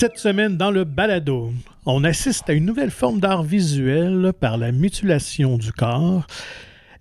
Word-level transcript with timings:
Cette 0.00 0.18
semaine, 0.18 0.56
dans 0.56 0.70
le 0.70 0.84
balado, 0.84 1.52
on 1.84 2.04
assiste 2.04 2.48
à 2.48 2.52
une 2.52 2.66
nouvelle 2.66 2.92
forme 2.92 3.18
d'art 3.18 3.42
visuel 3.42 4.32
par 4.32 4.56
la 4.56 4.70
mutilation 4.70 5.58
du 5.58 5.72
corps. 5.72 6.24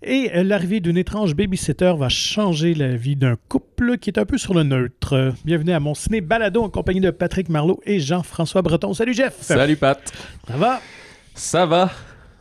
Et 0.02 0.32
l'arrivée 0.44 0.80
d'une 0.80 0.98
étrange 0.98 1.36
babysitter 1.36 1.94
va 1.96 2.10
changer 2.10 2.74
la 2.74 2.96
vie 2.96 3.16
d'un 3.16 3.36
couple 3.50 4.00
qui 4.00 4.10
est 4.10 4.18
un 4.18 4.26
peu 4.26 4.40
sur 4.40 4.56
le 4.56 4.64
neutre. 4.64 5.32
Bienvenue 5.46 5.74
à 5.74 5.80
mon 5.80 5.94
ciné 5.94 6.22
balado 6.22 6.64
en 6.64 6.72
compagnie 6.72 7.00
de 7.00 7.12
Patrick 7.12 7.50
Marlot 7.50 7.80
et 7.86 8.00
Jean-François 8.00 8.64
Breton. 8.64 8.96
Salut 8.96 9.14
Jeff! 9.14 9.36
Salut 9.42 9.76
Pat! 9.76 10.02
Ça 10.48 10.58
va? 10.58 10.82
Ça 11.36 11.66
va! 11.68 11.92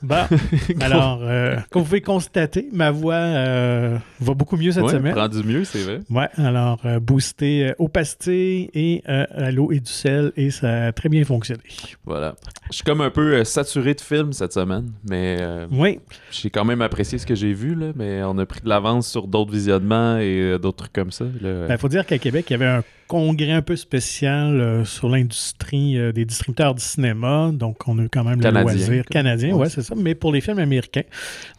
Bah, 0.03 0.29
alors, 0.81 1.21
euh, 1.23 1.57
comme 1.71 1.83
vous 1.83 1.89
pouvez 1.89 2.01
constater, 2.01 2.69
ma 2.73 2.91
voix 2.91 3.15
euh, 3.15 3.99
va 4.21 4.35
beaucoup 4.35 4.57
mieux 4.57 4.73
cette 4.73 4.85
ouais, 4.85 4.93
semaine. 4.93 5.15
prend 5.15 5.29
du 5.29 5.43
mieux, 5.43 5.65
c'est 5.65 5.83
vrai. 5.83 6.01
Ouais, 6.11 6.29
alors, 6.37 6.81
euh, 6.85 7.01
boosté 7.01 7.73
au 7.79 7.89
pastis 7.89 8.69
et 8.75 9.03
à 9.07 9.51
l'eau 9.51 9.73
et 9.73 9.81
du 9.81 9.91
sel, 9.91 10.33
et 10.37 10.51
ça 10.51 10.87
a 10.87 10.93
très 10.93 11.09
bien 11.09 11.25
fonctionné. 11.25 11.63
Voilà. 12.05 12.35
Je 12.71 12.77
suis 12.77 12.85
comme 12.85 13.01
un 13.01 13.11
peu 13.11 13.43
saturé 13.45 13.95
de 13.95 14.01
films 14.01 14.33
cette 14.33 14.53
semaine, 14.53 14.91
mais 15.09 15.39
oui. 15.71 16.01
j'ai 16.31 16.51
quand 16.51 16.65
même 16.65 16.83
apprécié 16.83 17.19
ce 17.19 17.27
que 17.27 17.35
j'ai 17.35 17.53
vu, 17.53 17.75
là, 17.75 17.93
mais 17.95 18.23
on 18.25 18.39
a 18.39 18.47
pris 18.47 18.61
de 18.61 18.69
l'avance 18.69 19.09
sur 19.09 19.27
d'autres 19.27 19.53
visionnements 19.53 20.19
et 20.19 20.59
d'autres 20.61 20.79
trucs 20.79 20.93
comme 20.93 21.11
ça. 21.11 21.25
Il 21.41 21.67
ben, 21.69 21.79
faut 21.79 21.89
dire 21.89 22.05
qu'à 22.07 22.19
Québec, 22.19 22.47
il 22.51 22.53
y 22.53 22.57
avait 22.57 22.67
un 22.67 22.83
congrès 23.07 23.53
un 23.53 23.63
peu 23.63 23.77
spécial 23.77 24.61
euh, 24.61 24.85
sur 24.85 25.09
l'industrie 25.09 25.99
euh, 25.99 26.13
des 26.13 26.25
distributeurs 26.25 26.75
du 26.75 26.83
cinéma. 26.83 27.51
Donc, 27.53 27.87
on 27.89 27.99
a 27.99 28.03
eu 28.03 28.09
quand 28.09 28.25
même 28.25 28.41
Canadien, 28.41 28.61
le 28.61 28.79
loisir 28.79 29.05
canadien, 29.07 29.55
ouais, 29.55 29.69
c'est 29.69 29.83
ça, 29.83 29.95
mais 29.97 30.15
pour 30.15 30.33
les 30.33 30.41
films 30.41 30.59
américains. 30.59 31.05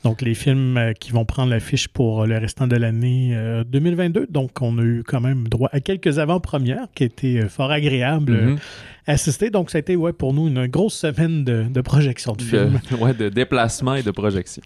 Donc, 0.04 0.22
les 0.22 0.34
films 0.34 0.78
euh, 0.78 0.94
qui 0.94 1.12
vont 1.12 1.26
prendre 1.26 1.52
l'affiche 1.52 1.88
pour 1.88 2.26
le 2.26 2.38
restant 2.38 2.68
de 2.68 2.76
l'année 2.76 3.38
2022. 3.68 4.28
Donc, 4.30 4.62
on 4.62 4.78
a 4.78 4.82
eu 4.82 5.04
quand 5.06 5.22
même 5.22 5.48
droit 5.48 5.70
à 5.72 5.80
quelques 5.80 6.20
avant-premières 6.20 6.88
qui 6.94 7.04
étaient 7.04 7.48
fort 7.48 7.72
agréables. 7.72 8.34
Mhm. 8.34 8.58
à 9.08 9.14
assister. 9.14 9.50
Donc, 9.50 9.72
ça 9.72 9.78
a 9.78 9.80
été 9.80 9.96
ouais, 9.96 10.14
pour 10.14 10.34
nous 10.34 10.48
une 10.48 10.68
grosse 10.68 10.96
semaine 10.96 11.44
de, 11.44 11.82
projection 11.82 12.34
de 12.34 12.42
films. 12.42 12.80
ouais, 13.00 13.14
de 13.14 13.30
déplacement 13.30 13.96
et 13.96 14.04
de 14.04 14.12
projection. 14.12 14.62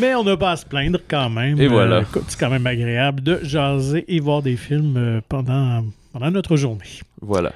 Mais 0.00 0.14
on 0.14 0.24
n'a 0.24 0.36
pas 0.36 0.52
à 0.52 0.56
se 0.56 0.64
plaindre 0.64 0.98
quand 1.06 1.28
même. 1.28 1.60
Et 1.60 1.68
voilà. 1.68 2.02
c'est 2.28 2.38
quand 2.38 2.50
même 2.50 2.66
agréable 2.66 3.22
de 3.22 3.40
jaser 3.42 4.04
et 4.08 4.20
voir 4.20 4.42
des 4.42 4.56
films 4.56 5.20
pendant 5.28 5.84
pendant 6.12 6.30
notre 6.30 6.56
journée. 6.56 7.00
Voilà. 7.20 7.52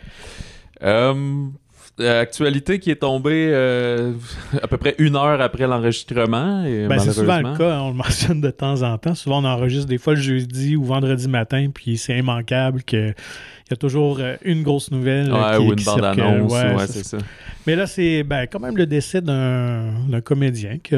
Euh, 0.82 1.48
actualité 1.98 2.78
qui 2.78 2.90
est 2.90 2.96
tombée 2.96 3.48
euh, 3.50 4.12
à 4.62 4.66
peu 4.66 4.76
près 4.76 4.94
une 4.98 5.16
heure 5.16 5.40
après 5.40 5.66
l'enregistrement. 5.66 6.62
Ben, 6.62 6.98
c'est 6.98 7.12
souvent 7.12 7.38
le 7.38 7.56
cas, 7.56 7.80
on 7.80 7.88
le 7.88 7.94
mentionne 7.96 8.40
de 8.40 8.50
temps 8.50 8.82
en 8.82 8.98
temps. 8.98 9.14
Souvent, 9.14 9.42
on 9.42 9.46
enregistre 9.46 9.88
des 9.88 9.98
fois 9.98 10.14
le 10.14 10.20
jeudi 10.20 10.76
ou 10.76 10.84
vendredi 10.84 11.28
matin, 11.28 11.68
puis 11.72 11.96
c'est 11.96 12.18
immanquable 12.18 12.82
que 12.82 13.14
il 13.66 13.72
y 13.72 13.74
a 13.74 13.76
toujours 13.76 14.18
euh, 14.20 14.36
une 14.44 14.62
grosse 14.62 14.92
nouvelle. 14.92 15.32
Ouais, 15.32 15.56
ou 15.56 15.72
une 15.72 15.84
bande-annonce. 15.84 16.52
Ouais, 16.52 16.86
c'est 16.86 17.04
ça. 17.04 17.18
Mais 17.66 17.74
là, 17.74 17.88
c'est 17.88 18.22
ben, 18.22 18.46
quand 18.46 18.60
même 18.60 18.76
le 18.76 18.86
décès 18.86 19.20
d'un 19.20 20.20
comédien 20.24 20.78
qui, 20.78 20.94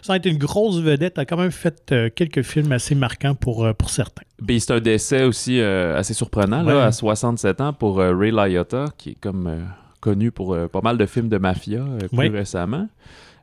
ça 0.00 0.14
a 0.14 0.16
été 0.16 0.30
une 0.30 0.38
grosse 0.38 0.80
vedette, 0.80 1.18
a 1.18 1.26
quand 1.26 1.36
même 1.36 1.50
fait 1.50 1.92
euh, 1.92 2.08
quelques 2.08 2.40
films 2.40 2.72
assez 2.72 2.94
marquants 2.94 3.34
pour, 3.34 3.66
euh, 3.66 3.74
pour 3.74 3.90
certains. 3.90 4.22
C'est 4.58 4.70
un 4.70 4.80
décès 4.80 5.24
aussi 5.24 5.60
assez 5.60 6.14
surprenant, 6.14 6.62
là, 6.62 6.86
à 6.86 6.92
67 6.92 7.60
ans, 7.60 7.72
pour 7.74 7.98
Ray 7.98 8.30
Liotta, 8.30 8.86
qui 8.96 9.10
est 9.10 9.20
comme 9.20 9.66
connu 10.00 10.30
pour 10.30 10.56
pas 10.68 10.80
mal 10.80 10.96
de 10.96 11.04
films 11.04 11.28
de 11.28 11.38
mafia 11.38 11.84
plus 12.10 12.28
récemment. 12.28 12.88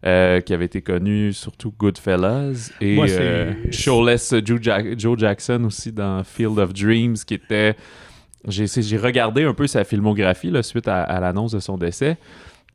qui 0.02 0.08
avait 0.08 0.66
été 0.66 0.82
connu 0.82 1.34
surtout 1.34 1.74
Goodfellas 1.78 2.72
et 2.82 3.00
Showless 3.72 4.34
Joe 4.44 5.18
Jackson 5.18 5.64
aussi 5.66 5.92
dans 5.92 6.24
Field 6.24 6.58
of 6.58 6.74
Dreams 6.74 7.16
qui 7.26 7.36
était 7.36 7.76
j'ai 8.48 8.98
regardé 8.98 9.44
un 9.44 9.54
peu 9.54 9.68
sa 9.68 9.84
filmographie 9.84 10.52
là, 10.52 10.64
suite 10.64 10.88
à, 10.88 11.20
l'annonce 11.20 11.52
de 11.54 11.60
son 11.60 11.78
décès. 11.78 12.18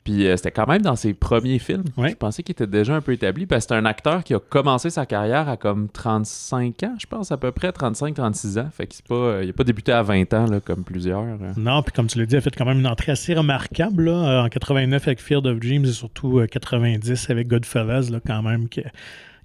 Puis 0.05 0.25
euh, 0.25 0.37
c'était 0.37 0.51
quand 0.51 0.65
même 0.65 0.81
dans 0.81 0.95
ses 0.95 1.13
premiers 1.13 1.59
films. 1.59 1.83
Je 1.97 2.13
pensais 2.13 2.41
qu'il 2.41 2.53
était 2.53 2.65
déjà 2.65 2.95
un 2.95 3.01
peu 3.01 3.11
établi 3.11 3.45
parce 3.45 3.65
que 3.65 3.73
c'est 3.73 3.79
un 3.79 3.85
acteur 3.85 4.23
qui 4.23 4.33
a 4.33 4.39
commencé 4.39 4.89
sa 4.89 5.05
carrière 5.05 5.49
à 5.49 5.57
comme 5.57 5.89
35 5.89 6.83
ans, 6.83 6.95
je 6.99 7.05
pense 7.05 7.31
à 7.31 7.37
peu 7.37 7.51
près 7.51 7.69
35-36 7.69 8.59
ans. 8.59 8.69
Fait 8.71 8.87
qu'il 8.87 9.03
pas, 9.03 9.15
euh, 9.15 9.43
il 9.43 9.47
n'a 9.47 9.53
pas 9.53 9.65
débuté 9.65 9.91
à 9.91 10.01
20 10.01 10.33
ans 10.33 10.45
là, 10.45 10.61
comme 10.61 10.83
plusieurs. 10.83 11.19
Euh. 11.19 11.53
Non, 11.57 11.83
puis 11.83 11.91
comme 11.91 12.07
tu 12.07 12.17
l'as 12.17 12.25
dit, 12.25 12.35
il 12.35 12.37
a 12.37 12.41
fait 12.41 12.55
quand 12.55 12.65
même 12.65 12.79
une 12.79 12.87
entrée 12.87 13.11
assez 13.11 13.33
remarquable 13.33 14.05
là, 14.05 14.43
en 14.45 14.49
89 14.49 15.05
avec 15.05 15.21
Field 15.21 15.45
of 15.45 15.59
Dreams 15.59 15.85
et 15.85 15.91
surtout 15.91 16.41
90 16.49 17.29
avec 17.29 17.47
Goodfellas 17.47 18.09
là, 18.09 18.19
quand 18.25 18.41
même. 18.41 18.67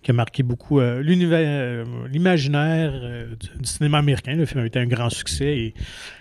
Qui 0.05 0.11
a 0.11 0.15
marqué 0.15 0.43
beaucoup 0.43 0.81
euh, 0.81 1.03
euh, 1.03 1.85
l'imaginaire 2.13 2.93
euh, 2.95 3.27
du, 3.59 3.67
cinéma 3.67 3.99
américain. 3.99 4.35
Le 4.37 4.45
film 4.45 4.63
a 4.63 4.67
été 4.67 4.79
un 4.79 4.87
grand 4.87 5.09
succès 5.09 5.57
et 5.57 5.75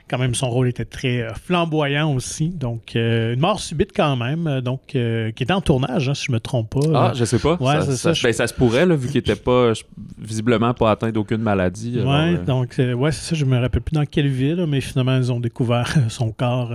quand 0.09 0.17
même 0.17 0.33
son 0.35 0.49
rôle 0.49 0.69
était 0.69 0.85
très 0.85 1.27
flamboyant 1.43 2.13
aussi. 2.13 2.49
Donc, 2.49 2.95
une 2.95 3.39
mort 3.39 3.59
subite 3.59 3.91
quand 3.95 4.15
même, 4.15 4.61
donc 4.61 4.81
qui 4.87 4.97
était 4.97 5.53
en 5.53 5.61
tournage, 5.61 6.09
hein, 6.09 6.13
si 6.13 6.25
je 6.25 6.31
me 6.31 6.39
trompe 6.39 6.69
pas. 6.71 7.09
Ah, 7.09 7.11
je 7.15 7.25
sais 7.25 7.39
pas. 7.39 7.55
Ouais, 7.55 7.81
ça, 7.81 7.95
ça, 7.95 8.13
ben, 8.23 8.33
ça, 8.33 8.47
se 8.47 8.53
pourrait, 8.53 8.85
là, 8.85 8.95
vu 8.95 9.07
qu'il 9.07 9.17
était 9.17 9.35
pas 9.35 9.73
visiblement 10.17 10.73
pas 10.73 10.91
atteint 10.91 11.11
d'aucune 11.11 11.41
maladie. 11.41 11.99
Oui, 12.03 12.37
donc, 12.45 12.75
ouais, 12.77 13.11
c'est 13.11 13.29
ça. 13.29 13.35
Je 13.35 13.45
me 13.45 13.57
rappelle 13.57 13.81
plus 13.81 13.95
dans 13.95 14.05
quelle 14.05 14.27
ville, 14.27 14.65
mais 14.67 14.81
finalement, 14.81 15.17
ils 15.17 15.31
ont 15.31 15.39
découvert 15.39 15.93
son 16.09 16.31
corps 16.31 16.73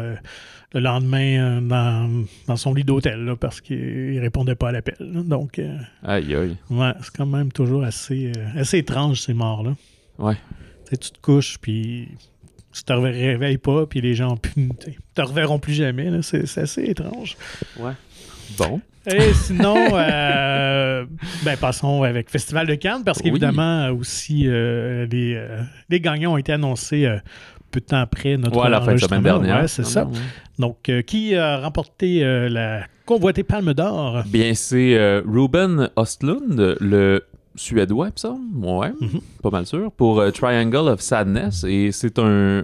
le 0.73 0.81
lendemain 0.81 1.61
euh, 1.61 2.27
dans, 2.47 2.57
son 2.57 2.75
lit 2.75 2.85
d'hôtel 2.85 3.35
parce 3.41 3.61
qu'il 3.61 4.19
répondait 4.21 4.55
pas 4.55 4.69
à 4.69 4.73
l'appel. 4.73 4.97
Donc, 5.01 5.59
euh, 5.59 5.79
aïe 6.03 6.35
aïe. 6.35 6.57
Ouais, 6.71 6.93
c'est 7.01 7.17
quand 7.17 7.27
même 7.27 7.51
toujours 7.53 7.85
assez, 7.85 8.33
euh, 8.37 8.61
assez 8.61 8.79
étrange 8.79 9.23
ces 9.23 9.35
morts-là. 9.35 9.75
Ouais. 10.19 10.37
tu 10.91 11.11
te 11.11 11.19
couches, 11.21 11.59
puis 11.61 12.09
tu 12.73 12.85
te 12.85 12.93
réveilles 12.93 13.59
pas, 13.59 13.87
puis 13.87 14.01
les 14.01 14.15
gens 14.15 14.37
ne 14.57 14.69
te 15.15 15.23
reverront 15.23 15.59
plus 15.59 15.75
jamais. 15.75 16.11
C'est 16.23 16.59
assez 16.59 16.83
étrange. 16.85 17.37
Ouais. 17.79 17.93
Bon. 18.59 18.81
Et 19.07 19.33
sinon, 19.33 19.75
ben, 19.93 21.57
passons 21.59 22.03
avec 22.03 22.29
Festival 22.29 22.67
de 22.67 22.75
Cannes, 22.75 23.05
parce 23.05 23.23
qu'évidemment, 23.23 23.89
aussi, 23.91 24.43
les, 24.43 25.41
les, 25.89 26.01
gagnants 26.01 26.35
ont 26.35 26.37
été 26.37 26.53
annoncés 26.53 27.09
peu 27.71 27.81
de 27.81 27.87
temps 27.87 28.01
après 28.01 28.37
notre 28.37 28.57
ouais, 28.57 28.69
la 28.69 28.81
fin 28.81 28.95
de 28.95 28.99
semaine 28.99 29.23
dernière. 29.23 29.69
c'est 29.69 29.85
ça. 29.85 30.09
Donc, 30.59 30.89
euh, 30.89 31.03
qui 31.03 31.37
a 31.37 31.61
remporté 31.61 32.25
euh, 32.25 32.49
la 32.49 32.83
convoitée 33.07 33.45
Palme 33.45 33.75
d'Or? 33.75 34.25
Bien, 34.27 34.55
c'est 34.55 34.97
euh, 34.97 35.23
Ruben 35.25 35.89
Ostlund, 35.95 36.77
le 36.81 37.23
suédois, 37.55 38.11
ça? 38.17 38.37
Ouais, 38.57 38.93
mhm. 39.01 39.21
pas 39.43 39.51
mal 39.51 39.67
sûr, 39.67 39.93
pour 39.93 40.23
Triangle 40.33 40.89
of 40.89 41.01
Sadness. 41.01 41.65
Et 41.65 41.93
c'est 41.93 42.19
un, 42.19 42.63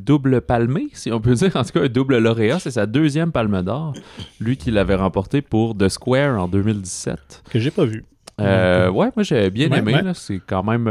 double 0.00 0.40
palmé, 0.40 0.88
si 0.92 1.12
on 1.12 1.20
peut 1.20 1.34
dire. 1.34 1.54
En 1.54 1.62
tout 1.62 1.72
cas, 1.72 1.82
un 1.82 1.88
double 1.88 2.18
lauréat. 2.18 2.58
C'est 2.58 2.72
sa 2.72 2.86
deuxième 2.86 3.30
Palme 3.30 3.62
d'Or. 3.62 3.94
Lui 4.40 4.56
qui 4.56 4.72
l'avait 4.72 4.96
remporté 4.96 5.40
pour 5.40 5.76
The 5.76 5.88
Square 5.88 6.40
en 6.40 6.48
2017. 6.48 7.44
Que 7.48 7.60
j'ai 7.60 7.70
pas 7.70 7.84
vu. 7.84 8.04
ouais, 8.38 8.90
moi 8.90 9.22
j'ai 9.22 9.50
bien 9.50 9.70
aimé. 9.70 9.94
C'est 10.14 10.40
quand 10.44 10.64
même 10.64 10.88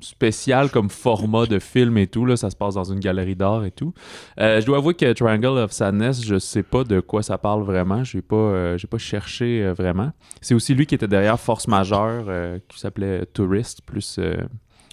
spécial 0.00 0.70
comme 0.70 0.90
format 0.90 1.46
de 1.46 1.58
film 1.58 1.98
et 1.98 2.06
tout. 2.06 2.26
Là, 2.26 2.36
ça 2.36 2.50
se 2.50 2.56
passe 2.56 2.74
dans 2.74 2.84
une 2.84 3.00
galerie 3.00 3.36
d'art 3.36 3.64
et 3.64 3.70
tout. 3.70 3.94
Euh, 4.40 4.60
je 4.60 4.66
dois 4.66 4.78
avouer 4.78 4.94
que 4.94 5.12
Triangle 5.12 5.58
of 5.58 5.72
Sadness, 5.72 6.24
je 6.24 6.38
sais 6.38 6.62
pas 6.62 6.84
de 6.84 7.00
quoi 7.00 7.22
ça 7.22 7.38
parle 7.38 7.62
vraiment. 7.62 8.04
Je 8.04 8.18
n'ai 8.18 8.22
pas, 8.22 8.36
euh, 8.36 8.78
pas 8.90 8.98
cherché 8.98 9.62
euh, 9.64 9.72
vraiment. 9.72 10.12
C'est 10.40 10.54
aussi 10.54 10.74
lui 10.74 10.86
qui 10.86 10.94
était 10.94 11.08
derrière 11.08 11.40
Force 11.40 11.68
Majeure, 11.68 12.26
qui 12.68 12.78
s'appelait 12.78 13.26
Tourist, 13.26 13.82
plus 13.82 14.20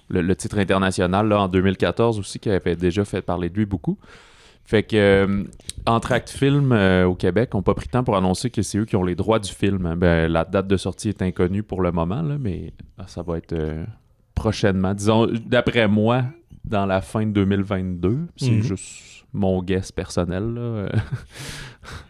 le, 0.10 0.36
titre 0.36 0.58
international 0.58 1.28
là, 1.28 1.42
en 1.42 1.48
2014 1.48 2.20
aussi, 2.20 2.40
qui 2.40 2.50
avait 2.50 2.76
déjà 2.76 3.06
fait 3.06 3.22
parler 3.22 3.50
de 3.50 3.56
lui 3.56 3.66
beaucoup. 3.66 3.98
Fait 4.66 4.84
que 4.84 5.46
Entracte 5.86 6.30
Film 6.30 6.72
au 6.72 7.16
Québec 7.16 7.54
n'ont 7.54 7.62
pas 7.62 7.74
pris 7.74 7.88
de 7.88 7.92
temps 7.92 8.04
pour 8.04 8.16
annoncer 8.16 8.50
que 8.50 8.62
c'est 8.62 8.78
eux 8.78 8.86
qui 8.86 8.96
ont 8.96 9.04
les 9.04 9.16
droits 9.16 9.40
du 9.40 9.52
film. 9.52 9.96
Ben, 9.96 10.32
la 10.32 10.46
date 10.46 10.68
de 10.68 10.78
sortie 10.78 11.10
est 11.10 11.22
inconnue 11.22 11.64
pour 11.64 11.82
le 11.82 11.92
moment, 11.92 12.22
là, 12.22 12.38
mais 12.40 12.74
ah, 12.98 13.04
ça 13.08 13.24
va 13.24 13.38
être 13.38 13.54
prochainement. 14.36 14.94
Disons, 14.94 15.28
d'après 15.46 15.88
moi, 15.88 16.24
dans 16.66 16.86
la 16.86 17.02
fin 17.02 17.26
de 17.26 17.32
2022. 17.32 18.28
C'est 18.38 18.52
mhm. 18.52 18.62
juste 18.62 19.26
mon 19.34 19.62
guess 19.64 19.92
personnel. 19.92 20.90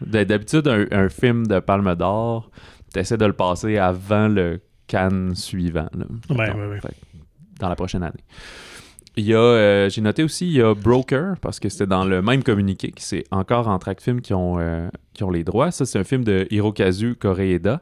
D'habitude, 0.00 0.68
un, 0.68 1.08
film 1.08 1.46
de 1.46 1.58
Palme 1.60 1.94
d'Or, 1.94 2.50
tu 2.92 3.00
essaies 3.00 3.16
de 3.16 3.26
le 3.26 3.32
passer 3.32 3.78
avant 3.78 4.28
le 4.28 4.60
Cannes 4.86 5.34
suivant. 5.34 5.88
dans 6.28 7.68
la 7.68 7.76
prochaine 7.76 8.02
année. 8.02 8.24
Il 9.16 9.24
y 9.26 9.34
a, 9.34 9.38
euh, 9.38 9.88
j'ai 9.88 10.00
noté 10.00 10.24
aussi, 10.24 10.46
il 10.46 10.54
y 10.54 10.60
a 10.60 10.74
Broker, 10.74 11.36
parce 11.40 11.60
que 11.60 11.68
c'était 11.68 11.86
dans 11.86 12.04
le 12.04 12.20
même 12.20 12.42
communiqué, 12.42 12.90
que 12.90 13.00
c'est 13.00 13.22
encore 13.30 13.68
en 13.68 13.78
track 13.78 14.00
film 14.00 14.20
qui 14.20 14.34
ont, 14.34 14.58
euh, 14.58 14.88
qui 15.12 15.22
ont 15.22 15.30
les 15.30 15.44
droits. 15.44 15.70
Ça, 15.70 15.86
c'est 15.86 16.00
un 16.00 16.04
film 16.04 16.24
de 16.24 16.48
Hirokazu 16.50 17.14
Koreeda. 17.14 17.80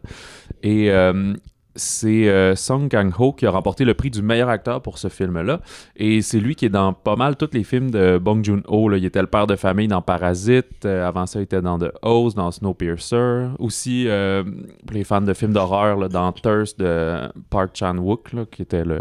Et 0.62 0.90
euh, 0.90 1.32
c'est 1.74 2.28
euh, 2.28 2.54
Song 2.54 2.88
Kang-ho 2.88 3.32
qui 3.32 3.46
a 3.46 3.50
remporté 3.50 3.84
le 3.84 3.94
prix 3.94 4.10
du 4.10 4.22
meilleur 4.22 4.48
acteur 4.48 4.82
pour 4.82 4.98
ce 4.98 5.08
film-là. 5.08 5.60
Et 5.96 6.22
c'est 6.22 6.40
lui 6.40 6.54
qui 6.54 6.66
est 6.66 6.70
dans 6.70 6.92
pas 6.92 7.16
mal 7.16 7.36
tous 7.36 7.50
les 7.52 7.64
films 7.64 7.90
de 7.90 8.18
Bong 8.18 8.44
Joon-ho. 8.44 8.92
Il 8.92 9.04
était 9.04 9.20
le 9.20 9.26
père 9.26 9.46
de 9.46 9.56
famille 9.56 9.88
dans 9.88 10.02
Parasite. 10.02 10.84
Euh, 10.84 11.06
avant 11.06 11.26
ça, 11.26 11.40
il 11.40 11.44
était 11.44 11.62
dans 11.62 11.78
The 11.78 11.92
Oz, 12.02 12.34
dans 12.34 12.50
Snowpiercer. 12.50 13.48
Aussi, 13.58 14.06
euh, 14.08 14.42
pour 14.86 14.94
les 14.94 15.04
fans 15.04 15.20
de 15.20 15.32
films 15.34 15.52
d'horreur, 15.52 16.08
dans 16.08 16.32
Thirst 16.32 16.78
de 16.78 17.28
Park 17.50 17.70
Chan-wook, 17.74 18.30
qui 18.50 18.62
était 18.62 18.84
le, 18.84 19.00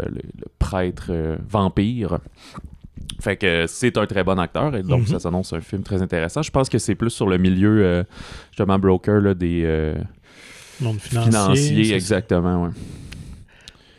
prêtre 0.58 1.12
vampire. 1.48 2.18
Fait 3.20 3.36
que 3.36 3.66
c'est 3.68 3.96
un 3.98 4.06
très 4.06 4.24
bon 4.24 4.38
acteur 4.38 4.74
et 4.74 4.82
donc 4.82 5.02
Mhm. 5.02 5.06
ça 5.06 5.18
s'annonce 5.20 5.52
un 5.52 5.60
film 5.60 5.82
très 5.82 6.02
intéressant. 6.02 6.42
Je 6.42 6.50
pense 6.50 6.68
que 6.68 6.78
c'est 6.78 6.94
plus 6.94 7.10
sur 7.10 7.28
le 7.28 7.38
milieu, 7.38 7.84
euh, 7.84 8.02
justement, 8.50 8.78
broker 8.78 9.20
là, 9.20 9.34
des 9.34 9.62
euh, 9.64 9.94
Monde 10.80 11.00
financier. 11.00 11.84
ça. 11.84 11.94
exactement. 11.94 12.64
ouais. 12.64 12.70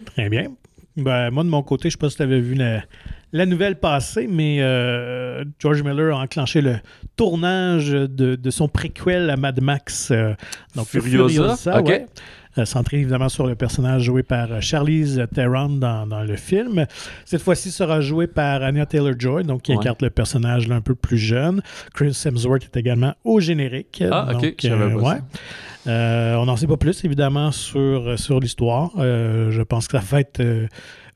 Très 0.06 0.30
bien. 0.30 0.48
Ben, 0.98 1.32
moi, 1.32 1.44
de 1.44 1.50
mon 1.50 1.64
côté, 1.64 1.84
je 1.84 1.88
ne 1.88 1.92
sais 1.92 1.98
pas 1.98 2.10
si 2.10 2.18
tu 2.18 2.24
avais 2.24 2.40
vu 2.40 2.54
la, 2.56 2.84
la 3.32 3.46
nouvelle 3.46 3.80
passer, 3.80 4.28
mais 4.30 4.58
euh, 4.62 5.44
George 5.60 5.82
Miller 5.82 6.16
a 6.16 6.22
enclenché 6.22 6.62
le 6.62 6.76
tournage 7.16 7.90
de, 7.90 8.36
de 8.36 8.50
son 8.52 8.68
préquel 8.68 9.30
à 9.30 9.38
Mad 9.38 9.60
Max. 9.62 10.10
euh, 10.12 10.34
donc 10.76 10.88
Furiosa? 10.88 11.80
Ok. 11.80 11.88
ouais. 11.88 12.06
Euh, 12.60 12.66
centré 12.66 12.98
évidemment 13.00 13.30
sur 13.30 13.48
le 13.48 13.56
personnage 13.56 14.04
joué 14.04 14.22
par 14.22 14.52
euh, 14.52 14.62
Charlize 14.62 15.26
Theron 15.34 15.70
dans, 15.70 16.06
dans 16.06 16.22
le 16.22 16.36
film. 16.36 16.86
Cette 17.26 17.42
fois-ci 17.42 17.72
sera 17.72 18.00
joué 18.00 18.28
par 18.28 18.62
Anya 18.62 18.86
Taylor-Joy, 18.86 19.44
donc 19.44 19.64
qui 19.64 19.72
Ouais. 19.72 19.80
incarne 19.80 19.98
le 20.02 20.12
personnage 20.12 20.68
là, 20.68 20.76
un 20.76 20.82
peu 20.82 20.94
plus 20.94 21.18
jeune. 21.18 21.64
Chris 21.96 22.16
Hemsworth 22.24 22.66
est 22.66 22.78
également 22.78 23.16
au 23.24 23.40
générique. 23.40 24.04
Ah, 24.12 24.28
ok, 24.36 24.68
Donc, 24.68 25.02
ouais. 25.02 25.18
Euh, 25.88 26.36
on 26.36 26.46
n'en 26.46 26.56
sait 26.56 26.68
pas 26.68 26.78
plus, 26.78 27.04
évidemment, 27.04 27.52
sur, 27.52 28.18
sur 28.18 28.40
l'histoire. 28.40 28.92
Euh, 28.98 29.52
je 29.52 29.62
pense 29.62 29.88
que 29.88 29.98
ça 29.98 30.04
va 30.06 30.22
être 30.22 30.40
euh, 30.40 30.68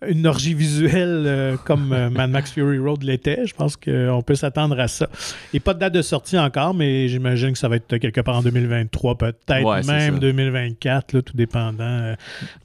une 0.08 0.28
orgie 0.28 0.54
visuelle 0.54 1.58
comme 1.64 1.88
Mad 2.12 2.30
Max 2.30 2.52
Fury 2.52 2.78
Road 2.78 3.02
l'était. 3.04 3.46
Je 3.46 3.54
pense 3.56 3.75
qu'on 3.78 4.22
peut 4.25 4.36
s'attendre 4.36 4.80
à 4.80 4.88
ça. 4.88 5.08
Et 5.54 5.60
pas 5.60 5.74
de 5.74 5.80
date 5.80 5.94
de 5.94 6.02
sortie 6.02 6.38
encore, 6.38 6.74
mais 6.74 7.08
j'imagine 7.08 7.54
que 7.54 7.58
ça 7.58 7.68
va 7.68 7.78
être 7.78 7.98
quelque 7.98 8.22
part 8.22 8.36
en 8.38 8.42
2023, 8.44 9.18
peut-être 9.18 9.64
Ouais, 9.66 9.81
même 9.84 10.14
ça. 10.16 10.19
2024, 10.19 11.13
là, 11.13 11.22
tout 11.22 11.36
dépendant 11.36 12.13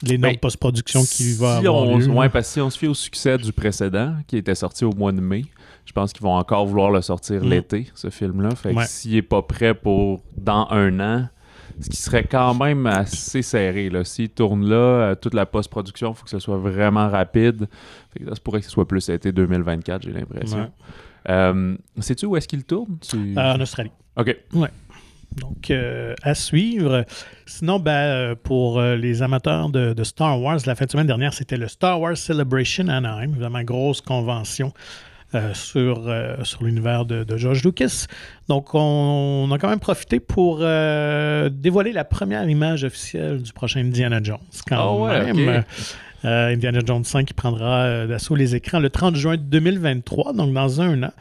des 0.03 0.17
normes 0.17 0.33
Ben, 0.33 0.39
post-production 0.39 1.01
qui 1.03 1.33
va 1.37 1.59
si 1.59 1.67
avoir 1.67 1.83
on, 1.87 1.97
lieu. 1.97 2.07
ouais, 2.09 2.29
parce 2.29 2.47
que 2.49 2.53
si 2.53 2.61
on 2.61 2.69
se 2.69 2.77
fie 2.77 2.87
au 2.87 2.93
succès 2.93 3.37
du 3.37 3.51
précédent, 3.51 4.13
qui 4.27 4.37
était 4.37 4.55
sorti 4.55 4.85
au 4.85 4.91
mois 4.93 5.11
de 5.11 5.21
mai, 5.21 5.45
je 5.85 5.91
pense 5.91 6.13
qu'ils 6.13 6.23
vont 6.23 6.35
encore 6.35 6.65
vouloir 6.67 6.91
le 6.91 7.01
sortir 7.01 7.43
Mm. 7.43 7.49
l'été, 7.49 7.87
ce 7.95 8.09
film-là. 8.09 8.49
Fait 8.55 8.71
que 8.73 8.75
Ouais. 8.77 8.85
s'il 8.85 9.15
est 9.15 9.21
pas 9.23 9.41
prêt 9.41 9.73
pour 9.73 10.21
dans 10.37 10.67
un 10.69 10.99
an, 10.99 11.27
ce 11.79 11.89
qui 11.89 11.97
serait 11.97 12.23
quand 12.23 12.53
même 12.55 12.85
assez 12.87 13.41
serré. 13.41 13.89
Là. 13.89 14.03
S'il 14.03 14.29
tourne 14.29 14.67
là, 14.69 14.75
euh, 14.75 15.15
toute 15.15 15.33
la 15.33 15.45
post-production, 15.45 16.11
il 16.11 16.15
faut 16.15 16.23
que 16.23 16.29
ce 16.29 16.39
soit 16.39 16.57
vraiment 16.57 17.09
rapide. 17.09 17.67
Fait 18.13 18.19
que 18.23 18.29
ça 18.29 18.35
se 18.35 18.41
pourrait 18.41 18.59
que 18.59 18.65
ce 18.65 18.71
soit 18.71 18.87
plus 18.87 19.07
été 19.09 19.31
2024, 19.31 20.03
j'ai 20.03 20.11
l'impression. 20.11 20.57
Ouais. 20.59 20.69
Euh, 21.29 21.75
Sais-tu 21.99 22.25
où 22.25 22.35
est-ce 22.35 22.47
qu'il 22.47 22.63
tourne? 22.63 22.97
Tu- 23.01 23.35
en 23.37 23.59
Australie. 23.59 23.91
Ok. 24.17 24.35
Donc, 25.37 25.71
euh, 25.71 26.13
à 26.21 26.35
suivre. 26.35 27.05
Sinon, 27.47 27.79
ben, 27.79 27.91
euh, 27.91 28.35
pour 28.35 28.79
euh, 28.79 28.95
les 28.95 29.23
amateurs 29.23 29.69
de, 29.69 29.93
de 29.93 30.03
Star 30.03 30.39
Wars, 30.39 30.59
la 30.67 30.75
fin 30.75 30.85
de 30.85 30.91
semaine 30.91 31.07
dernière, 31.07 31.33
c'était 31.33 31.57
le 31.57 31.67
Star 31.67 31.99
Wars 31.99 32.15
Celebration 32.17 32.87
Anaheim, 32.87 33.31
vraiment 33.35 33.63
grosse 33.63 33.99
convention 33.99 34.73
euh, 35.35 35.53
sur, 35.53 36.07
euh, 36.07 36.35
sur 36.43 36.63
l'univers 36.63 37.05
de, 37.05 37.23
de 37.23 37.37
George 37.37 37.63
Lucas. 37.63 38.05
Donc, 38.47 38.73
on, 38.75 38.79
on 38.79 39.51
a 39.51 39.57
quand 39.57 39.69
même 39.69 39.79
profité 39.79 40.19
pour 40.19 40.59
euh, 40.61 41.49
dévoiler 41.49 41.91
la 41.91 42.03
première 42.03 42.47
image 42.49 42.83
officielle 42.83 43.41
du 43.41 43.53
prochain 43.53 43.81
Indiana 43.81 44.19
Jones. 44.21 44.37
Quand 44.67 45.07
Ah 45.07 45.23
même. 45.23 45.63
Indiana 46.25 46.79
Jones 46.85 47.03
5 47.03 47.25
qui 47.25 47.33
prendra 47.33 48.07
d'assaut 48.07 48.35
les 48.35 48.55
écrans 48.55 48.79
le 48.79 48.89
30 48.89 49.15
juin 49.15 49.35
2023, 49.37 50.31
donc 50.33 50.53
dans 50.53 50.79
un 50.79 51.03
an. 51.03 51.11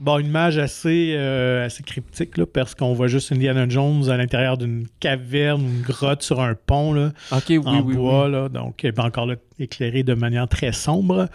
Bon, 0.00 0.18
une 0.18 0.26
image 0.26 0.58
assez, 0.58 1.14
euh, 1.16 1.66
assez 1.66 1.82
cryptique, 1.82 2.36
là, 2.36 2.46
parce 2.46 2.76
qu'on 2.76 2.92
voit 2.94 3.08
juste 3.08 3.32
Indiana 3.32 3.68
Jones 3.68 4.08
à 4.08 4.16
l'intérieur 4.16 4.56
d'une 4.56 4.86
caverne, 5.00 5.60
une 5.60 5.82
grotte 5.82 6.22
sur 6.22 6.40
un 6.40 6.54
pont, 6.54 6.92
là, 6.92 7.10
oui, 7.32 7.58
en 7.64 7.80
oui, 7.80 7.96
bois, 7.96 8.26
oui. 8.26 8.32
là, 8.32 8.48
donc 8.48 8.86
encore 8.96 9.26
là, 9.26 9.34
éclairé 9.58 10.04
de 10.04 10.14
manière 10.14 10.46
très 10.46 10.70
sombre. 10.70 11.26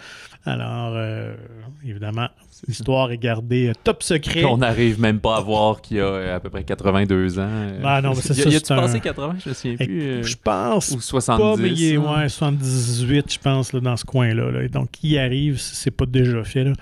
Alors, 0.46 0.92
euh, 0.94 1.34
évidemment, 1.82 2.28
l'histoire 2.68 3.10
est 3.12 3.16
gardée 3.18 3.68
euh, 3.68 3.72
top 3.82 4.02
secret. 4.02 4.44
On 4.44 4.58
n'arrive 4.58 5.00
même 5.00 5.18
pas 5.18 5.38
à 5.38 5.40
voir 5.40 5.80
qu'il 5.80 5.98
a 6.00 6.04
euh, 6.04 6.36
à 6.36 6.40
peu 6.40 6.50
près 6.50 6.64
82 6.64 7.38
ans. 7.38 7.48
Ah 7.82 8.02
non, 8.02 8.10
mais 8.10 8.16
c'est 8.16 8.36
Y 8.36 8.40
a- 8.40 8.44
ça, 8.44 8.50
Y 8.50 8.56
a-tu 8.56 8.72
un- 8.74 8.76
passé 8.76 9.00
80? 9.00 9.36
Je 9.42 9.48
me 9.48 9.54
souviens 9.54 9.76
Et- 9.80 9.86
plus. 9.86 10.24
Je 10.24 10.36
pense 10.36 10.90
Ou 10.90 10.96
pas, 10.96 11.00
70. 11.00 11.62
mais 11.62 11.68
il 11.70 11.84
est 11.92 11.96
hein. 11.96 12.20
ouais, 12.22 12.28
78, 12.28 13.32
je 13.32 13.38
pense, 13.38 13.72
là, 13.72 13.80
dans 13.80 13.96
ce 13.96 14.04
coin-là. 14.04 14.50
là. 14.50 14.68
Donc, 14.68 14.90
qui 14.90 15.08
y 15.10 15.18
arrive, 15.18 15.58
c'est 15.58 15.90
pas 15.90 16.04
déjà 16.06 16.44
fait. 16.44 16.64
là. 16.64 16.72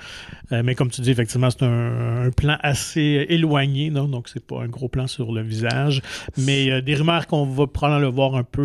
Euh, 0.50 0.62
mais 0.64 0.74
comme 0.74 0.90
tu 0.90 1.00
dis, 1.00 1.10
effectivement, 1.12 1.48
c'est 1.50 1.62
un, 1.62 2.26
un 2.26 2.30
plan 2.30 2.56
assez 2.62 3.26
éloigné, 3.28 3.90
non? 3.90 4.08
donc 4.08 4.28
c'est 4.28 4.44
pas 4.44 4.62
un 4.62 4.66
gros 4.68 4.88
plan 4.88 5.06
sur 5.06 5.32
le 5.32 5.42
visage. 5.42 6.02
Mais 6.36 6.68
euh, 6.70 6.80
des 6.82 6.96
rumeurs 6.96 7.26
qu'on 7.28 7.46
va 7.46 7.66
probablement 7.68 8.00
le 8.08 8.12
voir 8.12 8.34
un 8.34 8.42
peu 8.44 8.60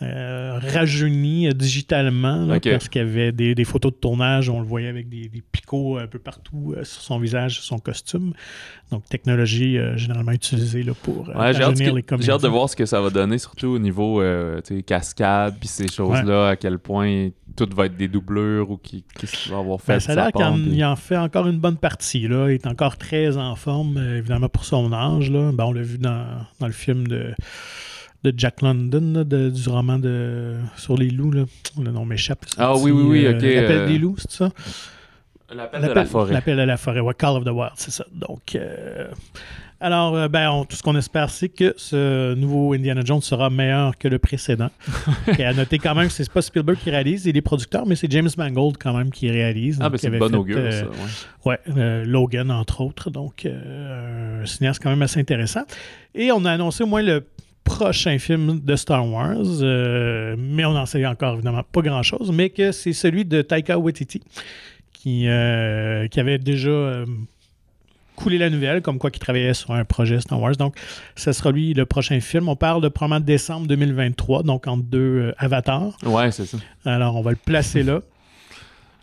euh, 0.00 0.58
rajeuni 0.72 1.48
euh, 1.48 1.52
digitalement, 1.52 2.44
là, 2.46 2.54
parce 2.72 2.88
qu'il 2.88 3.02
y 3.02 3.04
avait 3.04 3.32
des, 3.32 3.54
des 3.54 3.64
photos 3.64 3.92
de 3.92 3.96
tournage, 3.98 4.48
on 4.48 4.60
le 4.60 4.66
voyait 4.66 4.88
avec 4.88 5.08
des, 5.08 5.28
des 5.28 5.42
picots 5.52 5.98
un 5.98 6.06
peu 6.06 6.18
partout 6.20 6.74
euh, 6.76 6.84
sur 6.84 7.02
son 7.02 7.18
visage, 7.18 7.54
sur 7.54 7.64
son 7.64 7.78
costume. 7.78 8.32
Donc, 8.92 9.04
technologie 9.06 9.76
euh, 9.76 9.96
généralement 9.96 10.32
utilisée 10.32 10.82
là, 10.82 10.92
pour 11.02 11.28
Ouais, 11.28 11.52
j'ai 11.52 11.62
hâte, 11.62 12.42
de 12.42 12.48
voir 12.48 12.68
ce 12.70 12.76
que 12.76 12.86
ça 12.86 13.00
va 13.00 13.10
donner, 13.10 13.38
surtout 13.38 13.66
au 13.68 13.78
niveau 13.78 14.22
cascade, 14.86 15.56
puis 15.58 15.68
ces 15.68 15.88
choses-là, 15.88 16.48
à 16.50 16.56
quel 16.56 16.78
point 16.78 17.28
tout 17.56 17.68
va 17.74 17.86
être 17.86 17.96
des 17.96 18.08
doublures 18.08 18.70
ou 18.70 18.76
qui- 18.76 19.04
qu'est-ce 19.18 19.36
qu'il 19.44 19.52
va 19.52 19.58
avoir 19.58 19.80
fait. 19.80 19.94
Ben, 19.94 20.00
ça 20.00 20.12
a 20.12 20.14
l'air 20.14 20.32
qu'il 20.32 20.44
en, 20.44 20.52
puis- 20.54 20.70
il 20.76 20.84
en 20.84 20.96
fait 20.96 21.16
encore 21.16 21.48
une 21.48 21.58
bonne 21.58 21.76
partie. 21.76 22.28
Là. 22.28 22.50
Il 22.50 22.54
est 22.54 22.66
encore 22.66 22.96
très 22.98 23.36
en 23.36 23.56
forme, 23.56 23.98
évidemment, 24.16 24.48
pour 24.48 24.64
son 24.64 24.92
âge. 24.92 25.30
Là. 25.30 25.50
Ben, 25.52 25.64
on 25.64 25.72
l'a 25.72 25.82
vu 25.82 25.98
dans, 25.98 26.24
dans 26.60 26.66
le 26.66 26.72
film 26.72 27.08
de, 27.08 27.34
de 28.24 28.34
Jack 28.36 28.62
London, 28.62 29.12
là, 29.14 29.24
de- 29.24 29.50
du 29.50 29.68
roman 29.68 29.98
de 29.98 30.56
Sur 30.76 30.96
les 30.96 31.10
loups. 31.10 31.30
Là. 31.32 31.44
Le 31.80 31.90
nom 31.90 32.04
m'échappe. 32.04 32.44
Ah 32.56 32.76
oui, 32.76 32.90
oui, 32.90 33.02
oui, 33.02 33.26
euh, 33.26 33.30
ok, 33.36 33.42
L'appel 33.42 33.70
euh, 33.78 33.86
des 33.86 33.98
loups, 33.98 34.16
c'est 34.18 34.32
ça? 34.32 34.50
L'appel 35.54 35.80
de 35.82 35.86
la 35.88 36.04
forêt. 36.04 36.32
L'appel 36.32 36.56
de 36.58 36.62
la 36.62 36.76
forêt, 36.76 37.00
ouais, 37.00 37.14
Call 37.14 37.36
of 37.36 37.44
the 37.44 37.48
Wild, 37.48 37.72
c'est 37.76 37.90
ça. 37.90 38.04
Donc, 38.12 38.54
euh, 38.54 39.06
alors, 39.80 40.14
euh, 40.14 40.28
ben, 40.28 40.50
on- 40.50 40.64
tout 40.66 40.76
ce 40.76 40.82
qu'on 40.82 40.94
espère, 40.96 41.30
c'est 41.30 41.48
que 41.48 41.72
ce 41.78 42.34
nouveau 42.34 42.74
Indiana 42.74 43.00
Jones 43.02 43.22
sera 43.22 43.48
meilleur 43.48 43.96
que 43.96 44.08
le 44.08 44.18
précédent. 44.18 44.68
Et 45.38 45.44
à 45.46 45.54
noter 45.54 45.78
quand 45.78 45.94
même 45.94 46.08
que 46.08 46.12
c'est 46.12 46.30
pas 46.30 46.42
Spielberg 46.42 46.76
qui 46.76 46.90
réalise, 46.90 47.24
il 47.24 47.34
est 47.36 47.40
producteur, 47.40 47.86
mais 47.86 47.94
c'est 47.96 48.10
James 48.10 48.28
Mangold 48.36 48.76
quand 48.78 48.92
même 48.94 49.10
qui 49.10 49.30
réalise. 49.30 49.78
Ah, 49.80 49.88
ben 49.88 49.96
c'est 49.96 50.10
fait, 50.10 50.20
augure, 50.20 50.58
euh, 50.58 50.70
ça. 50.70 50.84
ouais. 50.86 50.92
Ouais, 51.46 51.58
euh, 51.78 52.04
Logan, 52.04 52.50
entre 52.50 52.82
autres. 52.82 53.08
Donc, 53.08 53.46
euh, 53.46 54.42
un 54.42 54.46
cinéaste 54.46 54.82
quand 54.82 54.90
même 54.90 55.00
assez 55.02 55.18
intéressant. 55.20 55.62
Et 56.14 56.30
on 56.30 56.44
a 56.44 56.50
annoncé 56.52 56.82
au 56.82 56.86
moins 56.88 57.00
le 57.02 57.24
prochain 57.64 58.18
film 58.18 58.60
de 58.60 58.76
Star 58.76 59.06
Wars, 59.06 59.36
euh, 59.60 60.36
mais 60.38 60.64
on 60.64 60.72
n'en 60.72 60.86
sait 60.86 61.04
encore 61.06 61.34
évidemment 61.34 61.62
pas 61.70 61.82
grand-chose, 61.82 62.32
mais 62.32 62.50
que 62.50 62.72
c'est 62.72 62.92
celui 62.92 63.24
de 63.24 63.42
Taika 63.42 63.78
Waititi, 63.78 64.22
qui, 64.92 65.28
euh, 65.28 66.08
qui 66.08 66.18
avait 66.18 66.38
déjà 66.38 66.70
euh, 66.70 67.06
coulé 68.16 68.38
la 68.38 68.50
nouvelle, 68.50 68.82
comme 68.82 68.98
quoi 68.98 69.10
qu'il 69.10 69.20
travaillait 69.20 69.54
sur 69.54 69.72
un 69.72 69.84
projet 69.84 70.20
Star 70.20 70.40
Wars. 70.40 70.56
Donc, 70.56 70.76
ce 71.14 71.32
sera 71.32 71.52
lui 71.52 71.74
le 71.74 71.86
prochain 71.86 72.20
film. 72.20 72.48
On 72.48 72.56
parle 72.56 72.82
de 72.82 72.88
probablement 72.88 73.24
décembre 73.24 73.66
2023, 73.66 74.42
donc 74.42 74.66
entre 74.66 74.84
deux 74.84 75.32
avatars. 75.38 75.96
Ouais, 76.04 76.30
c'est 76.32 76.46
ça. 76.46 76.58
Alors, 76.84 77.16
on 77.16 77.22
va 77.22 77.30
le 77.30 77.36
placer 77.36 77.82
là. 77.82 78.00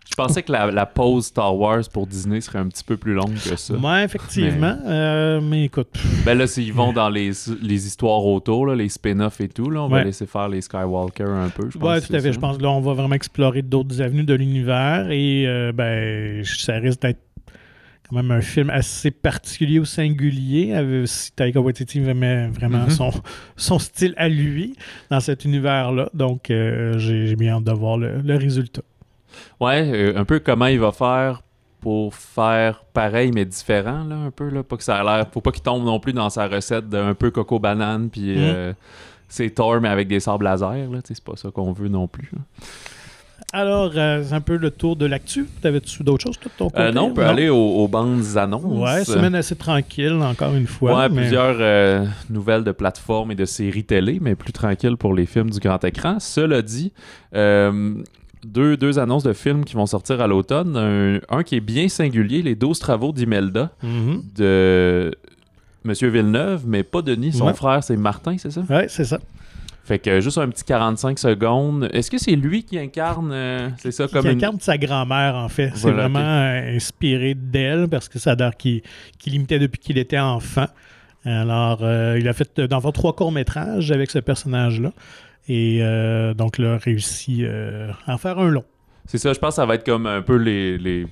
Je 0.08 0.14
pensais 0.14 0.42
que 0.42 0.50
la, 0.52 0.70
la 0.70 0.86
pause 0.86 1.26
Star 1.26 1.54
Wars 1.56 1.82
pour 1.92 2.06
Disney 2.06 2.40
serait 2.40 2.58
un 2.60 2.68
petit 2.68 2.84
peu 2.84 2.96
plus 2.96 3.12
longue 3.12 3.34
que 3.34 3.56
ça. 3.56 3.74
Ouais, 3.74 4.04
effectivement. 4.04 4.76
euh, 4.86 5.40
mais 5.42 5.64
écoute, 5.64 5.88
Ben 6.24 6.38
là, 6.38 6.46
s'ils 6.46 6.72
vont 6.72 6.92
dans 6.92 7.08
les, 7.10 7.32
les 7.60 7.86
histoires 7.86 8.24
autour, 8.24 8.66
là, 8.66 8.74
les 8.74 8.88
spin-offs 8.88 9.40
et 9.40 9.48
tout, 9.48 9.68
là, 9.68 9.82
on 9.82 9.88
va 9.88 9.98
Ouais. 9.98 10.04
laisser 10.04 10.26
faire 10.26 10.48
les 10.48 10.60
Skywalker 10.62 11.24
un 11.24 11.48
peu. 11.50 11.68
Je 11.70 11.76
pense 11.78 11.94
Oui, 11.94 12.00
que 12.00 12.06
tout 12.06 12.14
à 12.14 12.20
fait. 12.20 12.28
ça. 12.28 12.32
Je 12.32 12.38
pense 12.38 12.56
que 12.56 12.62
là, 12.62 12.70
on 12.70 12.80
va 12.80 12.92
vraiment 12.94 13.14
explorer 13.14 13.62
d'autres 13.62 14.00
avenues 14.00 14.24
de 14.24 14.34
l'univers 14.34 15.10
et 15.10 15.44
euh, 15.46 15.72
ben, 15.72 16.42
ça 16.44 16.74
risque 16.76 17.02
d'être 17.02 17.20
quand 18.08 18.16
même 18.16 18.30
un 18.30 18.40
film 18.40 18.70
assez 18.70 19.10
particulier 19.10 19.80
ou 19.80 19.84
singulier. 19.84 20.72
avec- 20.72 21.08
Si 21.08 21.32
Taika 21.32 21.60
Waititi 21.60 21.98
met 22.00 22.46
vraiment 22.48 22.84
Mhm. 22.84 22.90
son, 22.90 23.10
son 23.56 23.78
style 23.80 24.14
à 24.16 24.28
lui 24.28 24.76
dans 25.10 25.18
cet 25.20 25.44
univers-là. 25.44 26.08
Donc, 26.14 26.50
euh, 26.50 26.96
j'ai 26.98 27.26
j'ai 27.26 27.36
bien 27.36 27.56
hâte 27.56 27.64
de 27.64 27.72
voir 27.72 27.98
le, 27.98 28.20
le 28.22 28.36
résultat. 28.36 28.82
Ouais, 29.60 29.90
euh, 29.92 30.12
un 30.18 30.24
peu 30.24 30.38
comment 30.40 30.66
il 30.66 30.80
va 30.80 30.92
faire 30.92 31.42
pour 31.80 32.14
faire 32.14 32.84
pareil 32.92 33.30
mais 33.34 33.44
différent, 33.44 34.04
là, 34.04 34.16
un 34.16 34.30
peu. 34.30 34.48
Là, 34.48 34.62
pas 34.62 34.76
que 34.76 34.82
ça 34.82 34.96
a 34.96 35.04
l'air. 35.04 35.26
Faut 35.32 35.40
pas 35.40 35.52
qu'il 35.52 35.62
tombe 35.62 35.84
non 35.84 36.00
plus 36.00 36.12
dans 36.12 36.30
sa 36.30 36.48
recette 36.48 36.88
d'un 36.88 37.14
peu 37.14 37.30
coco 37.30 37.58
banane, 37.58 38.08
puis 38.10 38.30
Mhm. 38.30 38.36
euh, 38.38 38.72
c'est 39.28 39.50
Thor, 39.50 39.80
mais 39.80 39.88
avec 39.88 40.08
des 40.08 40.20
sables 40.20 40.44
laser. 40.44 40.72
Là, 40.90 40.98
c'est 41.04 41.22
pas 41.22 41.36
ça 41.36 41.50
qu'on 41.50 41.72
veut 41.72 41.88
non 41.88 42.08
plus. 42.08 42.28
là. 42.32 42.38
Alors, 43.52 43.92
euh, 43.94 44.22
c'est 44.24 44.34
un 44.34 44.40
peu 44.40 44.56
le 44.56 44.70
tour 44.70 44.96
de 44.96 45.06
l'actu. 45.06 45.46
T'avais-tu 45.62 46.02
d'autres 46.02 46.24
choses, 46.24 46.38
toi, 46.38 46.50
de 46.52 46.58
ton 46.58 46.68
côté? 46.68 46.82
Euh, 46.82 46.92
non, 46.92 47.04
on 47.04 47.14
peut 47.14 47.24
aller 47.24 47.48
aux, 47.48 47.56
aux 47.56 47.86
bandes 47.88 48.24
annonces. 48.36 48.64
Ouais, 48.64 49.04
semaine 49.04 49.34
assez 49.34 49.54
tranquille, 49.54 50.14
encore 50.20 50.54
une 50.54 50.66
fois. 50.66 50.94
Ouais, 50.96 51.08
mais- 51.08 51.22
plusieurs 51.22 51.56
euh, 51.60 52.04
nouvelles 52.28 52.64
de 52.64 52.72
plateformes 52.72 53.30
et 53.30 53.34
de 53.34 53.44
séries 53.44 53.84
télé, 53.84 54.18
mais 54.20 54.34
plus 54.34 54.52
tranquille 54.52 54.96
pour 54.96 55.14
les 55.14 55.26
films 55.26 55.50
du 55.50 55.60
grand 55.60 55.82
écran. 55.84 56.18
Cela 56.18 56.60
dit, 56.60 56.92
euh, 57.34 57.94
deux, 58.46 58.76
deux 58.76 58.98
annonces 58.98 59.22
de 59.24 59.32
films 59.32 59.64
qui 59.64 59.74
vont 59.74 59.86
sortir 59.86 60.20
à 60.20 60.26
l'automne. 60.26 60.76
Un, 60.76 61.20
un 61.36 61.42
qui 61.42 61.56
est 61.56 61.60
bien 61.60 61.88
singulier, 61.88 62.42
Les 62.42 62.54
12 62.54 62.78
travaux 62.78 63.12
d'Imelda 63.12 63.70
Mhm. 63.82 64.22
de 64.36 65.14
Monsieur 65.84 66.08
Villeneuve, 66.08 66.64
mais 66.66 66.82
pas 66.82 67.02
Denis, 67.02 67.32
son 67.32 67.46
Ouais. 67.46 67.54
frère, 67.54 67.82
c'est 67.84 67.96
Martin, 67.96 68.36
c'est 68.38 68.50
ça? 68.50 68.62
Ouais, 68.68 68.86
c'est 68.88 69.04
ça. 69.04 69.18
Fait 69.84 70.00
que 70.00 70.20
juste 70.20 70.38
un 70.38 70.48
petit 70.48 70.64
45 70.64 71.16
secondes. 71.16 71.88
Est-ce 71.92 72.10
que 72.10 72.18
c'est 72.18 72.34
lui 72.34 72.64
qui 72.64 72.76
incarne, 72.76 73.30
euh, 73.32 73.68
c'est 73.78 73.92
ça, 73.92 74.08
comme 74.08 74.22
Qui 74.22 74.30
une... 74.32 74.38
incarne 74.38 74.58
sa 74.58 74.76
grand-mère, 74.78 75.36
en 75.36 75.48
fait. 75.48 75.70
C'est 75.76 75.92
vraiment 75.92 76.18
euh, 76.18 76.74
inspiré 76.74 77.34
d'elle 77.34 77.86
parce 77.86 78.08
que 78.08 78.18
ça 78.18 78.32
a 78.32 78.34
l'air 78.34 78.56
qu'il 78.56 78.82
imitait 79.26 79.60
depuis 79.60 79.78
qu'il 79.80 79.96
était 79.98 80.18
enfant. 80.18 80.66
Alors, 81.24 81.78
euh, 81.82 82.16
il 82.18 82.26
a 82.28 82.32
fait, 82.32 82.50
euh, 82.58 82.80
fond, 82.80 82.90
trois 82.92 83.12
courts-métrages 83.14 83.92
avec 83.92 84.10
ce 84.10 84.18
personnage-là. 84.18 84.92
Et 85.48 85.78
euh, 85.82 86.34
donc, 86.34 86.58
là, 86.58 86.76
réussi 86.78 87.40
euh, 87.44 87.90
à 88.06 88.14
en 88.14 88.18
faire 88.18 88.38
un 88.38 88.50
long. 88.50 88.64
C'est 89.06 89.18
ça, 89.18 89.32
je 89.32 89.38
pense 89.38 89.50
que 89.50 89.56
ça 89.56 89.66
va 89.66 89.74
être 89.76 89.86
comme 89.86 90.06
un 90.06 90.22
peu 90.22 90.36
les... 90.36 90.78
les 90.78 91.06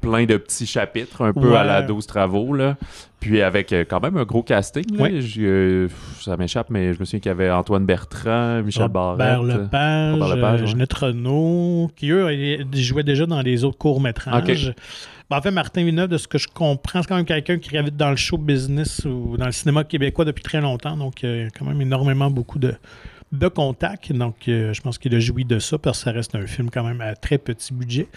plein 0.00 0.26
de 0.26 0.36
petits 0.36 0.66
chapitres, 0.66 1.22
un 1.22 1.32
peu 1.32 1.50
Ouais. 1.50 1.56
à 1.56 1.64
la 1.64 1.82
12 1.82 2.06
travaux, 2.06 2.52
là. 2.52 2.76
Puis 3.20 3.40
avec 3.40 3.72
euh, 3.72 3.84
quand 3.88 4.00
même 4.00 4.18
un 4.18 4.24
gros 4.24 4.42
casting, 4.42 4.84
là. 4.94 5.04
Ouais. 5.04 5.20
Euh, 5.38 5.88
ça 6.20 6.36
m'échappe, 6.36 6.68
mais 6.68 6.92
je 6.92 7.00
me 7.00 7.06
souviens 7.06 7.20
qu'il 7.20 7.30
y 7.30 7.32
avait 7.32 7.50
Antoine 7.50 7.86
Bertrand, 7.86 8.62
Michel 8.62 8.82
Robert 8.82 9.16
Barrette. 9.16 9.62
Lepage, 9.62 10.12
Robert 10.20 10.36
Lepage, 10.36 10.60
euh, 10.60 10.64
ouais. 10.64 10.70
Ginette 10.70 10.92
Renault, 10.92 11.90
qui 11.96 12.10
eux 12.10 12.30
ils 12.32 12.82
jouaient 12.82 13.02
déjà 13.02 13.24
dans 13.24 13.40
les 13.40 13.64
autres 13.64 13.78
courts-métrages. 13.78 14.74
Ben, 15.30 15.38
en 15.38 15.40
fait, 15.40 15.50
Martin 15.50 15.84
Villeneuve, 15.84 16.10
de 16.10 16.18
ce 16.18 16.28
que 16.28 16.36
je 16.36 16.48
comprends, 16.48 17.00
c'est 17.00 17.08
quand 17.08 17.16
même 17.16 17.24
quelqu'un 17.24 17.56
qui 17.56 17.70
gravite 17.70 17.96
dans 17.96 18.10
le 18.10 18.16
show 18.16 18.36
business 18.36 19.06
ou 19.06 19.38
dans 19.38 19.46
le 19.46 19.52
cinéma 19.52 19.84
québécois 19.84 20.26
depuis 20.26 20.42
très 20.42 20.60
longtemps. 20.60 20.98
Donc, 20.98 21.22
il 21.22 21.28
y 21.30 21.42
a 21.44 21.48
quand 21.48 21.64
même 21.64 21.80
énormément 21.80 22.30
beaucoup 22.30 22.58
de, 22.58 22.74
de 23.38 23.48
contacts. 23.48 24.12
Donc, 24.12 24.48
euh, 24.48 24.72
je 24.72 24.80
pense 24.80 24.98
qu'il 24.98 25.14
a 25.14 25.18
joui 25.20 25.44
de 25.44 25.58
ça 25.58 25.78
parce 25.78 25.98
que 25.98 26.04
ça 26.04 26.12
reste 26.12 26.34
un 26.34 26.46
film 26.46 26.70
quand 26.70 26.84
même 26.84 27.00
à 27.00 27.14
très 27.14 27.38
petit 27.38 27.72
budget. 27.72 28.08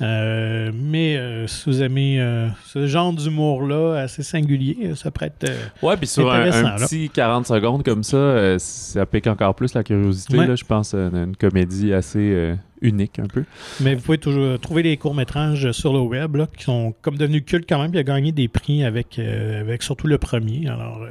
Euh, 0.00 0.72
mais 0.74 1.16
euh, 1.16 1.46
si 1.46 1.64
vous 1.66 1.82
aimez 1.82 2.18
euh, 2.18 2.48
ce 2.64 2.86
genre 2.86 3.12
d'humour-là 3.12 4.00
assez 4.00 4.22
singulier, 4.22 4.94
ça 4.96 5.10
être. 5.20 5.44
euh, 5.44 5.56
Ouais, 5.82 5.96
puis 5.96 6.06
sur 6.06 6.32
un, 6.32 6.50
petit 6.76 7.10
40 7.10 7.46
secondes 7.46 7.84
comme 7.84 8.02
ça, 8.02 8.58
ça 8.58 9.06
pique 9.06 9.26
encore 9.26 9.54
plus 9.54 9.74
la 9.74 9.84
curiosité. 9.84 10.38
Ouais. 10.38 10.46
Là, 10.46 10.56
je 10.56 10.64
pense 10.64 10.94
une 10.94 11.36
comédie 11.36 11.92
assez 11.92 12.54
unique 12.80 13.18
un 13.18 13.26
peu. 13.26 13.44
Mais 13.80 13.94
vous 13.94 14.00
pouvez 14.00 14.18
toujours 14.18 14.58
trouver 14.58 14.82
les 14.82 14.96
courts-métrages 14.96 15.70
sur 15.72 15.92
le 15.92 16.00
web 16.00 16.36
là, 16.36 16.48
qui 16.56 16.64
sont 16.64 16.94
comme 17.02 17.16
devenus 17.16 17.44
cultes 17.44 17.68
quand 17.68 17.80
même. 17.80 17.90
puis 17.90 18.00
a 18.00 18.04
gagné 18.04 18.32
des 18.32 18.48
prix 18.48 18.84
avec, 18.84 19.18
avec 19.18 19.82
surtout 19.82 20.06
le 20.06 20.18
premier. 20.18 20.68
Alors, 20.68 21.06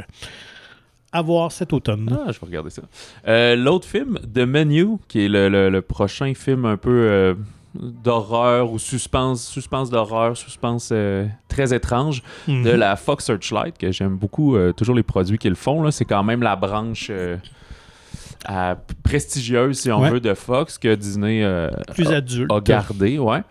à 1.12 1.22
voir 1.22 1.52
cet 1.52 1.74
automne. 1.74 2.08
Ah, 2.26 2.32
je 2.32 2.40
vais 2.40 2.46
regarder 2.46 2.70
ça. 2.70 2.82
Euh, 3.28 3.56
L'autre 3.56 3.88
film, 3.88 4.18
The 4.34 4.40
Menu, 4.40 4.98
qui 5.08 5.26
est 5.26 5.28
le, 5.28 5.50
le- 5.50 5.70
le 5.70 5.82
prochain 5.82 6.34
film 6.34 6.66
un 6.66 6.78
peu 6.78 6.90
euh, 6.90 7.34
d'horreur 7.76 8.72
ou 8.72 8.80
suspense, 8.80 9.46
suspense 9.48 9.90
d'horreur, 9.90 10.36
suspense 10.38 10.90
euh, 10.92 11.26
très 11.48 11.74
étrange 11.74 12.22
Mhm. 12.48 12.64
de 12.64 12.70
la 12.72 12.96
Fox 12.96 13.26
Searchlight, 13.26 13.78
que 13.78 13.92
j'aime 13.92 14.16
beaucoup, 14.18 14.58
toujours 14.76 14.96
les 14.96 15.04
produits 15.04 15.38
qu'ils 15.38 15.56
font. 15.56 15.90
C'est 15.92 16.06
quand 16.06 16.24
même 16.24 16.42
la 16.44 16.56
branche 16.56 17.12
à- 18.46 18.76
prestigieuse, 19.04 19.80
si 19.80 19.92
on 19.92 20.02
Ouais. 20.02 20.10
veut, 20.12 20.20
de 20.20 20.34
Fox 20.34 20.78
que 20.78 20.96
Disney 20.96 21.46
Plus 21.94 22.08
a- 22.12 22.16
adulte. 22.18 22.52
a 22.52 22.60
gardé, 22.60 23.20
ouais. 23.20 23.42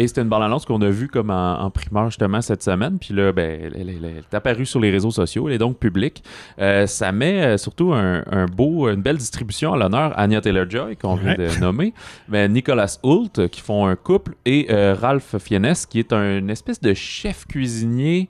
Et 0.00 0.08
c'était 0.08 0.22
une 0.22 0.28
bande-annonce 0.30 0.64
qu'on 0.64 0.80
a 0.80 0.88
vue 0.88 1.08
comme 1.08 1.28
en, 1.30 1.60
en 1.60 1.70
primeur 1.70 2.06
justement 2.06 2.40
cette 2.40 2.62
semaine. 2.62 2.98
Puis 2.98 3.12
là, 3.12 3.32
ben, 3.32 3.60
elle, 3.62 3.72
elle- 3.80 3.88
elle 4.02 4.04
est 4.18 4.34
apparue 4.34 4.64
sur 4.64 4.80
les 4.80 4.90
réseaux 4.90 5.10
sociaux, 5.10 5.46
elle 5.48 5.54
est 5.54 5.58
donc 5.58 5.78
publique. 5.78 6.24
Euh, 6.58 6.86
ça 6.86 7.12
met 7.12 7.42
euh, 7.42 7.56
surtout 7.58 7.92
un, 7.92 8.24
un 8.30 8.46
beau, 8.46 8.88
une 8.88 9.02
belle 9.02 9.18
distribution 9.18 9.74
à 9.74 9.76
l'honneur 9.76 10.18
Anya 10.18 10.40
Taylor-Joy, 10.40 10.96
qu'on 10.96 11.16
vient 11.16 11.36
Ouais. 11.36 11.48
de 11.54 11.60
nommer, 11.60 11.92
mais 12.28 12.48
Nicolas 12.48 12.98
Hoult, 13.02 13.38
euh, 13.38 13.48
qui 13.48 13.60
font 13.60 13.84
un 13.86 13.94
couple, 13.94 14.36
et 14.46 14.68
euh, 14.70 14.94
Ralph 14.98 15.36
Fiennes, 15.38 15.74
qui 15.90 15.98
est 15.98 16.12
un 16.14 16.48
espèce 16.48 16.80
de 16.80 16.94
chef 16.94 17.46
cuisinier 17.46 18.28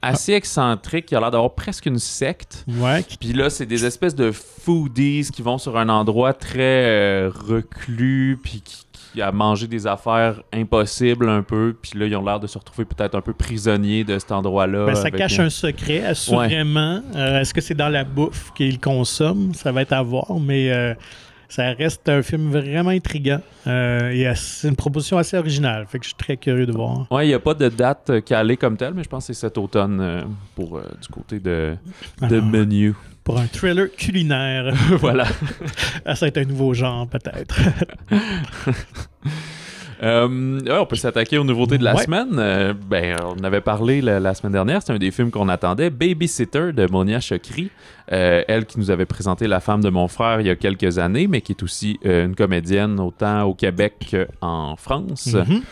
assez 0.00 0.32
excentrique, 0.34 1.06
qui 1.06 1.16
a 1.16 1.20
l'air 1.20 1.32
d'avoir 1.32 1.54
presque 1.56 1.86
une 1.86 1.98
secte. 1.98 2.64
Ouais, 2.68 3.04
Puis 3.18 3.32
là, 3.32 3.50
c'est 3.50 3.66
des 3.66 3.84
espèces 3.84 4.14
de 4.14 4.30
foodies 4.30 5.28
qui 5.34 5.42
vont 5.42 5.58
sur 5.58 5.76
un 5.76 5.88
endroit 5.88 6.32
très 6.32 6.84
euh, 6.86 7.30
reclus, 7.34 8.38
puis 8.40 8.62
qui, 8.64 8.86
a 9.20 9.32
mangé 9.32 9.66
des 9.66 9.86
affaires 9.86 10.42
impossibles 10.52 11.28
un 11.28 11.42
peu. 11.42 11.74
Puis 11.80 11.98
là, 11.98 12.06
ils 12.06 12.16
ont 12.16 12.24
l'air 12.24 12.40
de 12.40 12.46
se 12.46 12.58
retrouver 12.58 12.84
peut-être 12.84 13.14
un 13.14 13.20
peu 13.20 13.32
prisonniers 13.32 14.04
de 14.04 14.18
cet 14.18 14.32
endroit-là. 14.32 14.86
ben, 14.86 14.94
ça 14.94 15.10
cache 15.10 15.38
un 15.38 15.50
secret, 15.50 16.04
assurément. 16.04 17.02
Euh, 17.16 17.40
Est-ce 17.40 17.52
que 17.54 17.60
c'est 17.60 17.74
dans 17.74 17.88
la 17.88 18.04
bouffe 18.04 18.52
qu'il 18.54 18.78
consomme? 18.80 19.54
Ça 19.54 19.72
va 19.72 19.82
être 19.82 19.92
à 19.92 20.02
voir, 20.02 20.38
mais 20.40 20.70
euh, 20.70 20.94
ça 21.48 21.72
reste 21.72 22.08
un 22.08 22.22
film 22.22 22.50
vraiment 22.50 22.90
intriguant. 22.90 23.40
Euh, 23.66 24.10
et 24.10 24.30
c'est 24.36 24.68
une 24.68 24.76
proposition 24.76 25.18
assez 25.18 25.36
originale. 25.36 25.86
Fait 25.88 25.98
que 25.98 26.04
je 26.04 26.10
suis 26.10 26.16
très 26.16 26.36
curieux 26.36 26.66
de 26.66 26.72
voir. 26.72 27.06
Ouais, 27.10 27.26
il 27.26 27.28
n'y 27.28 27.34
a 27.34 27.40
pas 27.40 27.54
de 27.54 27.68
date 27.68 28.24
calée 28.24 28.56
comme 28.56 28.76
telle, 28.76 28.94
mais 28.94 29.02
je 29.02 29.08
pense 29.08 29.26
que 29.26 29.32
c'est 29.32 29.40
cet 29.40 29.58
automne 29.58 30.24
pour 30.54 30.80
du 30.80 31.08
côté 31.08 31.40
de, 31.40 31.76
de 32.22 32.36
Alors, 32.36 32.44
menu. 32.44 32.94
Pour 33.28 33.38
un 33.38 33.46
thriller 33.46 33.88
culinaire. 33.94 34.72
voilà. 35.00 35.26
Ah, 36.06 36.14
ça 36.16 36.24
va 36.24 36.28
être 36.28 36.38
un 36.38 36.44
nouveau 36.46 36.72
genre, 36.72 37.06
peut-être. 37.06 37.60
Euh, 40.00 40.60
ouais, 40.60 40.78
on 40.78 40.86
peut 40.86 40.94
s'attaquer 40.94 41.38
aux 41.38 41.44
nouveautés 41.44 41.76
de 41.76 41.82
la 41.82 41.96
Ouais. 41.96 42.04
semaine. 42.04 42.36
Euh, 42.38 42.72
ben, 42.72 43.16
on 43.36 43.42
avait 43.42 43.60
parlé 43.60 44.00
la, 44.00 44.20
la 44.20 44.32
semaine 44.32 44.52
dernière. 44.52 44.80
C'est 44.80 44.92
un 44.92 44.96
des 44.98 45.10
films 45.10 45.32
qu'on 45.32 45.48
attendait. 45.48 45.90
Babysitter 45.90 46.72
de 46.72 46.86
Monia 46.88 47.18
Chokri. 47.18 47.68
Euh, 48.12 48.44
elle 48.46 48.64
qui 48.64 48.78
nous 48.78 48.92
avait 48.92 49.06
présenté 49.06 49.48
La 49.48 49.58
femme 49.58 49.82
de 49.82 49.90
mon 49.90 50.06
frère 50.06 50.40
il 50.40 50.46
y 50.46 50.50
a 50.50 50.54
quelques 50.54 50.98
années, 50.98 51.26
mais 51.26 51.40
qui 51.40 51.50
est 51.50 51.62
aussi 51.64 51.98
une 52.04 52.36
comédienne 52.36 53.00
autant 53.00 53.42
au 53.42 53.54
Québec 53.54 54.14
qu'en 54.40 54.76
France. 54.76 55.34
Mhm. 55.34 55.62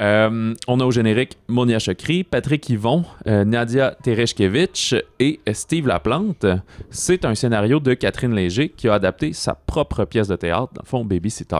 Euh, 0.00 0.54
on 0.68 0.80
a 0.80 0.84
au 0.84 0.90
générique 0.90 1.38
Monia 1.48 1.78
Chokri, 1.78 2.22
Patrick 2.24 2.68
Yvon, 2.68 3.04
euh, 3.26 3.44
Nadia 3.44 3.96
Tereshkevich 4.02 4.94
et 5.18 5.40
Steve 5.52 5.88
Laplante. 5.88 6.46
C'est 6.90 7.24
un 7.24 7.34
scénario 7.34 7.80
de 7.80 7.94
Catherine 7.94 8.34
Léger 8.34 8.68
qui 8.68 8.88
a 8.88 8.94
adapté 8.94 9.32
sa 9.32 9.54
propre 9.54 10.04
pièce 10.04 10.28
de 10.28 10.36
théâtre, 10.36 10.72
dans 10.74 10.82
le 10.82 10.88
fond 10.88 11.04
Babysitter. 11.04 11.56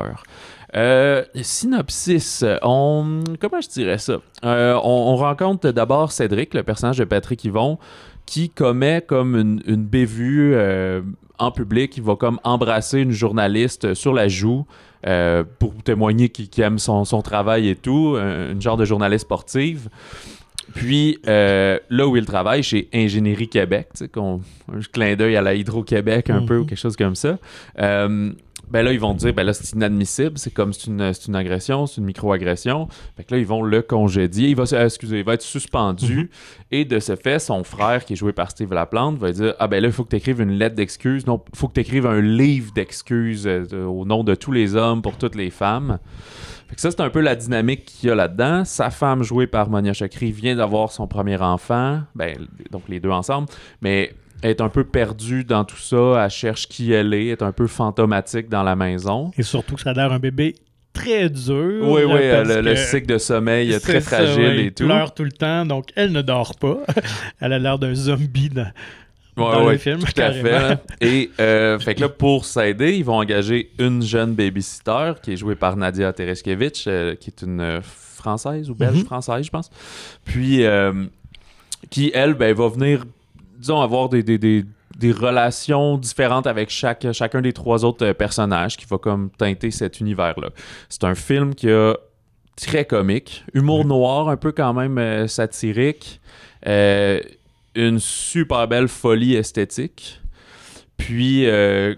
Euh, 0.76 1.25
synopsis, 1.42 2.45
on, 2.62 3.25
comment 3.40 3.61
je 3.61 3.68
dirais 3.68 3.99
ça? 3.99 4.18
On, 4.42 4.80
on 4.85 5.16
rencontre 5.16 5.71
d'abord 5.71 6.12
Cédric, 6.12 6.54
le 6.54 6.62
personnage 6.62 6.99
de 6.99 7.04
Patrick 7.04 7.42
Yvon, 7.45 7.78
qui 8.26 8.50
commet 8.50 9.00
comme 9.00 9.37
une, 9.37 9.85
bévue 9.85 10.54
en 11.38 11.50
public. 11.50 11.97
Il 11.97 12.02
va 12.02 12.16
comme 12.16 12.38
embrasser 12.45 13.00
une 13.00 13.12
journaliste 13.12 13.95
sur 13.95 14.12
la 14.12 14.28
joue 14.28 14.66
euh, 15.07 15.45
pour 15.59 15.75
témoigner 15.83 16.28
qu'il 16.28 16.62
aime 16.64 16.78
son, 16.78 17.04
son 17.04 17.23
travail 17.23 17.68
et 17.68 17.76
tout, 17.76 18.16
un, 18.18 18.50
une 18.52 18.61
genre 18.62 18.76
de 18.76 18.85
journaliste 18.85 19.25
sportive. 19.26 19.88
Puis 20.75 21.18
euh, 21.26 21.78
là 21.88 22.07
où 22.07 22.16
il 22.16 22.26
travaille, 22.26 22.62
chez 22.62 22.88
Ingénierie 22.92 23.49
Québec, 23.49 23.88
tu 23.95 23.99
sais, 24.00 24.09
qu'on- 24.09 24.42
un 24.71 24.80
clin 24.92 25.14
d'œil 25.16 25.37
à 25.37 25.40
la 25.42 25.54
Hydro-Québec 25.54 26.28
un 26.30 26.42
peu 26.42 26.57
Mhm. 26.57 26.61
ou 26.62 26.64
quelque 26.66 26.78
chose 26.78 26.97
comme 26.97 27.14
ça. 27.14 27.38
Euh, 27.78 28.33
ben 28.71 28.83
là, 28.83 28.93
ils 28.93 29.01
vont 29.01 29.15
dire, 29.15 29.33
ben 29.33 29.45
là, 29.45 29.53
c'est 29.53 29.75
inadmissible, 29.75 30.39
c'est 30.39 30.53
comme 30.53 30.73
c'est 30.73 30.87
une, 30.87 31.13
une 31.29 31.37
agression, 31.37 31.87
c'est 31.87 32.01
une 32.01 32.07
micro-agression. 32.07 32.89
Fait 33.17 33.25
que 33.25 33.35
là, 33.35 33.41
ils 33.41 33.47
vont 33.47 33.63
le 33.63 33.83
congédier. 33.83 34.49
Il 34.49 34.57
va, 34.57 34.65
euh, 34.73 34.85
excusez, 34.85 35.19
il 35.19 35.25
va 35.25 35.35
être 35.35 35.43
suspendu. 35.43 36.17
Mhm. 36.17 36.29
Et 36.71 36.85
de 36.85 36.99
ce 37.01 37.17
fait, 37.17 37.39
son 37.39 37.65
frère, 37.65 38.05
qui 38.05 38.13
est 38.13 38.17
joué 38.17 38.33
par 38.33 38.51
Steve 38.51 38.73
Laplante, 38.73 39.19
va 39.19 39.33
dire, 39.33 39.55
ah 39.59 39.69
ben 39.69 39.81
là, 39.81 39.89
il 39.89 39.93
faut 39.93 40.05
que 40.05 40.11
tu 40.11 40.17
écrives 40.17 40.41
une 40.41 40.53
lettre 40.53 40.75
d'excuse. 40.75 41.27
Non, 41.27 41.43
il 41.53 41.59
faut 41.59 41.69
que 41.69 41.75
tu 41.75 41.81
écrives 41.81 42.07
un 42.07 42.21
livre 42.21 42.73
d'excuses 42.73 43.47
euh, 43.47 43.85
au 43.85 44.05
nom 44.05 44.25
de 44.25 44.35
tous 44.35 44.53
les 44.53 44.77
hommes 44.77 45.03
pour 45.03 45.17
toutes 45.17 45.35
les 45.35 45.51
femmes. 45.51 45.99
Fait 46.69 46.75
que 46.75 46.81
ça, 46.83 46.91
c'est 46.91 47.01
un 47.01 47.09
peu 47.09 47.21
la 47.21 47.35
dynamique 47.35 47.87
qu'il 47.87 48.11
y 48.11 48.13
a 48.13 48.15
là-dedans. 48.15 48.65
Sa 48.67 48.91
femme, 48.91 49.23
jouée 49.23 49.47
par 49.47 49.71
Monia 49.71 49.95
Chakri, 49.95 50.33
vient 50.33 50.55
d'avoir 50.55 50.93
son 50.93 51.07
premier 51.07 51.41
enfant. 51.41 52.03
Ben, 52.15 52.37
donc 52.71 52.83
les 52.89 53.01
deux 53.01 53.11
ensemble. 53.11 53.49
Mais 53.81 54.13
est 54.42 54.61
un 54.61 54.68
peu 54.68 54.85
perdue 54.85 55.45
dans 55.45 55.64
tout 55.64 55.76
ça. 55.76 56.23
Elle 56.25 56.30
cherche 56.30 56.68
qui 56.68 56.92
elle 56.92 57.12
est. 57.14 57.26
Elle 57.26 57.30
est 57.33 57.42
un 57.42 57.52
peu 57.52 57.66
fantomatique 57.66 58.49
dans 58.49 58.62
la 58.62 58.76
maison. 58.76 59.30
Et 59.37 59.42
surtout 59.42 59.75
que 59.76 59.80
ça 59.83 59.90
a 59.90 59.95
l'air 59.95 60.12
un 60.12 60.18
bébé 60.18 60.54
très 60.92 61.28
dur. 61.28 61.88
Oui, 61.88 62.02
oui, 62.04 62.18
le, 62.62 62.75
cycle 62.76 63.07
de 63.07 63.18
sommeil 63.18 63.71
est 63.73 63.80
très 63.80 64.00
ça, 64.00 64.16
fragile 64.16 64.42
ouais, 64.42 64.64
et 64.66 64.71
tout. 64.73 64.85
pleure 64.85 65.14
tout 65.14 65.25
le 65.25 65.33
temps, 65.33 65.64
donc 65.66 65.90
elle 65.95 66.12
ne 66.12 66.23
dort 66.23 66.57
pas. 66.57 66.78
elle 67.40 67.52
a 67.52 67.59
l'air 67.59 67.78
d'un 67.78 67.95
zombie 67.95 68.49
dans, 68.49 68.62
Ouais, 69.37 69.52
dans 69.52 69.66
ouais, 69.66 69.73
le 69.75 69.78
film. 69.78 70.00
Tout 70.00 70.21
à 70.21 70.33
fait. 70.33 70.42
là. 70.50 70.80
Et 71.00 71.30
euh, 71.38 71.78
fait 71.80 71.95
que 71.95 72.00
là, 72.00 72.09
pour 72.09 72.45
s'aider, 72.45 72.97
ils 72.97 73.04
vont 73.04 73.18
engager 73.18 73.71
une 73.78 74.02
jeune 74.02 74.35
babysitter 74.35 75.12
qui 75.23 75.33
est 75.35 75.37
jouée 75.37 75.54
par 75.54 75.76
Nadia 75.76 76.12
Tereskevich, 76.12 76.87
euh, 76.88 77.14
qui 77.14 77.30
est 77.30 77.42
une 77.42 77.61
euh, 77.61 77.80
française 77.80 78.68
ou 78.68 78.75
belge 78.75 78.97
Mhm. 78.99 79.04
française, 79.04 79.45
je 79.47 79.50
pense. 79.50 79.71
Puis 80.25 80.64
euh, 80.64 81.04
qui, 81.90 82.11
elle, 82.14 82.35
ben, 82.35 82.52
va 82.52 82.66
venir, 82.68 83.04
disons, 83.59 83.81
avoir 83.81 84.09
des, 84.09 84.23
des, 84.23 84.38
des, 84.38 84.65
des 84.99 85.12
relations 85.12 85.99
différentes 85.99 86.47
avec 86.47 86.71
chaque, 86.71 87.07
chacun 87.12 87.41
des 87.41 87.53
trois 87.53 87.85
autres 87.85 88.07
euh, 88.07 88.15
personnages 88.15 88.77
qui 88.77 88.87
va 88.87 88.99
comme 88.99 89.31
teinter 89.31 89.71
cet 89.71 90.00
univers-là. 90.00 90.50
C'est 90.88 91.05
un 91.05 91.15
film 91.15 91.55
qui 91.55 91.71
a 91.71 91.95
très 92.57 92.85
comique, 92.85 93.45
humour 93.55 93.85
noir, 93.85 94.29
un 94.29 94.37
peu 94.37 94.53
quand 94.53 94.75
même 94.75 94.99
euh, 94.99 95.29
satirique, 95.29 96.21
euh, 96.67 97.21
une 97.75 98.00
super 98.00 98.67
belle 98.67 98.88
folie 98.88 99.35
esthétique. 99.35 100.21
Puis 100.97 101.47
euh, 101.47 101.95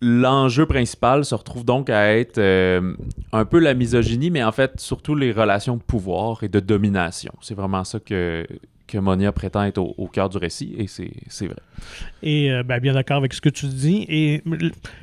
l'enjeu 0.00 0.66
principal 0.66 1.24
se 1.24 1.34
retrouve 1.34 1.64
donc 1.64 1.90
à 1.90 2.16
être 2.16 2.40
un 3.32 3.44
peu 3.44 3.58
la 3.58 3.74
misogynie, 3.74 4.30
mais 4.30 4.44
en 4.44 4.52
fait 4.52 4.78
surtout 4.78 5.16
les 5.16 5.32
relations 5.32 5.76
de 5.76 5.82
pouvoir 5.82 6.44
et 6.44 6.48
de 6.48 6.60
domination. 6.60 7.32
C'est 7.40 7.54
vraiment 7.54 7.82
ça 7.82 7.98
que, 7.98 8.46
que 8.90 8.98
Monia 8.98 9.30
prétend 9.32 9.62
être 9.62 9.78
au, 9.78 10.06
cœur 10.08 10.28
du 10.28 10.38
récit, 10.38 10.74
et 10.76 10.86
c'est 10.88 11.46
vrai. 11.46 11.56
Et 12.22 12.50
euh, 12.50 12.62
ben, 12.62 12.80
bien 12.80 12.92
d'accord 12.92 13.18
avec 13.18 13.32
ce 13.32 13.40
que 13.40 13.48
tu 13.48 13.66
dis. 13.66 14.04
Et 14.08 14.42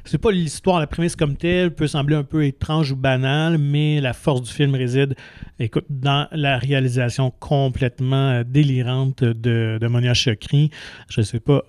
c'est 0.04 0.18
pas 0.18 0.32
l'histoire, 0.32 0.80
la 0.80 0.88
prémisse 0.88 1.16
comme 1.16 1.38
telle 1.38 1.74
peut 1.74 1.88
sembler 1.88 2.16
un 2.16 2.24
peu 2.24 2.46
étrange 2.46 2.92
ou 2.92 2.96
banale, 2.96 3.58
mais 3.58 4.02
la 4.02 4.14
force 4.14 4.42
du 4.42 4.52
film 4.52 4.76
réside, 4.76 5.16
écoute, 5.60 5.86
dans 5.90 6.28
la 6.32 6.58
réalisation 6.58 7.32
complètement 7.40 8.32
euh, 8.32 8.44
délirante 8.44 9.24
de, 9.24 9.80
Monia 9.88 10.14
Chokri. 10.14 10.70
Je 11.10 11.22
sais 11.22 11.40
pas 11.40 11.64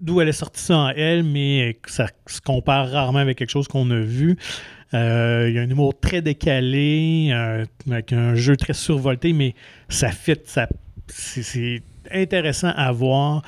d'où 0.00 0.20
elle 0.20 0.28
est 0.28 0.32
sortie 0.32 0.60
ça 0.60 0.76
en 0.76 0.88
elle, 0.90 1.22
mais 1.22 1.78
ça 1.86 2.08
se 2.26 2.40
compare 2.40 2.90
rarement 2.90 3.20
avec 3.20 3.38
quelque 3.38 3.50
chose 3.50 3.68
qu'on 3.68 3.90
a 3.90 4.00
vu. 4.00 4.36
Euh, 4.92 5.46
il 5.48 5.54
y 5.54 5.58
a 5.58 5.62
un 5.62 5.70
humour 5.70 5.98
très 5.98 6.20
décalé, 6.20 7.32
avec 7.86 8.12
un 8.12 8.34
jeu 8.34 8.56
très 8.56 8.74
survolté, 8.74 9.32
mais 9.32 9.54
ça 9.88 10.10
fit, 10.10 10.36
ça, 10.44 10.68
c'est 11.08 11.82
intéressant 12.10 12.72
à 12.74 12.92
voir. 12.92 13.42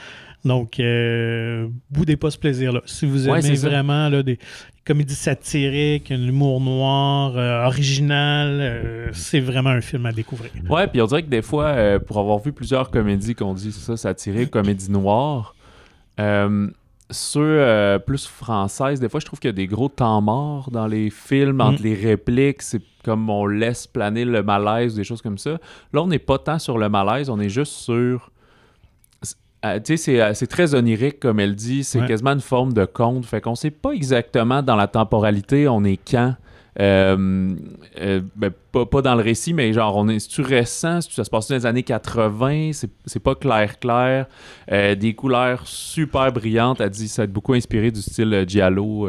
Donc, 0.45 0.79
euh, 0.79 1.69
boudez 1.91 2.17
pas 2.17 2.31
ce 2.31 2.39
plaisir-là. 2.39 2.81
Si 2.87 3.05
vous 3.05 3.29
aimez 3.29 3.57
vraiment 3.57 4.09
là, 4.09 4.23
des 4.23 4.39
comédies 4.85 5.17
satiriques, 5.17 6.13
un 6.13 6.23
humour 6.23 6.61
noir, 6.61 7.37
euh, 7.37 7.67
original, 7.67 9.11
c'est 9.13 9.41
vraiment 9.41 9.71
un 9.71 9.81
film 9.81 10.07
à 10.07 10.13
découvrir. 10.13 10.53
Ouais, 10.71 10.87
puis 10.87 11.03
on 11.03 11.07
dirait 11.07 11.25
que 11.25 11.29
des 11.29 11.43
fois, 11.43 11.99
pour 11.99 12.19
avoir 12.19 12.39
vu 12.39 12.53
plusieurs 12.53 12.91
comédies 12.91 13.35
qu'on 13.35 13.55
dit 13.55 13.73
ça, 13.73 13.97
satiriques, 13.97 14.51
comédies 14.51 14.91
noires, 14.91 15.57
sur 17.11 17.43
euh, 17.43 17.99
plus 17.99 18.27
française, 18.27 18.99
des 18.99 19.09
fois, 19.09 19.21
je 19.21 19.27
trouve 19.27 19.39
qu'il 19.39 19.49
y 19.49 19.51
a 19.51 19.53
des 19.55 19.67
gros 19.67 19.89
temps 19.89 20.21
morts 20.21 20.71
dans 20.71 20.87
les 20.87 21.11
films, 21.11 21.61
entre 21.61 21.81
mm. 21.81 21.85
les 21.85 21.95
répliques. 21.95 22.63
C'est 22.63 22.83
comme 23.05 23.31
on 23.31 23.47
laisse 23.47 23.87
planer 23.87 24.25
le 24.25 24.43
malaise, 24.43 24.95
des 24.95 25.05
choses 25.05 25.23
comme 25.23 25.39
ça. 25.39 25.59
Là, 25.93 26.03
on 26.03 26.09
n'est 26.09 26.19
pas 26.19 26.39
tant 26.39 26.59
sur 26.59 26.79
le 26.79 26.89
malaise, 26.89 27.31
on 27.31 27.39
est 27.39 27.49
juste 27.49 27.73
sur. 27.73 28.31
Euh, 29.65 29.81
tu 29.81 29.97
sais, 29.97 30.21
euh, 30.21 30.35
c'est 30.35 30.49
très 30.49 30.75
onirique, 30.75 31.21
comme 31.21 31.41
elle 31.41 31.55
dit. 31.55 31.85
C'est 31.85 32.05
quasiment 32.07 32.33
une 32.33 32.41
forme 32.41 32.73
de 32.73 32.85
conte. 32.85 33.25
Fait 33.25 33.41
qu'on 33.41 33.55
sait 33.55 33.71
pas 33.71 33.93
exactement 33.93 34.63
dans 34.63 34.77
la 34.77 34.87
temporalité, 34.87 35.69
on 35.69 35.85
est 35.85 35.99
quand. 35.99 36.35
Euh, 36.79 37.55
euh, 38.01 38.21
ben, 38.35 38.51
pas, 38.73 39.03
dans 39.03 39.15
le 39.15 39.23
récit, 39.23 39.55
mais 39.55 39.73
genre, 39.73 39.97
on 39.97 40.09
est, 40.09 40.19
c'est-tu 40.19 40.43
récent? 40.43 41.01
ça 41.01 41.25
se 41.25 41.31
passe 41.31 41.49
dans 41.49 41.55
les 41.55 41.67
années 41.67 41.83
80? 41.83 42.73
C'est, 43.07 43.21
pas 43.21 43.35
clair-clair. 43.35 44.27
Euh, 44.71 44.95
des 44.95 45.15
couleurs 45.15 45.67
super 45.67 46.33
brillantes. 46.33 46.81
Elle 46.81 46.91
dit 46.91 47.09
ça 47.09 47.23
a 47.23 47.27
beaucoup 47.27 47.55
inspiré 47.55 47.91
du 47.91 48.03
style 48.03 48.45
Giallo 48.47 49.09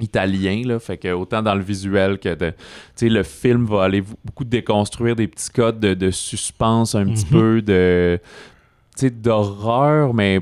italien 0.00 0.62
là 0.64 0.80
fait 0.80 0.96
que 0.96 1.12
autant 1.12 1.42
dans 1.42 1.54
le 1.54 1.62
visuel 1.62 2.18
que 2.18 2.34
de, 2.34 2.52
le 3.02 3.22
film 3.22 3.66
va 3.66 3.84
aller 3.84 4.02
beaucoup 4.24 4.42
déconstruire 4.42 5.14
des 5.14 5.28
petits 5.28 5.50
codes 5.50 5.78
de, 5.78 6.10
suspense 6.10 6.96
un 6.96 7.04
petit 7.04 7.26
mhm. 7.26 7.30
peu 7.30 7.62
de 7.62 8.18
d'horreur 9.00 10.12
mais 10.12 10.40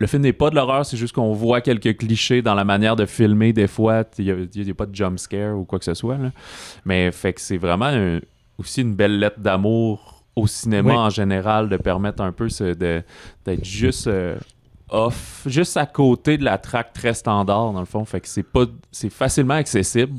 le 0.00 0.06
film 0.06 0.22
n'est 0.22 0.32
pas 0.32 0.48
de 0.48 0.54
l'horreur, 0.54 0.86
c'est 0.86 0.96
juste 0.96 1.14
qu'on 1.14 1.34
voit 1.34 1.60
quelques 1.60 1.98
clichés 1.98 2.40
dans 2.40 2.54
la 2.54 2.64
manière 2.64 2.96
de 2.96 3.04
filmer 3.04 3.52
des 3.52 3.66
fois. 3.66 4.04
Il 4.18 4.24
n'y 4.24 4.70
a, 4.70 4.74
pas 4.74 4.86
de 4.86 4.94
jump 4.94 5.18
scare 5.18 5.56
ou 5.56 5.64
quoi 5.64 5.78
que 5.78 5.84
ce 5.84 5.92
soit. 5.92 6.16
Mais 6.86 7.12
fait 7.12 7.34
que 7.34 7.40
c'est 7.40 7.58
vraiment 7.58 8.18
aussi 8.56 8.80
une 8.80 8.94
belle 8.94 9.18
lettre 9.18 9.40
d'amour 9.40 10.24
au 10.34 10.46
cinéma 10.46 10.94
en 10.94 11.10
général 11.10 11.68
de 11.68 11.76
permettre 11.76 12.22
un 12.22 12.32
peu 12.32 12.48
d'être 12.74 13.64
juste 13.64 14.06
euh, 14.06 14.38
off, 14.88 15.42
juste 15.44 15.76
à 15.76 15.84
côté 15.84 16.38
de 16.38 16.44
la 16.44 16.56
track 16.56 16.94
très 16.94 17.12
standard 17.12 17.74
dans 17.74 17.80
le 17.80 17.84
fond. 17.84 18.06
Fait 18.06 18.22
que 18.22 18.28
c'est 18.28 18.42
pas 18.42 18.64
c'est 18.90 19.10
facilement 19.10 19.54
accessible. 19.54 20.18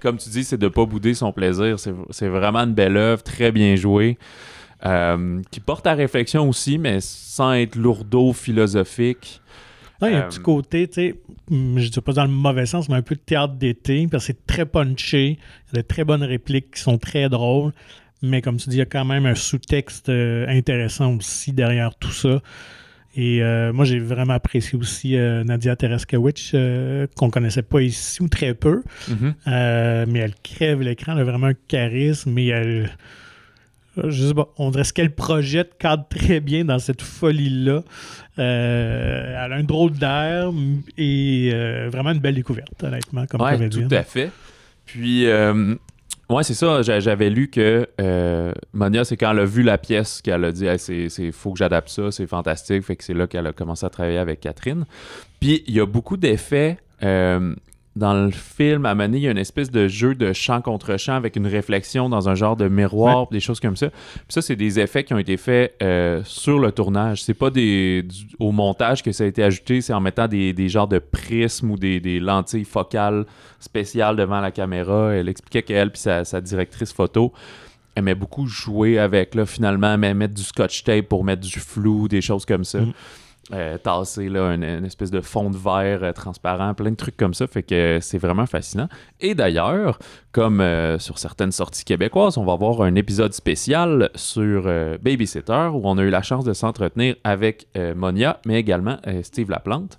Comme 0.00 0.18
tu 0.18 0.28
dis, 0.28 0.44
c'est 0.44 0.58
de 0.58 0.68
pas 0.68 0.84
bouder 0.84 1.14
son 1.14 1.32
plaisir. 1.32 1.76
C'est 1.78 2.28
vraiment 2.28 2.60
une 2.60 2.74
belle 2.74 2.98
œuvre, 2.98 3.22
très 3.22 3.50
bien 3.50 3.76
jouée. 3.76 4.18
Euh, 4.84 5.40
qui 5.52 5.60
porte 5.60 5.86
à 5.86 5.94
réflexion 5.94 6.48
aussi, 6.48 6.76
mais 6.76 6.98
sans 7.00 7.52
être 7.52 7.76
lourdeau 7.76 8.32
philosophique. 8.32 9.40
il 10.00 10.10
y 10.10 10.14
a 10.14 10.24
un 10.24 10.28
petit 10.28 10.40
euh, 10.40 10.42
côté, 10.42 10.88
tu 10.88 10.94
sais, 10.94 11.14
mm, 11.50 11.78
je 11.78 11.84
ne 11.84 11.88
dis 11.88 12.00
pas 12.00 12.12
dans 12.12 12.24
le 12.24 12.30
mauvais 12.30 12.66
sens, 12.66 12.88
mais 12.88 12.96
un 12.96 13.02
peu 13.02 13.14
de 13.14 13.20
théâtre 13.20 13.54
d'été, 13.54 14.08
parce 14.10 14.26
que 14.26 14.32
c'est 14.32 14.44
très 14.44 14.66
punché, 14.66 15.38
il 15.72 15.76
y 15.76 15.78
a 15.78 15.82
de 15.82 15.86
très 15.86 16.02
bonnes 16.02 16.24
répliques 16.24 16.72
qui 16.72 16.80
sont 16.80 16.98
très 16.98 17.28
drôles, 17.28 17.70
mais 18.22 18.42
comme 18.42 18.56
tu 18.56 18.70
dis, 18.70 18.76
il 18.76 18.78
y 18.80 18.82
a 18.82 18.86
quand 18.86 19.04
même 19.04 19.24
un 19.24 19.36
sous-texte 19.36 20.08
euh, 20.08 20.48
intéressant 20.48 21.14
aussi 21.14 21.52
derrière 21.52 21.94
tout 21.94 22.10
ça. 22.10 22.40
Et 23.14 23.42
moi, 23.74 23.84
j'ai 23.84 23.98
vraiment 23.98 24.32
apprécié 24.32 24.78
aussi 24.78 25.16
Nadia 25.16 25.76
Tereskowicz, 25.76 26.54
qu'on 27.14 27.28
connaissait 27.28 27.60
pas 27.60 27.82
ici 27.82 28.22
ou 28.22 28.28
très 28.28 28.54
peu, 28.54 28.82
mm-hmm. 29.06 30.06
mais 30.08 30.18
elle 30.18 30.34
crève 30.42 30.80
l'écran, 30.80 31.12
elle 31.12 31.20
a 31.20 31.24
vraiment 31.24 31.48
un 31.48 31.54
charisme, 31.68 32.30
mais 32.30 32.46
elle 32.46 32.90
je 33.96 34.26
sais 34.26 34.34
pas, 34.34 34.48
on 34.56 34.70
dirait 34.70 34.84
ce 34.84 34.92
qu'elle 34.92 35.14
projette 35.14 35.76
cadre 35.78 36.06
très 36.08 36.40
bien 36.40 36.64
dans 36.64 36.78
cette 36.78 37.02
folie-là. 37.02 37.82
Euh, 38.38 39.44
elle 39.44 39.52
a 39.52 39.56
un 39.56 39.62
drôle 39.62 39.92
d'air 39.92 40.50
et 40.96 41.50
euh, 41.52 41.88
vraiment 41.90 42.10
une 42.10 42.20
belle 42.20 42.34
découverte, 42.34 42.82
honnêtement, 42.82 43.26
comme 43.26 43.42
ouais, 43.42 43.68
Tout 43.68 43.88
à 43.90 44.02
fait. 44.02 44.30
Puis, 44.86 45.26
euh, 45.26 45.74
ouais, 46.30 46.42
c'est 46.42 46.54
ça, 46.54 46.80
j'avais 46.82 47.28
lu 47.28 47.48
que 47.48 47.86
Monia, 48.72 49.04
c'est 49.04 49.16
quand 49.16 49.32
elle 49.32 49.40
a 49.40 49.44
vu 49.44 49.62
la 49.62 49.76
pièce 49.76 50.22
qu'elle 50.22 50.44
a 50.44 50.52
dit 50.52 50.66
c'est 50.78 51.32
faut 51.32 51.52
que 51.52 51.58
j'adapte 51.58 51.88
ça, 51.88 52.10
c'est 52.10 52.26
fantastique. 52.26 52.82
Fait 52.84 52.96
que 52.96 53.04
c'est 53.04 53.14
là 53.14 53.26
qu'elle 53.26 53.46
a 53.46 53.52
commencé 53.52 53.84
à 53.84 53.90
travailler 53.90 54.18
avec 54.18 54.40
Catherine. 54.40 54.86
Puis, 55.40 55.64
il 55.66 55.74
y 55.74 55.80
a 55.80 55.86
beaucoup 55.86 56.16
d'effets 56.16 56.78
dans 57.94 58.14
le 58.14 58.30
film, 58.30 58.86
à 58.86 58.94
mener, 58.94 59.18
il 59.18 59.24
y 59.24 59.28
a 59.28 59.30
une 59.30 59.38
espèce 59.38 59.70
de 59.70 59.86
jeu 59.86 60.14
de 60.14 60.32
chant 60.32 60.62
contre 60.62 60.96
chant 60.96 61.14
avec 61.14 61.36
une 61.36 61.46
réflexion 61.46 62.08
dans 62.08 62.28
un 62.30 62.34
genre 62.34 62.56
de 62.56 62.66
miroir, 62.66 63.28
des 63.30 63.40
choses 63.40 63.60
comme 63.60 63.76
ça. 63.76 63.90
Puis 63.90 64.24
ça, 64.30 64.40
c'est 64.40 64.56
des 64.56 64.80
effets 64.80 65.04
qui 65.04 65.12
ont 65.12 65.18
été 65.18 65.36
faits 65.36 65.74
euh, 65.82 66.22
sur 66.24 66.58
le 66.58 66.72
tournage. 66.72 67.22
C'est 67.22 67.34
pas 67.34 67.50
des, 67.50 68.06
au 68.38 68.50
montage 68.50 69.02
que 69.02 69.12
ça 69.12 69.24
a 69.24 69.26
été 69.26 69.42
ajouté, 69.42 69.82
c'est 69.82 69.92
en 69.92 70.00
mettant 70.00 70.26
des, 70.26 70.54
des 70.54 70.70
genres 70.70 70.88
de 70.88 70.98
prismes 70.98 71.72
ou 71.72 71.76
des, 71.76 72.00
des, 72.00 72.18
lentilles 72.18 72.64
focales 72.64 73.26
spéciales 73.60 74.16
devant 74.16 74.40
la 74.40 74.50
caméra. 74.50 75.12
Elle 75.12 75.28
expliquait 75.28 75.62
qu'elle 75.62 75.90
puis 75.90 76.00
sa, 76.00 76.24
sa, 76.24 76.40
directrice 76.40 76.94
photo 76.94 77.32
aimait 77.94 78.14
beaucoup 78.14 78.46
jouer 78.46 78.98
avec, 78.98 79.34
là, 79.34 79.44
finalement, 79.44 79.98
mais 79.98 80.14
mettre 80.14 80.32
du 80.32 80.42
scotch 80.42 80.82
tape 80.82 81.08
pour 81.08 81.24
mettre 81.24 81.42
du 81.42 81.60
flou, 81.60 82.08
des 82.08 82.22
choses 82.22 82.46
comme 82.46 82.64
ça. 82.64 82.80
Mm. 82.80 82.92
Euh, 83.52 83.76
tasser 83.76 84.28
là, 84.28 84.54
une, 84.54 84.84
espèce 84.84 85.10
de 85.10 85.20
fond 85.20 85.50
de 85.50 85.56
verre 85.56 86.04
euh, 86.04 86.12
transparent, 86.12 86.74
plein 86.74 86.92
de 86.92 86.96
trucs 86.96 87.16
comme 87.16 87.34
ça. 87.34 87.48
Fait 87.48 87.64
que 87.64 87.98
c'est 88.00 88.18
vraiment 88.18 88.46
fascinant. 88.46 88.88
Et 89.20 89.34
d'ailleurs, 89.34 89.98
comme 90.30 90.60
euh, 90.60 90.98
sur 91.00 91.18
certaines 91.18 91.50
sorties 91.50 91.84
québécoises, 91.84 92.38
on 92.38 92.44
va 92.44 92.52
avoir 92.52 92.82
un 92.82 92.94
épisode 92.94 93.34
spécial 93.34 94.10
sur 94.14 94.62
Babysitter 95.02 95.70
où 95.72 95.80
on 95.84 95.98
a 95.98 96.02
eu 96.02 96.10
la 96.10 96.22
chance 96.22 96.44
de 96.44 96.52
s'entretenir 96.52 97.16
avec 97.24 97.66
Monia, 97.96 98.40
mais 98.46 98.60
également 98.60 98.98
Steve 99.22 99.50
Laplante. 99.50 99.98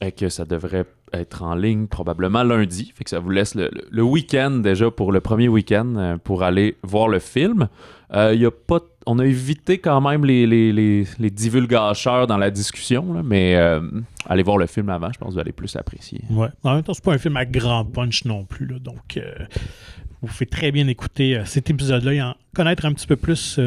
Et 0.00 0.12
que 0.12 0.28
ça 0.28 0.44
devrait 0.44 0.86
être 1.12 1.42
en 1.42 1.54
ligne 1.54 1.86
probablement 1.86 2.42
lundi. 2.42 2.92
Fait 2.94 3.04
que 3.04 3.10
ça 3.10 3.20
vous 3.20 3.30
laisse 3.30 3.54
le, 3.54 3.70
le 3.90 4.02
week-end 4.02 4.50
déjà 4.50 4.90
pour 4.90 5.12
le 5.12 5.20
premier 5.20 5.48
week-end 5.48 6.18
pour 6.24 6.42
aller 6.42 6.76
voir 6.82 7.08
le 7.08 7.20
film. 7.20 7.68
Il 8.12 8.40
y 8.40 8.46
a 8.46 8.50
pas 8.50 8.80
on 9.06 9.18
a 9.18 9.26
évité 9.26 9.78
quand 9.78 10.00
même 10.00 10.24
les, 10.24 10.46
les, 10.46 10.72
les, 11.18 11.30
divulgateurs 11.30 12.26
dans 12.26 12.38
la 12.38 12.50
discussion, 12.50 13.22
mais 13.22 13.56
euh, 13.56 13.80
allez 14.26 14.42
voir 14.42 14.58
le 14.58 14.66
film 14.66 14.88
avant, 14.88 15.12
je 15.12 15.18
pense 15.18 15.28
que 15.28 15.34
vous 15.34 15.38
allez 15.38 15.52
plus 15.52 15.76
apprécier. 15.76 16.22
Ouais. 16.30 16.48
En 16.62 16.74
même 16.74 16.82
temps, 16.82 16.94
c'est 16.94 17.04
pas 17.04 17.14
un 17.14 17.18
film 17.18 17.36
à 17.36 17.44
grand 17.44 17.84
punch 17.84 18.24
non 18.24 18.44
plus, 18.44 18.66
donc 18.80 19.16
euh, 19.16 19.34
vous 20.24 20.32
faites 20.32 20.50
très 20.50 20.72
bien 20.72 20.88
écouter 20.88 21.36
euh, 21.36 21.44
cet 21.44 21.70
épisode-là 21.70 22.12
et 22.12 22.22
en 22.22 22.34
connaître 22.54 22.84
un 22.86 22.92
petit 22.92 23.06
peu 23.06 23.16
plus 23.16 23.58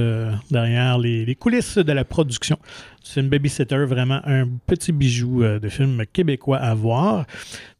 derrière 0.50 0.98
les, 0.98 1.36
coulisses 1.36 1.78
de 1.78 1.92
la 1.92 2.06
production. 2.06 2.58
C'est 3.04 3.20
une 3.20 3.28
Babysitter, 3.28 3.84
vraiment 3.86 4.22
un 4.24 4.48
petit 4.66 4.94
bijou 4.94 5.44
de 5.44 5.68
film 5.68 6.04
québécois 6.14 6.58
à 6.58 6.74
voir. 6.74 7.26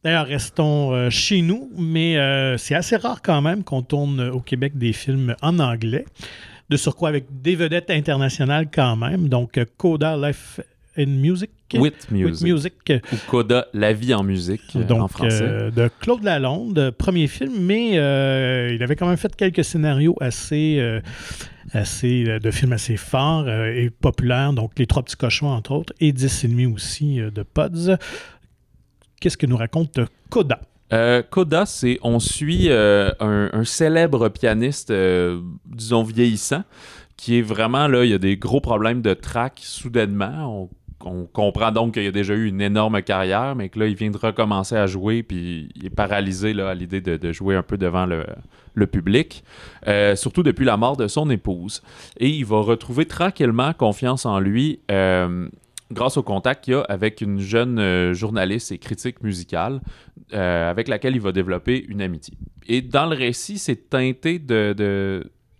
D'ailleurs, 0.04 0.26
restons 0.26 1.08
chez 1.08 1.40
nous, 1.40 1.70
mais 1.78 2.18
c'est 2.58 2.74
assez 2.74 2.96
rare 2.96 3.22
quand 3.22 3.40
même 3.40 3.64
qu'on 3.64 3.80
tourne 3.80 4.20
au 4.20 4.40
Québec 4.40 4.76
des 4.76 4.92
films 4.92 5.34
en 5.40 5.58
anglais 5.60 6.04
de 6.68 6.76
surcroît 6.76 7.08
avec 7.08 7.26
des 7.42 7.56
vedettes 7.56 7.90
internationales 7.90 8.68
quand 8.72 8.96
même. 8.96 9.28
Donc, 9.28 9.58
euh, 9.58 9.64
Coda 9.76 10.16
Life 10.16 10.60
in 10.98 11.06
Music? 11.06 11.50
With 11.74 12.10
Music. 12.10 12.74
Ou 12.90 13.16
Coda 13.28 13.66
La 13.72 13.92
vie 13.92 14.14
en 14.14 14.22
musique 14.22 14.62
euh, 14.76 14.84
Donc, 14.84 15.02
en 15.02 15.08
français. 15.08 15.42
Euh, 15.42 15.70
de 15.70 15.90
Claude 16.00 16.22
Lalonde, 16.22 16.92
premier 16.98 17.26
film, 17.26 17.54
mais 17.60 17.92
il 17.92 18.82
avait 18.82 18.96
quand 18.96 19.06
même 19.08 19.16
fait 19.16 19.34
quelques 19.36 19.64
scénarios 19.64 20.16
assez, 20.20 21.00
assez 21.72 22.24
de 22.24 22.50
films 22.50 22.72
assez 22.72 22.96
forts 22.96 23.48
et 23.48 23.90
populaires. 23.90 24.52
Donc, 24.52 24.72
Les 24.78 24.86
Trois 24.86 25.02
Petits 25.02 25.16
Cochons, 25.16 25.48
entre 25.48 25.72
autres, 25.72 25.92
et 26.00 26.12
Dix 26.12 26.44
et 26.44 26.48
demi 26.48 26.66
aussi 26.66 27.16
de 27.16 27.42
Pods. 27.42 27.96
Qu'est-ce 29.20 29.36
que 29.36 29.46
nous 29.46 29.56
raconte 29.56 30.00
Coda? 30.30 30.60
Euh, 30.92 31.22
Coda, 31.22 31.66
c'est 31.66 31.98
on 32.02 32.18
suit 32.18 32.70
euh, 32.70 33.10
un, 33.20 33.64
célèbre 33.64 34.28
pianiste, 34.28 34.90
euh, 34.90 35.40
disons 35.66 36.02
vieillissant, 36.02 36.64
qui 37.16 37.38
est 37.38 37.42
vraiment 37.42 37.88
là. 37.88 38.04
Il 38.04 38.10
y 38.10 38.14
a 38.14 38.18
des 38.18 38.36
gros 38.36 38.60
problèmes 38.60 39.02
de 39.02 39.14
trac 39.14 39.60
soudainement. 39.62 40.62
On 40.62 40.70
on 41.04 41.26
comprend 41.26 41.70
donc 41.70 41.94
qu'il 41.94 42.06
a 42.06 42.10
déjà 42.10 42.34
eu 42.34 42.46
une 42.46 42.60
énorme 42.60 43.02
carrière, 43.02 43.54
mais 43.54 43.68
que 43.68 43.78
là, 43.78 43.86
il 43.86 43.94
vient 43.94 44.10
de 44.10 44.18
recommencer 44.18 44.76
à 44.76 44.86
jouer, 44.86 45.22
puis 45.22 45.68
il 45.76 45.86
est 45.86 45.90
paralysé 45.90 46.52
là, 46.52 46.70
à 46.70 46.74
l'idée 46.74 47.00
de, 47.00 47.32
jouer 47.32 47.54
un 47.54 47.62
peu 47.62 47.76
devant 47.76 48.06
le, 48.06 48.86
public, 48.86 49.42
euh, 49.88 50.14
surtout 50.14 50.42
depuis 50.42 50.64
la 50.64 50.76
mort 50.76 50.96
de 50.96 51.08
son 51.08 51.30
épouse. 51.30 51.82
Et 52.18 52.28
il 52.28 52.44
va 52.44 52.60
retrouver 52.60 53.06
tranquillement 53.06 53.72
confiance 53.72 54.24
en 54.24 54.38
lui. 54.38 54.80
Euh, 54.90 55.48
grâce 55.90 56.16
au 56.16 56.22
contact 56.22 56.64
qu'il 56.64 56.74
a 56.74 56.82
avec 56.82 57.20
une 57.20 57.40
jeune 57.40 57.78
euh, 57.78 58.12
journaliste 58.12 58.72
et 58.72 58.78
critique 58.78 59.22
musicale 59.22 59.80
avec 60.30 60.88
laquelle 60.88 61.16
il 61.16 61.22
va 61.22 61.32
développer 61.32 61.82
une 61.88 62.02
amitié. 62.02 62.34
Et 62.66 62.82
dans 62.82 63.06
le 63.06 63.16
récit, 63.16 63.56
c'est 63.56 63.88
teinté 63.88 64.38
de, 64.38 64.74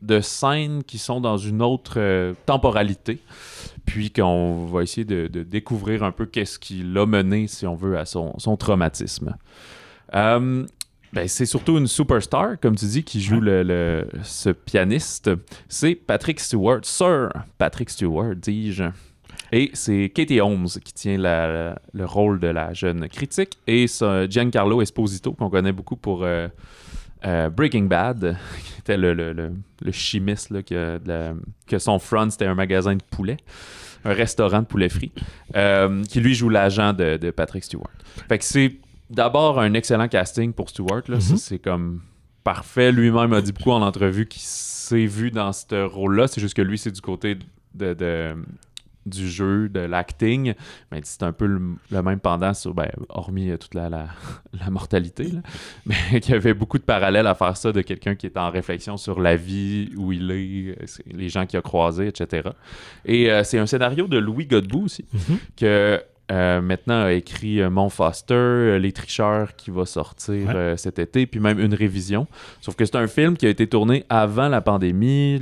de, 0.02 0.20
scènes 0.20 0.84
qui 0.84 0.98
sont 0.98 1.22
dans 1.22 1.38
une 1.38 1.62
autre 1.62 2.34
temporalité 2.44 3.18
puis 3.88 4.10
qu'on 4.10 4.66
va 4.66 4.82
essayer 4.82 5.06
de, 5.06 5.26
découvrir 5.42 6.02
un 6.02 6.12
peu 6.12 6.26
qu'est-ce 6.26 6.58
qui 6.58 6.82
l'a 6.82 7.06
mené, 7.06 7.46
si 7.46 7.66
on 7.66 7.74
veut, 7.74 7.98
à 7.98 8.04
son, 8.04 8.56
traumatisme. 8.58 9.34
Euh, 10.14 10.66
ben, 11.14 11.26
c'est 11.26 11.46
surtout 11.46 11.78
une 11.78 11.86
superstar, 11.86 12.60
comme 12.60 12.76
tu 12.76 12.84
dis, 12.84 13.02
qui 13.02 13.22
joue 13.22 13.40
le, 13.40 14.06
ce 14.22 14.50
pianiste. 14.50 15.30
C'est 15.68 15.94
Patrick 15.94 16.38
Stewart, 16.38 16.80
Sir 16.82 17.30
Patrick 17.56 17.88
Stewart, 17.88 18.36
dis-je. 18.36 18.84
Et 19.52 19.70
c'est 19.72 20.10
Katie 20.14 20.40
Holmes 20.40 20.68
qui 20.84 20.92
tient 20.92 21.16
le 21.16 22.04
rôle 22.04 22.40
de 22.40 22.48
la 22.48 22.74
jeune 22.74 23.08
critique. 23.08 23.58
Et 23.66 23.86
Giancarlo 24.28 24.82
Esposito, 24.82 25.32
qu'on 25.32 25.48
connaît 25.48 25.72
beaucoup 25.72 25.96
pour 25.96 26.24
euh, 26.24 26.48
euh, 27.24 27.48
Breaking 27.50 27.84
Bad, 27.84 28.36
qui 28.64 28.80
était 28.80 28.96
le, 28.96 29.52
chimiste, 29.92 30.50
là, 30.50 30.62
que, 30.62 31.00
que 31.66 31.78
son 31.78 31.98
front, 31.98 32.30
c'était 32.30 32.46
un 32.46 32.54
magasin 32.54 32.94
de 32.94 33.02
poulet 33.10 33.36
un 34.04 34.12
restaurant 34.12 34.60
de 34.60 34.66
poulet 34.66 34.88
frit, 34.88 35.12
euh, 35.56 36.02
qui 36.04 36.20
lui 36.20 36.34
joue 36.34 36.48
l'agent 36.48 36.92
de, 36.92 37.30
Patrick 37.30 37.64
Stewart. 37.64 37.90
Fait 38.28 38.38
que 38.38 38.44
c'est 38.44 38.76
d'abord 39.10 39.58
un 39.60 39.74
excellent 39.74 40.08
casting 40.08 40.52
pour 40.52 40.70
Stewart. 40.70 41.02
Là. 41.08 41.18
Mm-hmm. 41.18 41.36
C'est 41.36 41.58
comme 41.58 42.02
parfait. 42.44 42.92
Lui-même 42.92 43.32
a 43.32 43.40
dit 43.40 43.52
beaucoup 43.52 43.72
en 43.72 43.82
entrevue 43.82 44.26
qu'il 44.26 44.42
s'est 44.42 45.06
vu 45.06 45.30
dans 45.30 45.52
ce 45.52 45.84
rôle-là. 45.84 46.28
C'est 46.28 46.40
juste 46.40 46.54
que 46.54 46.62
lui, 46.62 46.78
c'est 46.78 46.90
du 46.90 47.00
côté 47.00 47.38
de, 47.74 48.34
du 49.08 49.28
jeu, 49.28 49.68
de 49.68 49.80
l'acting, 49.80 50.54
mais 50.90 51.00
c'est 51.04 51.22
un 51.22 51.32
peu 51.32 51.46
le, 51.46 52.02
même 52.02 52.20
pendant, 52.20 52.54
sur, 52.54 52.74
ben, 52.74 52.90
hormis 53.08 53.50
euh, 53.50 53.56
toute 53.56 53.74
la, 53.74 53.88
la, 53.88 54.08
mortalité, 54.70 55.32
mais 55.86 56.20
qu'il 56.20 56.32
y 56.32 56.36
avait 56.36 56.54
beaucoup 56.54 56.78
de 56.78 56.84
parallèles 56.84 57.26
à 57.26 57.34
faire 57.34 57.56
ça 57.56 57.72
de 57.72 57.80
quelqu'un 57.82 58.14
qui 58.14 58.26
est 58.26 58.36
en 58.36 58.50
réflexion 58.50 58.96
sur 58.96 59.20
la 59.20 59.36
vie, 59.36 59.90
où 59.96 60.12
il 60.12 60.30
est, 60.30 61.12
les 61.12 61.28
gens 61.28 61.46
qu'il 61.46 61.58
a 61.58 61.62
croisés, 61.62 62.08
etc. 62.08 62.50
Et 63.04 63.30
euh, 63.30 63.44
c'est 63.44 63.58
un 63.58 63.66
scénario 63.66 64.06
de 64.06 64.18
Louis 64.18 64.46
Godbout 64.46 64.84
aussi, 64.84 65.04
mm-hmm. 65.14 65.38
que 65.56 66.02
euh, 66.30 66.60
maintenant 66.60 67.04
a 67.04 67.12
écrit 67.12 67.62
Mon 67.70 67.88
Foster, 67.88 68.78
Les 68.78 68.92
Tricheurs 68.92 69.56
qui 69.56 69.70
va 69.70 69.86
sortir 69.86 70.74
cet 70.76 70.98
été, 70.98 71.26
puis 71.26 71.40
même 71.40 71.58
une 71.58 71.72
révision. 71.72 72.26
Sauf 72.60 72.76
que 72.76 72.84
c'est 72.84 72.96
un 72.96 73.06
film 73.06 73.36
qui 73.36 73.46
a 73.46 73.48
été 73.48 73.66
tourné 73.66 74.04
avant 74.10 74.48
la 74.48 74.60
pandémie 74.60 75.40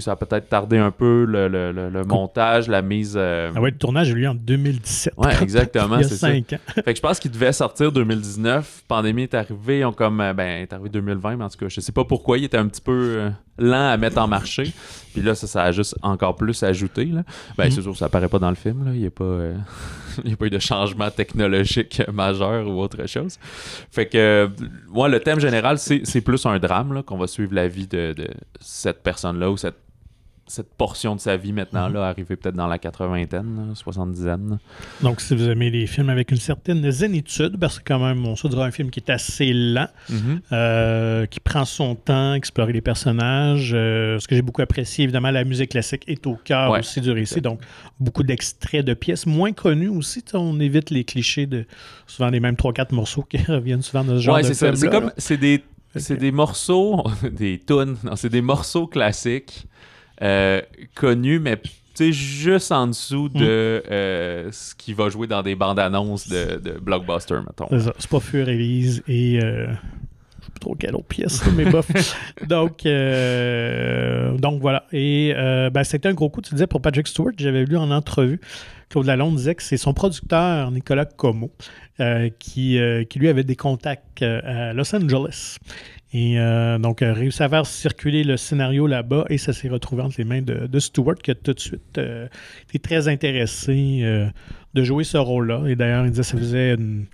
ça 0.00 0.12
a 0.12 0.16
peut-être 0.16 0.48
tardé 0.48 0.78
un 0.78 0.90
peu 0.90 1.24
le, 1.28 2.02
montage, 2.04 2.68
la 2.68 2.82
mise. 2.82 3.14
Euh, 3.16 3.50
ah 3.54 3.60
ouais, 3.60 3.70
le 3.70 3.76
tournage 3.76 4.08
a 4.08 4.12
eu 4.12 4.16
lieu 4.16 4.28
en 4.28 4.34
2017. 4.34 5.14
Ouais, 5.16 5.32
exactement. 5.40 5.96
Il 5.98 6.02
y 6.02 6.04
a 6.04 6.08
5 6.08 6.52
ans. 6.52 6.56
fait 6.74 6.82
que 6.82 6.96
je 6.96 7.00
pense 7.00 7.18
qu'il 7.18 7.30
devait 7.30 7.52
sortir 7.52 7.92
2019. 7.92 8.84
Pandémie 8.88 9.22
est 9.22 9.34
arrivée, 9.34 9.84
on 9.84 9.92
comme 9.92 10.20
euh, 10.20 10.32
ben 10.32 10.62
est 10.62 10.72
arrivé 10.72 10.88
2020, 10.88 11.36
mais 11.36 11.44
en 11.44 11.48
tout 11.48 11.58
cas, 11.58 11.68
je 11.68 11.80
sais 11.80 11.92
pas 11.92 12.04
pourquoi 12.04 12.38
il 12.38 12.44
était 12.44 12.58
un 12.58 12.66
petit 12.66 12.80
peu 12.80 13.16
euh, 13.18 13.30
lent 13.58 13.90
à 13.90 13.96
mettre 13.96 14.18
en 14.18 14.28
marché. 14.28 14.72
Puis 15.12 15.22
là, 15.22 15.34
ça, 15.34 15.46
ça 15.46 15.62
a 15.64 15.72
juste 15.72 15.96
encore 16.02 16.36
plus 16.36 16.62
ajouté. 16.62 17.04
Là. 17.04 17.22
Ben, 17.56 17.64
mhm. 17.64 17.70
c'est 17.70 17.82
sûr, 17.82 17.96
ça 17.96 18.06
apparaît 18.06 18.28
pas 18.28 18.38
dans 18.38 18.50
le 18.50 18.56
film. 18.56 18.84
Là. 18.84 18.92
Il 18.94 19.00
n'y 19.00 19.06
a, 19.06 19.10
pas, 19.10 19.24
a 20.32 20.36
pas 20.36 20.46
eu 20.46 20.50
de 20.50 20.58
changement 20.58 21.10
technologique 21.10 22.02
majeur 22.12 22.66
ou 22.66 22.80
autre 22.80 23.06
chose. 23.06 23.38
Fait 23.90 24.06
que, 24.06 24.48
moi, 24.88 25.08
le 25.08 25.20
thème 25.20 25.40
général, 25.40 25.78
c'est 25.78 26.20
plus 26.20 26.44
un 26.46 26.58
drame, 26.58 27.02
qu'on 27.04 27.18
va 27.18 27.26
suivre 27.26 27.54
la 27.54 27.68
vie 27.68 27.86
de, 27.86 28.12
de 28.12 28.28
cette 28.60 29.02
personne-là 29.02 29.50
ou 29.50 29.56
cette 29.56 29.76
cette 30.52 30.74
portion 30.74 31.16
de 31.16 31.20
sa 31.20 31.38
vie 31.38 31.52
maintenant, 31.52 31.88
mhm. 31.88 31.94
là, 31.94 32.08
arrivée 32.08 32.36
peut-être 32.36 32.54
dans 32.54 32.66
la 32.66 32.78
80 32.78 33.24
70 33.74 34.26
Donc, 35.00 35.22
si 35.22 35.34
vous 35.34 35.48
aimez 35.48 35.70
les 35.70 35.86
films 35.86 36.10
avec 36.10 36.30
une 36.30 36.36
certaine 36.36 36.90
zénitude, 36.90 37.58
parce 37.58 37.78
que 37.78 37.84
quand 37.86 37.98
même, 37.98 38.26
on 38.26 38.36
se 38.36 38.46
dira 38.48 38.66
un 38.66 38.70
film 38.70 38.90
qui 38.90 39.00
est 39.00 39.10
assez 39.10 39.50
lent, 39.54 39.88
mhm. 40.10 40.40
euh, 40.52 41.24
qui 41.24 41.40
prend 41.40 41.64
son 41.64 41.94
temps, 41.94 42.34
explorer 42.34 42.74
les 42.74 42.82
personnages. 42.82 43.72
Euh, 43.74 44.18
ce 44.18 44.28
que 44.28 44.34
j'ai 44.34 44.42
beaucoup 44.42 44.60
apprécié, 44.60 45.04
évidemment, 45.04 45.30
la 45.30 45.44
musique 45.44 45.70
classique 45.70 46.04
est 46.06 46.26
au 46.26 46.34
cœur 46.34 46.72
aussi 46.72 47.00
du 47.00 47.10
récit. 47.10 47.40
Donc, 47.40 47.60
beaucoup 47.98 48.22
d'extraits 48.22 48.84
de 48.84 48.92
pièces 48.92 49.24
moins 49.24 49.52
connues 49.52 49.88
aussi. 49.88 50.22
On 50.34 50.60
évite 50.60 50.90
les 50.90 51.04
clichés 51.04 51.46
de 51.46 51.64
souvent 52.06 52.28
les 52.28 52.40
mêmes 52.40 52.56
3-4 52.56 52.94
morceaux 52.94 53.22
qui 53.22 53.38
reviennent 53.48 53.82
souvent 53.82 54.04
dans 54.04 54.16
ce 54.16 54.20
genre 54.20 54.36
de 54.36 54.52
film. 54.52 54.76
C'est 54.76 54.90
comme, 54.90 55.12
c'est 55.16 55.38
des, 55.38 55.64
des 56.10 56.32
morceaux, 56.32 57.04
des 57.32 57.58
tunes, 57.58 57.96
c'est 58.16 58.28
des 58.30 58.42
morceaux 58.42 58.86
classiques 58.86 59.66
euh, 60.22 60.60
connu, 60.94 61.38
mais 61.38 61.60
juste 61.98 62.72
en 62.72 62.88
dessous 62.88 63.28
de 63.28 63.82
mm. 63.84 63.92
euh, 63.92 64.48
ce 64.50 64.74
qui 64.74 64.92
va 64.92 65.08
jouer 65.08 65.28
dans 65.28 65.42
des 65.42 65.54
bandes 65.54 65.78
annonces 65.78 66.28
de, 66.28 66.58
de 66.58 66.72
blockbuster, 66.80 67.36
mettons. 67.46 67.68
C'est 67.98 68.10
pas 68.10 68.20
Fur 68.20 68.48
Elise 68.48 69.02
et. 69.06 69.38
Euh, 69.42 69.66
je 69.68 70.46
sais 70.46 70.52
pas 70.52 70.58
trop 70.60 70.74
quelle 70.74 70.96
autre 70.96 71.06
pièce, 71.06 71.44
mais 71.56 71.64
bof. 71.64 71.88
donc, 72.48 72.82
donc 74.40 74.60
voilà. 74.60 74.86
Et 74.92 75.32
ben, 75.72 75.84
c'était 75.84 76.08
un 76.08 76.14
gros 76.14 76.30
coup, 76.30 76.40
tu 76.40 76.54
disais, 76.54 76.66
pour 76.66 76.80
Patrick 76.80 77.06
Stewart. 77.06 77.32
J'avais 77.36 77.64
lu 77.64 77.76
en 77.76 77.90
entrevue. 77.92 78.40
Claude 78.88 79.06
Lalonde 79.06 79.36
disait 79.36 79.54
que 79.54 79.62
c'est 79.62 79.76
son 79.76 79.94
producteur, 79.94 80.72
Nicolas 80.72 81.04
Como, 81.04 81.52
qui, 82.40 82.80
qui 83.08 83.18
lui 83.20 83.28
avait 83.28 83.44
des 83.44 83.56
contacts 83.56 84.22
à 84.22 84.72
Los 84.72 84.94
Angeles. 84.96 85.58
Et 86.14 86.38
euh, 86.38 86.78
donc, 86.78 87.00
a 87.00 87.14
réussi 87.14 87.42
à 87.42 87.48
faire 87.48 87.64
circuler 87.64 88.22
le 88.22 88.36
scénario 88.36 88.86
là-bas 88.86 89.24
et 89.30 89.38
ça 89.38 89.52
s'est 89.52 89.68
retrouvé 89.68 90.02
entre 90.02 90.16
les 90.18 90.24
mains 90.24 90.42
de, 90.42 90.78
Stewart 90.78 91.14
qui 91.14 91.30
a 91.30 91.34
tout 91.34 91.54
de 91.54 91.60
suite 91.60 91.96
euh, 91.96 92.26
été 92.68 92.78
très 92.78 93.08
intéressé 93.08 94.00
euh, 94.02 94.26
de 94.74 94.84
jouer 94.84 95.04
ce 95.04 95.16
rôle-là. 95.16 95.64
Et 95.68 95.76
d'ailleurs, 95.76 96.04
il 96.04 96.10
disait 96.10 96.22
que 96.22 96.28
ça 96.28 96.36
faisait 96.36 96.74
une, 96.74 97.06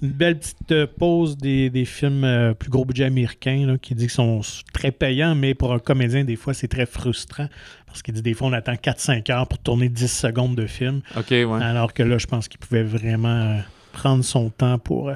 belle 0.00 0.38
petite 0.38 0.86
pause 0.98 1.36
des, 1.38 1.84
films 1.86 2.54
plus 2.58 2.70
gros 2.70 2.84
budget 2.84 3.04
américains 3.04 3.78
qui 3.80 3.94
dit 3.94 4.04
qu'ils 4.04 4.10
sont 4.10 4.42
très 4.72 4.92
payants, 4.92 5.34
mais 5.34 5.54
pour 5.54 5.72
un 5.72 5.78
comédien, 5.78 6.22
des 6.22 6.36
fois, 6.36 6.54
c'est 6.54 6.68
très 6.68 6.86
frustrant 6.86 7.48
parce 7.86 8.02
qu'il 8.02 8.12
dit 8.12 8.22
des 8.22 8.34
fois, 8.34 8.48
on 8.48 8.52
attend 8.52 8.74
4-5 8.74 9.32
heures 9.32 9.48
pour 9.48 9.58
tourner 9.58 9.88
10 9.88 10.06
secondes 10.06 10.54
de 10.54 10.66
film. 10.66 11.00
OK, 11.16 11.30
ouais. 11.30 11.62
Alors 11.62 11.94
que 11.94 12.02
là, 12.02 12.18
je 12.18 12.26
pense 12.26 12.46
qu'il 12.46 12.60
pouvait 12.60 12.82
vraiment 12.82 13.58
prendre 13.92 14.22
son 14.22 14.50
temps 14.50 14.78
pour 14.78 15.10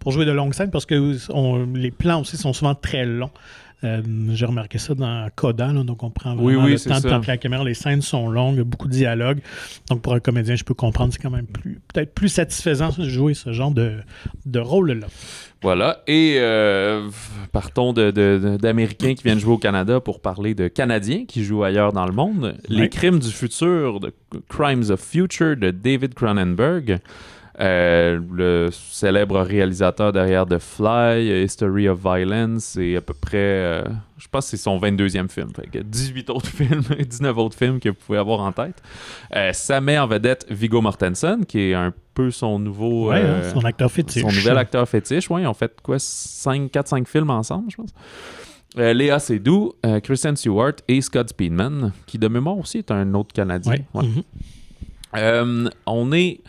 pour 0.00 0.10
jouer 0.10 0.24
de 0.24 0.32
longues 0.32 0.54
scènes 0.54 0.70
parce 0.70 0.86
que 0.86 1.16
les 1.74 1.90
plans 1.92 2.20
aussi 2.20 2.36
sont 2.36 2.52
souvent 2.52 2.74
très 2.74 3.06
longs. 3.06 3.30
Euh, 3.82 4.02
j'ai 4.32 4.44
remarqué 4.44 4.76
ça 4.76 4.94
dans 4.94 5.26
Coda, 5.34 5.72
donc 5.72 6.02
on 6.02 6.10
prend 6.10 6.36
vraiment 6.36 6.66
le 6.66 6.78
temps 6.78 7.00
de 7.00 7.06
planter 7.06 7.28
la 7.28 7.36
caméra. 7.38 7.64
Les 7.64 7.72
scènes 7.74 8.02
sont 8.02 8.28
longues, 8.28 8.60
beaucoup 8.60 8.88
de 8.88 8.92
dialogue. 8.92 9.38
Donc 9.88 10.02
pour 10.02 10.12
un 10.12 10.20
comédien, 10.20 10.54
je 10.54 10.64
peux 10.64 10.74
comprendre, 10.74 11.14
c'est 11.14 11.22
quand 11.22 11.30
même 11.30 11.46
peut-être 11.46 12.14
plus 12.14 12.28
satisfaisant 12.28 12.90
de 12.90 13.08
jouer 13.08 13.32
ce 13.32 13.52
genre 13.52 13.70
de, 13.70 13.94
de 14.44 14.58
rôle-là. 14.58 15.06
Voilà. 15.62 16.02
Et 16.06 16.36
euh, 16.38 17.08
partons 17.52 17.94
d'Américains 17.94 19.14
qui 19.14 19.22
viennent 19.22 19.40
jouer 19.40 19.54
au 19.54 19.58
Canada 19.58 20.00
pour 20.00 20.20
parler 20.20 20.54
de 20.54 20.68
Canadiens 20.68 21.24
qui 21.26 21.44
jouent 21.44 21.64
ailleurs 21.64 21.94
dans 21.94 22.06
le 22.06 22.12
monde. 22.12 22.56
Les 22.68 22.90
crimes 22.90 23.18
du 23.18 23.30
futur, 23.30 24.00
de 24.00 24.12
Crimes 24.48 24.90
of 24.90 25.00
Future 25.00 25.56
de 25.56 25.70
David 25.70 26.12
Cronenberg. 26.14 27.00
Euh, 27.60 28.18
le 28.32 28.70
célèbre 28.72 29.40
réalisateur 29.42 30.12
derrière 30.12 30.46
The 30.46 30.58
Fly, 30.58 31.44
History 31.44 31.88
of 31.88 32.00
Violence, 32.00 32.64
c'est 32.64 32.96
à 32.96 33.02
peu 33.02 33.12
près, 33.12 33.36
euh, 33.36 33.84
je 34.16 34.28
pense 34.28 34.46
que 34.46 34.50
c'est 34.52 34.62
son 34.62 34.78
22e 34.78 35.28
film. 35.28 35.50
Fait 35.54 35.68
18 35.84 36.30
autres 36.30 36.46
films, 36.56 36.84
19 36.98 37.36
autres 37.36 37.58
films 37.58 37.78
que 37.78 37.90
vous 37.90 37.96
pouvez 37.96 38.18
avoir 38.18 38.40
en 38.40 38.52
tête. 38.52 38.82
Euh, 39.36 39.52
ça 39.52 39.82
met 39.82 39.98
en 39.98 40.06
vedette 40.06 40.46
Viggo 40.48 40.80
Mortensen, 40.80 41.44
qui 41.44 41.60
est 41.70 41.74
un 41.74 41.92
peu 42.14 42.30
son 42.30 42.58
nouveau... 42.58 43.10
Hein, 43.10 43.42
son 43.52 43.64
acteur 43.64 43.92
fétiche. 43.92 44.22
Son 44.22 44.28
nouvel 44.28 44.56
acteur 44.56 44.88
fétiche, 44.88 45.28
oui. 45.28 45.42
Ils 45.42 45.46
ont 45.46 45.54
fait 45.54 45.72
quoi, 45.82 45.98
4-5 45.98 47.04
films 47.06 47.30
ensemble, 47.30 47.70
je 47.70 47.76
pense. 47.76 47.90
Léa 48.76 49.18
Seydoux, 49.18 49.74
Kristen 50.02 50.36
Stewart 50.36 50.74
et 50.88 51.00
Scott 51.02 51.28
Speedman, 51.28 51.92
qui 52.06 52.18
de 52.18 52.28
mémoire 52.28 52.56
aussi 52.56 52.78
est 52.78 52.90
un 52.90 53.12
autre 53.14 53.34
Canadien. 53.34 53.74
Mm-hmm. 55.12 55.70
on 55.86 56.12
est 56.12 56.40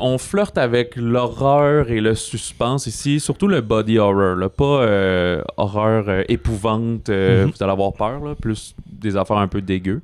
on 0.00 0.18
flirte 0.18 0.58
avec 0.58 0.96
l'horreur 0.96 1.90
et 1.90 2.00
le 2.00 2.14
suspense 2.14 2.86
ici, 2.86 3.20
surtout 3.20 3.48
le 3.48 3.60
body 3.60 3.98
horror, 3.98 4.36
là, 4.36 4.48
pas 4.48 4.82
euh, 4.82 5.42
horreur 5.56 6.04
euh, 6.08 6.22
épouvante, 6.28 7.08
euh, 7.08 7.44
mhm. 7.44 7.50
vous 7.50 7.62
allez 7.62 7.72
avoir 7.72 7.92
peur, 7.92 8.36
plus 8.36 8.74
des 8.86 9.16
affaires 9.16 9.38
un 9.38 9.48
peu 9.48 9.62
dégueu. 9.62 10.02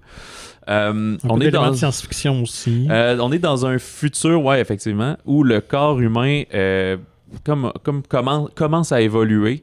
on 0.67 1.41
est 1.41 1.51
dans 1.51 1.73
science-fiction 1.75 2.43
aussi. 2.43 2.89
on 2.91 3.33
est 3.33 3.39
dans 3.39 3.67
un 3.67 3.79
futur, 3.79 4.43
ouais, 4.43 4.61
effectivement, 4.61 5.17
où 5.27 5.43
le 5.43 5.61
corps 5.61 6.01
humain 6.01 6.43
comme, 7.45 7.73
comme 7.83 8.03
commence, 8.03 8.51
commence 8.55 8.93
à 8.93 9.01
évoluer. 9.01 9.63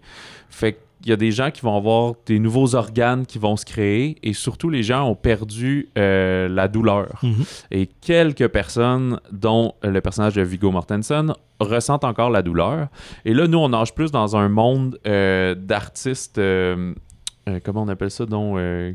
Fait 0.50 0.78
il 1.06 1.10
y 1.10 1.14
a 1.14 1.18
des 1.18 1.32
gens 1.32 1.52
qui 1.52 1.62
vont 1.62 1.76
avoir 1.76 2.14
des 2.26 2.40
nouveaux 2.40 2.76
organes 2.76 3.26
qui 3.26 3.38
vont 3.38 3.58
se 3.58 3.66
créer 3.66 4.18
et 4.24 4.34
surtout 4.34 4.70
les 4.70 4.84
gens 4.84 5.08
ont 5.10 5.16
perdu 5.16 5.90
euh, 5.98 6.48
la 6.48 6.68
douleur. 6.68 7.20
Mhm. 7.24 7.44
Et 7.72 7.88
quelques 7.88 8.48
personnes, 8.48 9.20
dont 9.32 9.74
le 9.84 10.00
personnage 10.02 10.36
de 10.36 10.42
Viggo 10.42 10.72
Mortensen, 10.72 11.34
ressentent 11.60 12.04
encore 12.04 12.30
la 12.30 12.42
douleur. 12.42 12.88
Et 13.26 13.34
là, 13.34 13.48
nous, 13.48 13.58
on 13.58 13.70
nage 13.70 13.94
plus 13.94 14.12
dans 14.12 14.36
un 14.36 14.50
monde 14.50 15.00
euh, 15.08 15.56
d'artistes, 15.56 16.38
euh, 16.38 16.94
comment 17.64 17.84
on 17.84 17.88
appelle 17.88 18.12
ça, 18.12 18.26
dont 18.26 18.56
euh, 18.58 18.94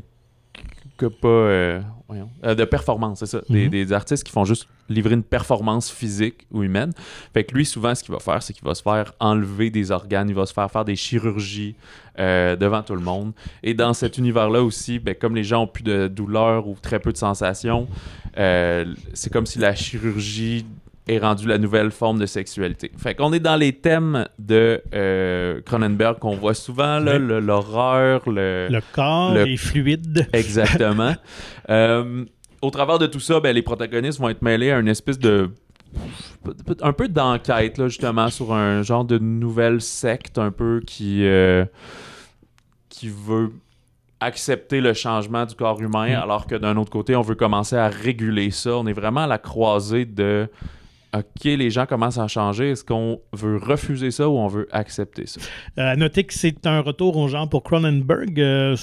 que 0.99 1.05
pas 1.07 1.27
euh, 1.27 1.81
voyons, 2.07 2.29
euh, 2.45 2.53
de 2.55 2.65
performance, 2.65 3.19
c'est 3.19 3.25
ça. 3.25 3.41
Des, 3.49 3.65
Mhm. 3.65 3.69
des 3.71 3.93
artistes 3.93 4.23
qui 4.23 4.31
font 4.31 4.45
juste 4.45 4.67
livrer 4.89 5.13
une 5.15 5.23
performance 5.23 5.89
physique 5.89 6.45
ou 6.51 6.63
humaine. 6.63 6.91
Fait 7.33 7.43
que 7.43 7.55
lui, 7.55 7.65
souvent, 7.65 7.95
ce 7.95 8.03
qu'il 8.03 8.13
va 8.13 8.19
faire, 8.19 8.43
c'est 8.43 8.53
qu'il 8.53 8.65
va 8.65 8.75
se 8.75 8.81
faire 8.81 9.13
enlever 9.19 9.69
des 9.69 9.91
organes, 9.91 10.29
il 10.29 10.35
va 10.35 10.45
se 10.45 10.53
faire 10.53 10.69
faire 10.69 10.85
des 10.85 10.95
chirurgies 10.95 11.75
euh, 12.19 12.55
devant 12.55 12.83
tout 12.83 12.95
le 12.95 13.01
monde. 13.01 13.31
Et 13.63 13.73
dans 13.73 13.93
cet 13.93 14.17
univers-là 14.17 14.61
aussi, 14.61 14.99
ben, 14.99 15.15
comme 15.15 15.35
les 15.35 15.43
gens 15.43 15.63
ont 15.63 15.67
plus 15.67 15.83
de 15.83 16.07
douleur 16.07 16.67
ou 16.67 16.75
très 16.81 16.99
peu 16.99 17.11
de 17.13 17.17
sensations, 17.17 17.87
c'est 18.35 19.31
comme 19.31 19.45
si 19.45 19.59
la 19.59 19.75
chirurgie 19.75 20.65
est 21.09 21.19
rendue 21.19 21.47
la 21.47 21.57
nouvelle 21.57 21.91
forme 21.91 22.19
de 22.19 22.25
sexualité. 22.25 22.91
Fait 22.97 23.15
qu'on 23.15 23.33
est 23.33 23.39
dans 23.39 23.55
les 23.55 23.73
thèmes 23.73 24.25
de 24.39 24.81
euh, 24.93 25.59
Cronenberg 25.65 26.19
qu'on 26.19 26.35
voit 26.35 26.53
souvent, 26.53 26.99
là, 26.99 27.17
l'horreur, 27.17 28.29
le, 28.29 28.67
Le 28.69 28.79
corps 28.93 29.33
Le- 29.33 29.47
est 29.47 29.57
fluide. 29.57 30.27
Exactement. 30.33 31.15
Euh, 31.69 32.25
au 32.61 32.69
travers 32.69 32.99
de 32.99 33.07
tout 33.07 33.19
ça, 33.19 33.39
ben, 33.39 33.53
les 33.55 33.61
protagonistes 33.61 34.19
vont 34.19 34.29
être 34.29 34.41
mêlés 34.41 34.71
à 34.71 34.79
une 34.79 34.87
espèce 34.87 35.17
de. 35.19 35.49
un 36.81 36.93
peu 36.93 37.07
d'enquête, 37.07 37.77
là, 37.77 37.87
justement, 37.87 38.29
sur 38.29 38.53
un 38.53 38.83
genre 38.83 39.05
de 39.05 39.17
nouvelle 39.17 39.81
secte, 39.81 40.37
un 40.37 40.51
peu 40.51 40.81
qui. 40.85 41.25
euh, 41.25 41.65
qui 42.89 43.07
veut 43.09 43.51
accepter 44.19 44.81
le 44.81 44.93
changement 44.93 45.45
du 45.45 45.55
corps 45.55 45.79
humain, 45.81 46.09
Mm. 46.09 46.21
alors 46.23 46.45
que 46.45 46.55
d'un 46.55 46.75
autre 46.75 46.91
côté, 46.91 47.15
on 47.15 47.21
veut 47.21 47.35
commencer 47.35 47.77
à 47.77 47.87
réguler 47.87 48.51
ça. 48.51 48.75
On 48.75 48.85
est 48.87 48.93
vraiment 48.93 49.21
à 49.21 49.27
la 49.27 49.37
croisée 49.37 50.03
de. 50.05 50.47
OK, 51.15 51.43
les 51.45 51.71
gens 51.71 51.87
commencent 51.87 52.19
à 52.19 52.27
changer. 52.27 52.69
Est-ce 52.71 52.83
qu'on 52.83 53.19
veut 53.33 53.57
refuser 53.57 54.11
ça 54.11 54.29
ou 54.29 54.37
on 54.37 54.47
veut 54.47 54.67
accepter 54.71 55.25
ça? 55.25 55.41
Euh, 55.79 55.93
à 55.93 55.95
noter 55.95 56.23
que 56.23 56.35
c'est 56.35 56.67
un 56.67 56.81
retour 56.81 57.17
au 57.17 57.27
genre 57.27 57.49
pour 57.49 57.63
Cronenberg. 57.63 58.39
Euh, 58.39 58.75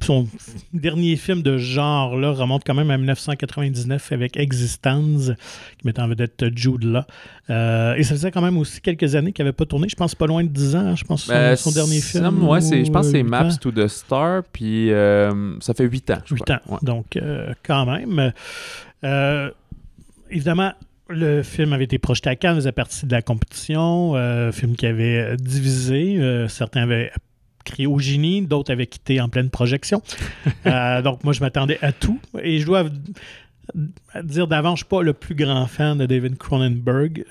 son 0.00 0.26
dernier 0.72 1.14
film 1.14 1.42
de 1.42 1.56
genre-là 1.56 2.32
remonte 2.32 2.62
quand 2.66 2.74
même 2.74 2.90
à 2.90 2.96
1999 2.98 4.10
avec 4.10 4.36
Existence, 4.36 5.30
qui 5.78 5.86
met 5.86 6.00
en 6.00 6.08
vedette 6.08 6.46
Jude 6.56 6.82
Law. 6.82 7.02
Euh, 7.50 7.94
et 7.94 8.02
ça 8.02 8.10
faisait 8.14 8.32
quand 8.32 8.42
même 8.42 8.58
aussi 8.58 8.80
quelques 8.80 9.14
années 9.14 9.32
qu'il 9.32 9.44
n'avait 9.44 9.54
pas 9.54 9.64
tourné. 9.64 9.88
Je 9.88 9.94
pense 9.96 10.16
pas 10.16 10.26
loin 10.26 10.42
de 10.42 10.48
10 10.48 10.74
ans, 10.74 10.96
je 10.96 11.04
pense, 11.04 11.26
son, 11.26 11.32
Ben, 11.32 11.54
son 11.54 11.70
dernier 11.70 12.00
film. 12.00 12.42
ouais, 12.48 12.60
je 12.60 12.90
pense 12.90 13.06
que 13.06 13.12
c'est 13.12 13.22
Maps 13.22 13.56
to 13.60 13.70
the 13.70 13.86
Star, 13.86 14.42
puis 14.52 14.90
euh, 14.90 15.56
ça 15.60 15.74
fait 15.74 15.84
8 15.84 16.10
ans. 16.10 16.18
je 16.24 16.34
8 16.34 16.40
crois. 16.42 16.56
ans. 16.56 16.60
Ouais. 16.70 16.78
Donc, 16.82 17.16
quand 17.62 17.86
même. 17.86 18.32
Évidemment, 20.30 20.72
le 21.08 21.42
film 21.42 21.72
avait 21.72 21.84
été 21.84 21.98
projeté 21.98 22.30
à 22.30 22.36
Cannes, 22.36 22.56
faisait 22.56 22.72
partie 22.72 23.06
de 23.06 23.12
la 23.12 23.22
compétition. 23.22 24.14
euh, 24.16 24.52
film 24.52 24.76
qui 24.76 24.86
avait 24.86 25.18
euh, 25.18 25.36
divisé. 25.36 26.18
euh, 26.18 26.48
certains 26.48 26.82
avaient 26.82 27.10
crié 27.64 27.86
au 27.86 27.98
génie, 27.98 28.42
d'autres 28.42 28.72
avaient 28.72 28.86
quitté 28.86 29.20
en 29.20 29.28
pleine 29.28 29.50
projection. 29.50 30.02
Euh, 30.66 31.02
donc, 31.02 31.24
moi, 31.24 31.32
je 31.32 31.40
m'attendais 31.40 31.78
à 31.80 31.92
tout. 31.92 32.20
Et 32.42 32.58
je 32.58 32.66
dois 32.66 32.84
v- 33.74 33.88
dire 34.24 34.46
d'avant, 34.48 34.70
je 34.70 34.72
ne 34.72 34.76
suis 34.78 34.84
pas 34.86 35.02
le 35.02 35.12
plus 35.12 35.34
grand 35.34 35.66
fan 35.66 35.98
de 35.98 36.06
David 36.06 36.36
Cronenberg. 36.38 37.24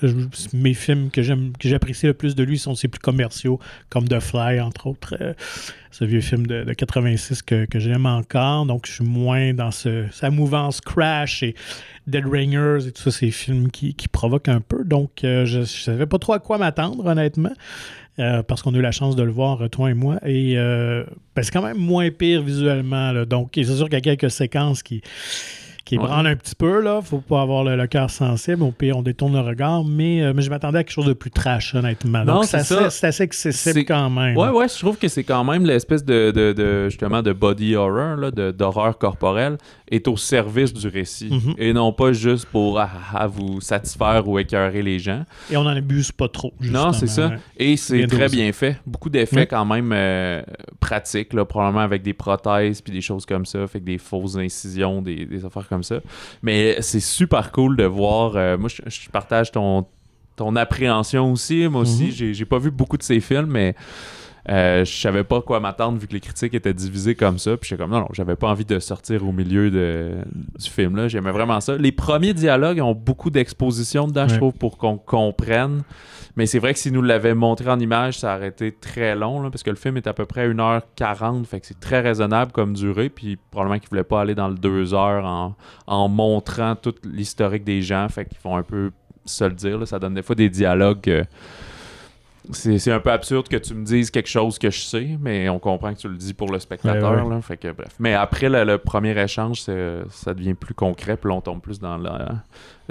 Mes 0.52 0.74
films 0.74 1.10
que 1.10 1.22
j'aime, 1.22 1.52
que 1.58 1.68
j'apprécie 1.68 2.06
le 2.06 2.14
plus 2.14 2.34
de 2.34 2.42
lui 2.42 2.58
sont 2.58 2.74
ses 2.74 2.88
plus 2.88 3.00
commerciaux, 3.00 3.58
comme 3.90 4.08
The 4.08 4.20
Fly, 4.20 4.60
entre 4.60 4.86
autres. 4.88 5.16
euh, 5.20 5.32
ce 5.90 6.04
vieux 6.04 6.20
film 6.20 6.46
de, 6.46 6.64
de 6.64 6.72
86 6.74 7.42
que, 7.42 7.64
que 7.64 7.78
j'aime 7.78 8.04
encore. 8.06 8.66
Donc, 8.66 8.86
je 8.86 8.92
suis 8.92 9.04
moins 9.04 9.54
dans 9.54 9.70
ce, 9.70 10.04
sa 10.12 10.30
mouvance 10.30 10.80
Crash 10.82 11.42
et 11.42 11.54
Dead 12.06 12.24
Ringers 12.26 12.86
et 12.86 12.92
tout 12.92 13.02
ça, 13.02 13.10
ces 13.10 13.30
films 13.30 13.70
qui, 13.70 13.94
qui 13.94 14.06
provoquent 14.06 14.48
un 14.50 14.60
peu. 14.60 14.84
Donc, 14.84 15.24
euh, 15.24 15.44
je 15.46 15.60
ne 15.60 15.64
savais 15.64 16.06
pas 16.06 16.18
trop 16.18 16.34
à 16.34 16.38
quoi 16.40 16.58
m'attendre, 16.58 17.04
honnêtement, 17.06 17.52
euh, 18.18 18.42
parce 18.42 18.62
qu'on 18.62 18.74
a 18.74 18.78
eu 18.78 18.82
la 18.82 18.92
chance 18.92 19.16
de 19.16 19.22
le 19.22 19.32
voir, 19.32 19.68
toi 19.70 19.90
et 19.90 19.94
moi. 19.94 20.18
Et 20.26 20.54
ben, 20.56 21.06
c'est 21.42 21.50
quand 21.50 21.62
même 21.62 21.78
moins 21.78 22.10
pire 22.10 22.42
visuellement. 22.42 23.24
Donc, 23.24 23.52
c'est 23.54 23.64
sûr 23.64 23.86
qu'il 23.86 23.94
y 23.94 23.96
a 23.96 24.00
quelques 24.16 24.30
séquences 24.30 24.82
qui 24.82 25.00
qui 25.88 25.96
Ouais. 25.98 26.04
branlent 26.04 26.26
un 26.26 26.36
petit 26.36 26.54
peu, 26.54 26.82
là. 26.82 27.00
Faut 27.02 27.18
pas 27.20 27.40
avoir 27.40 27.64
le, 27.64 27.74
le 27.76 27.86
cœur 27.86 28.10
sensible. 28.10 28.62
Au 28.62 28.70
pire, 28.72 28.98
on 28.98 29.02
détourne 29.02 29.32
le 29.32 29.40
regard. 29.40 29.84
Mais, 29.84 30.22
euh, 30.22 30.32
mais 30.34 30.42
je 30.42 30.50
m'attendais 30.50 30.78
à 30.78 30.84
quelque 30.84 30.92
chose 30.92 31.06
de 31.06 31.14
plus 31.14 31.30
trash, 31.30 31.74
honnêtement. 31.74 32.24
Non, 32.24 32.34
Donc, 32.34 32.44
c'est 32.44 32.58
assez, 32.58 32.90
c'est 32.90 33.06
assez 33.06 33.22
accessible 33.22 33.74
C'est- 33.74 33.84
quand 33.84 34.10
même. 34.10 34.36
Ouais, 34.36 34.50
ouais, 34.50 34.68
je 34.68 34.78
trouve 34.78 34.98
que 34.98 35.08
c'est 35.08 35.24
quand 35.24 35.44
même 35.44 35.64
l'espèce 35.64 36.04
de, 36.04 36.30
de, 36.30 36.52
de- 36.52 36.88
justement 36.90 37.22
de 37.22 37.32
body 37.32 37.74
horror, 37.74 38.30
d'horreur 38.32 38.98
corporelle, 38.98 39.56
est 39.90 40.06
au 40.08 40.16
service 40.18 40.74
du 40.74 40.88
récit. 40.88 41.30
Mhm. 41.30 41.54
Et 41.56 41.72
non 41.72 41.92
pas 41.92 42.12
juste 42.12 42.44
pour 42.46 42.78
ah, 42.78 42.90
ah, 42.92 43.18
ah, 43.20 43.26
vous 43.26 43.60
satisfaire 43.62 44.28
ou 44.28 44.38
écœurer 44.38 44.82
les 44.82 44.98
gens. 44.98 45.24
Et 45.50 45.56
on 45.56 45.64
n'en 45.64 45.70
abuse 45.70 46.12
pas 46.12 46.28
trop. 46.28 46.52
Non, 46.60 46.92
c'est 46.92 47.06
ça. 47.06 47.22
justement, 47.22 47.28
ouais. 47.30 47.40
Et 47.56 47.76
c'est 47.78 48.06
très 48.06 48.28
bien 48.28 48.52
fait. 48.52 48.76
Beaucoup 48.86 49.08
d'effets 49.08 49.46
quand 49.46 49.64
même 49.64 49.90
euh, 49.94 50.42
pratiques, 50.80 51.32
là, 51.32 51.44
probablement 51.46 51.80
avec 51.82 52.02
des 52.02 52.12
prothèses 52.12 52.82
puis 52.82 52.92
des 52.92 53.00
choses 53.00 53.24
comme 53.24 53.46
ça, 53.46 53.66
fait 53.66 53.80
que 53.80 53.84
des 53.86 53.98
fausses 53.98 54.36
incisions, 54.36 55.00
des, 55.00 55.24
des 55.24 55.44
affaires 55.44 55.66
comme 55.68 55.77
ça. 55.82 56.00
Mais 56.42 56.76
c'est 56.80 57.00
super 57.00 57.52
cool 57.52 57.76
de 57.76 57.84
voir. 57.84 58.36
euh, 58.36 58.56
moi, 58.58 58.68
je, 58.68 58.82
je 58.86 59.10
partage 59.10 59.52
ton, 59.52 59.86
ton 60.36 60.56
appréhension 60.56 61.32
aussi. 61.32 61.66
Moi 61.68 61.82
aussi, 61.82 62.10
j'ai 62.12 62.34
j'ai 62.34 62.44
pas 62.44 62.58
vu 62.58 62.70
beaucoup 62.70 62.96
de 62.96 63.02
ces 63.02 63.20
films, 63.20 63.46
mais 63.50 63.74
euh, 64.48 64.84
je 64.84 65.00
savais 65.00 65.24
pas 65.24 65.42
quoi 65.42 65.60
m'attendre 65.60 65.98
vu 65.98 66.06
que 66.06 66.14
les 66.14 66.20
critiques 66.20 66.54
étaient 66.54 66.72
divisées 66.72 67.14
comme 67.14 67.38
ça. 67.38 67.56
Puis 67.56 67.68
j'étais 67.68 67.82
comme 67.82 67.90
non, 67.90 68.00
non, 68.00 68.08
j'avais 68.12 68.36
pas 68.36 68.48
envie 68.48 68.64
de 68.64 68.78
sortir 68.78 69.26
au 69.26 69.32
milieu 69.32 69.70
de, 69.70 70.12
du 70.58 70.70
film 70.70 70.96
là. 70.96 71.08
J'aimais 71.08 71.32
vraiment 71.32 71.60
ça. 71.60 71.76
Les 71.76 71.92
premiers 71.92 72.34
dialogues 72.34 72.80
ont 72.80 72.94
beaucoup 72.94 73.30
d'exposition 73.30 74.06
dedans, 74.06 74.26
je 74.28 74.36
trouve, 74.36 74.54
pour 74.54 74.78
qu'on 74.78 74.96
comprenne. 74.96 75.82
Mais 76.36 76.46
c'est 76.46 76.60
vrai 76.60 76.72
que 76.72 76.78
si 76.78 76.92
nous 76.92 77.02
l'avait 77.02 77.34
montré 77.34 77.68
en 77.68 77.80
image, 77.80 78.20
ça 78.20 78.36
aurait 78.36 78.48
été 78.48 78.70
très 78.70 79.16
long, 79.16 79.42
là, 79.42 79.50
parce 79.50 79.64
que 79.64 79.70
le 79.70 79.76
film 79.76 79.96
est 79.96 80.06
à 80.06 80.12
peu 80.12 80.24
près 80.24 80.48
1h40, 80.48 81.44
fait 81.44 81.58
que 81.58 81.66
c'est 81.66 81.80
très 81.80 82.00
raisonnable 82.00 82.52
comme 82.52 82.74
durée, 82.74 83.08
puis 83.08 83.36
probablement 83.50 83.80
qu'ils 83.80 83.88
voulaient 83.88 84.04
pas 84.04 84.20
aller 84.20 84.36
dans 84.36 84.46
le 84.46 84.54
2 84.54 84.94
heures 84.94 85.24
en, 85.24 85.56
en 85.88 86.08
montrant 86.08 86.76
tout 86.76 86.94
l'historique 87.02 87.64
des 87.64 87.82
gens, 87.82 88.08
fait 88.08 88.24
qu'ils 88.24 88.38
font 88.38 88.56
un 88.56 88.62
peu 88.62 88.92
se 89.24 89.44
le 89.44 89.52
dire, 89.52 89.78
là. 89.78 89.86
ça 89.86 89.98
donne 89.98 90.14
des 90.14 90.22
fois 90.22 90.36
des 90.36 90.48
dialogues 90.48 91.00
que 91.00 91.24
c'est 92.52 92.92
un 92.92 93.00
peu 93.00 93.10
absurde 93.10 93.48
que 93.48 93.56
tu 93.56 93.74
me 93.74 93.84
dises 93.84 94.10
quelque 94.10 94.28
chose 94.28 94.58
que 94.58 94.70
je 94.70 94.80
sais, 94.80 95.08
mais 95.20 95.48
on 95.48 95.58
comprend 95.58 95.92
que 95.94 95.98
tu 95.98 96.08
le 96.08 96.16
dis 96.16 96.34
pour 96.34 96.50
le 96.50 96.58
spectateur. 96.58 97.12
Ouais, 97.16 97.22
ouais. 97.22 97.34
Là, 97.34 97.40
fait 97.42 97.56
que, 97.56 97.72
bref. 97.72 97.88
Mais 97.98 98.14
après 98.14 98.48
le, 98.48 98.64
le 98.64 98.78
premier 98.78 99.18
échange, 99.20 99.60
ça 99.60 100.34
devient 100.34 100.54
plus 100.54 100.74
concret, 100.74 101.16
puis 101.16 101.30
on 101.30 101.40
tombe 101.40 101.60
plus 101.60 101.78
dans 101.78 101.96
la, 101.96 102.36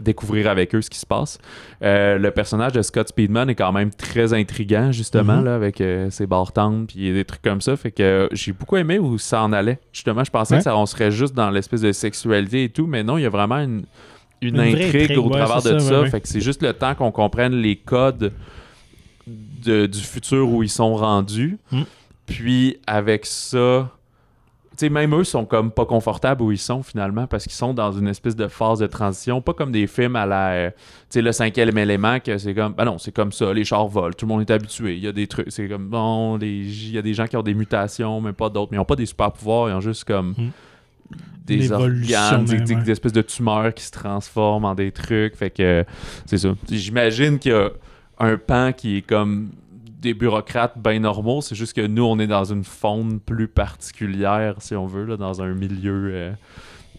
découvrir 0.02 0.48
avec 0.50 0.76
eux 0.76 0.82
ce 0.82 0.90
qui 0.90 1.00
se 1.00 1.06
passe. 1.06 1.40
Euh, 1.82 2.18
le 2.18 2.30
personnage 2.32 2.74
de 2.74 2.82
Scott 2.84 3.08
Speedman 3.10 3.50
est 3.50 3.56
quand 3.56 3.72
même 3.72 3.90
très 3.92 4.34
intriguant, 4.34 4.92
justement, 4.92 5.38
Mhm. 5.38 5.46
là, 5.46 5.56
avec 5.56 5.82
euh, 5.82 6.10
ses 6.12 6.28
bartendes, 6.28 6.88
puis 6.88 7.12
des 7.12 7.26
trucs 7.26 7.42
comme 7.42 7.62
ça. 7.62 7.76
Fait 7.76 7.92
que 7.92 8.04
euh, 8.04 8.28
j'ai 8.32 8.52
beaucoup 8.54 8.78
aimé 8.78 9.00
où 9.00 9.18
ça 9.18 9.42
en 9.42 9.52
allait. 9.54 9.80
Justement, 9.92 10.24
je 10.24 10.30
pensais 10.32 10.54
Ouais. 10.54 10.60
que 10.60 10.64
ça, 10.66 10.78
on 10.78 10.86
serait 10.86 11.10
juste 11.12 11.34
dans 11.34 11.50
l'espèce 11.50 11.82
de 11.82 11.92
sexualité 11.92 12.66
et 12.66 12.70
tout, 12.70 12.86
mais 12.86 13.04
non, 13.04 13.18
il 13.18 13.24
y 13.24 13.26
a 13.26 13.30
vraiment 13.30 13.58
une, 13.58 13.86
une, 14.42 14.56
Une 14.56 14.72
vraie 14.72 14.86
intrigue, 14.86 15.02
intrigue, 15.04 15.18
au 15.18 15.24
ouais, 15.30 15.40
travers 15.44 15.64
de 15.64 15.80
ça, 15.80 16.04
ça. 16.04 16.06
Fait 16.06 16.22
que 16.22 16.28
c'est 16.28 16.42
juste 16.42 16.62
le 16.62 16.74
temps 16.74 16.94
qu'on 16.94 17.12
comprenne 17.12 17.54
les 17.54 17.76
codes 17.76 18.32
de- 19.28 19.86
du 19.86 20.00
futur 20.00 20.50
où 20.50 20.64
ils 20.64 20.70
sont 20.70 20.96
rendus. 20.96 21.58
Mm. 21.72 21.82
Puis 22.26 22.78
avec 22.88 23.26
ça, 23.26 23.90
tu 24.72 24.86
sais, 24.86 24.90
même 24.90 25.16
eux 25.16 25.24
sont 25.24 25.46
comme 25.46 25.72
pas 25.72 25.86
confortables 25.86 26.42
où 26.44 26.52
ils 26.52 26.58
sont 26.58 26.84
finalement 26.84 27.26
parce 27.26 27.44
qu'ils 27.44 27.54
sont 27.54 27.74
dans 27.74 27.92
une 27.92 28.08
espèce 28.08 28.36
de 28.36 28.48
phase 28.48 28.80
de 28.80 28.88
transition, 28.88 29.42
pas 29.42 29.54
comme 29.54 29.72
des 29.72 29.88
films 29.88 30.16
à 30.16 30.26
la, 30.26 30.50
euh, 30.52 30.70
tu 30.70 30.76
sais, 31.10 31.22
le 31.22 31.32
cinquième 31.32 31.78
élément 31.78 32.20
que 32.20 32.38
c'est 32.38 32.54
comme, 32.54 32.74
ben 32.74 32.86
non, 32.86 32.98
c'est 32.98 33.12
comme 33.14 33.32
ça, 33.32 33.52
les 33.54 33.64
chars 33.64 33.88
volent, 33.88 34.14
tout 34.16 34.26
le 34.26 34.34
monde 34.34 34.42
est 34.42 34.52
habitué, 34.52 34.96
il 34.98 35.04
y 35.04 35.08
a 35.08 35.12
des 35.12 35.26
trucs, 35.28 35.52
c'est 35.52 35.68
comme, 35.68 35.88
bon, 35.88 36.38
il 36.40 36.92
y 36.92 36.98
a 36.98 37.02
des 37.02 37.14
gens 37.14 37.26
qui 37.28 37.36
ont 37.38 37.44
des 37.44 37.54
mutations, 37.56 38.22
mais 38.22 38.34
pas 38.34 38.50
d'autres, 38.50 38.70
mais 38.72 38.78
ils 38.78 38.82
ont 38.82 38.86
pas 38.86 38.96
des 38.96 39.06
super 39.08 39.32
pouvoirs, 39.32 39.70
ils 39.70 39.74
ont 39.74 39.82
juste 39.82 40.04
comme 40.04 40.36
Mm. 40.38 40.50
des 41.46 41.72
organes, 41.72 42.46
des, 42.46 42.56
même, 42.58 42.66
des- 42.66 42.76
ouais. 42.76 42.82
des 42.84 42.92
espèces 42.92 43.14
de 43.14 43.22
tumeurs 43.22 43.74
qui 43.74 43.84
se 43.84 43.92
transforment 43.92 44.66
en 44.66 44.76
des 44.76 44.92
trucs, 44.92 45.36
fait 45.36 45.50
que 45.50 45.86
c'est 46.26 46.38
ça. 46.38 46.50
J'imagine 46.70 47.40
qu'il 47.40 47.52
y 47.54 47.56
a 47.56 47.70
un 48.20 48.38
pan 48.38 48.72
qui 48.74 48.98
est 48.98 49.02
comme 49.02 49.50
des 50.02 50.14
bureaucrates 50.14 50.78
bien 50.78 51.00
normaux, 51.00 51.42
c'est 51.42 51.56
juste 51.56 51.74
que 51.76 51.86
nous, 51.86 52.04
on 52.04 52.20
est 52.20 52.28
dans 52.28 52.44
une 52.46 52.64
faune 52.64 53.20
plus 53.20 53.48
particulière, 53.48 54.56
si 54.60 54.76
on 54.76 54.86
veut, 54.86 55.06
là, 55.06 55.18
dans 55.18 55.42
un 55.42 55.54
milieu 55.54 56.10
euh, 56.14 56.32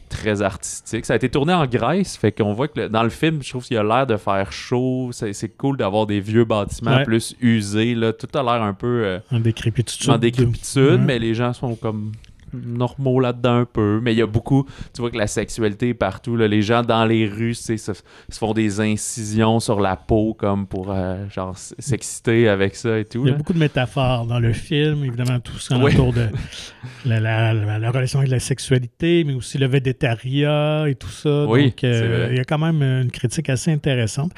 très 0.09 0.43
artistique. 0.43 1.05
Ça 1.05 1.13
a 1.13 1.17
été 1.17 1.29
tourné 1.29 1.53
en 1.53 1.67
Grèce, 1.67 2.17
fait 2.17 2.33
qu'on 2.33 2.53
voit 2.55 2.67
que 2.69 2.81
le- 2.81 2.89
dans 2.89 3.03
le 3.03 3.09
film, 3.11 3.41
je 3.43 3.51
trouve 3.51 3.65
qu'il 3.65 3.77
a 3.77 3.83
l'air 3.85 4.07
de 4.07 4.17
faire 4.17 4.51
chaud, 4.53 5.11
c'est 5.13 5.33
c'est 5.33 5.51
cool 5.51 5.77
d'avoir 5.77 6.07
des 6.07 6.19
vieux 6.21 6.45
bâtiments 6.45 6.97
Ouais. 6.97 7.05
plus 7.05 7.37
usés, 7.41 7.95
là. 7.95 8.13
tout 8.13 8.27
a 8.37 8.43
l'air 8.43 8.63
un 8.63 8.75
peu 8.75 9.03
euh, 9.05 9.19
En 9.31 9.39
décrépitude. 9.41 10.11
en 10.11 10.19
décrépitude, 10.19 11.01
mais 11.05 11.19
les 11.19 11.35
gens 11.35 11.53
sont 11.53 11.75
comme 11.77 12.13
normaux 12.53 13.21
là-dedans 13.21 13.55
un 13.55 13.65
peu, 13.65 14.01
mais 14.03 14.13
il 14.13 14.19
y 14.19 14.23
a 14.23 14.27
beaucoup, 14.27 14.67
tu 14.95 15.01
vois 15.01 15.11
que 15.11 15.17
la 15.17 15.27
sexualité 15.27 15.91
est 15.91 15.95
partout, 15.95 16.37
là, 16.37 16.49
les 16.49 16.63
gens 16.63 16.83
dans 16.83 17.05
les 17.05 17.27
rues, 17.27 17.55
se, 17.55 17.77
se 17.77 17.93
font 18.33 18.53
des 18.53 18.81
incisions 18.81 19.61
sur 19.61 19.81
la 19.81 19.97
peau 19.97 20.35
comme 20.35 20.67
pour 20.67 20.91
euh, 20.91 21.29
genre 21.31 21.57
s'exciter 21.57 22.49
avec 22.49 22.75
ça 22.75 22.99
et 22.99 23.05
tout. 23.05 23.27
Il 23.27 23.31
y 23.31 23.35
a 23.35 23.37
beaucoup 23.37 23.53
de 23.53 23.59
métaphores 23.59 24.27
dans 24.27 24.39
le 24.39 24.53
film, 24.53 25.05
évidemment 25.05 25.41
tout 25.41 25.59
ce 25.59 25.75
autour 25.75 26.13
de 26.13 26.29
la, 27.05 27.21
la, 27.53 27.91
relation 27.91 28.21
avec 28.21 28.31
la 28.31 28.41
sexualité, 28.41 29.25
mais 29.25 29.35
aussi 29.35 29.59
le 29.59 29.67
végétariat 29.67 30.89
et 30.89 30.95
tout 30.95 31.09
ça. 31.09 31.47
Oui, 31.47 31.67
Donc 31.67 31.85
euh, 31.85 32.29
il 32.31 32.37
y 32.37 32.41
a 32.41 32.45
quand 32.45 32.59
même 32.59 32.83
une 32.83 33.11
critique 33.11 33.49
assez 33.49 33.73
intéressante. 33.73 34.33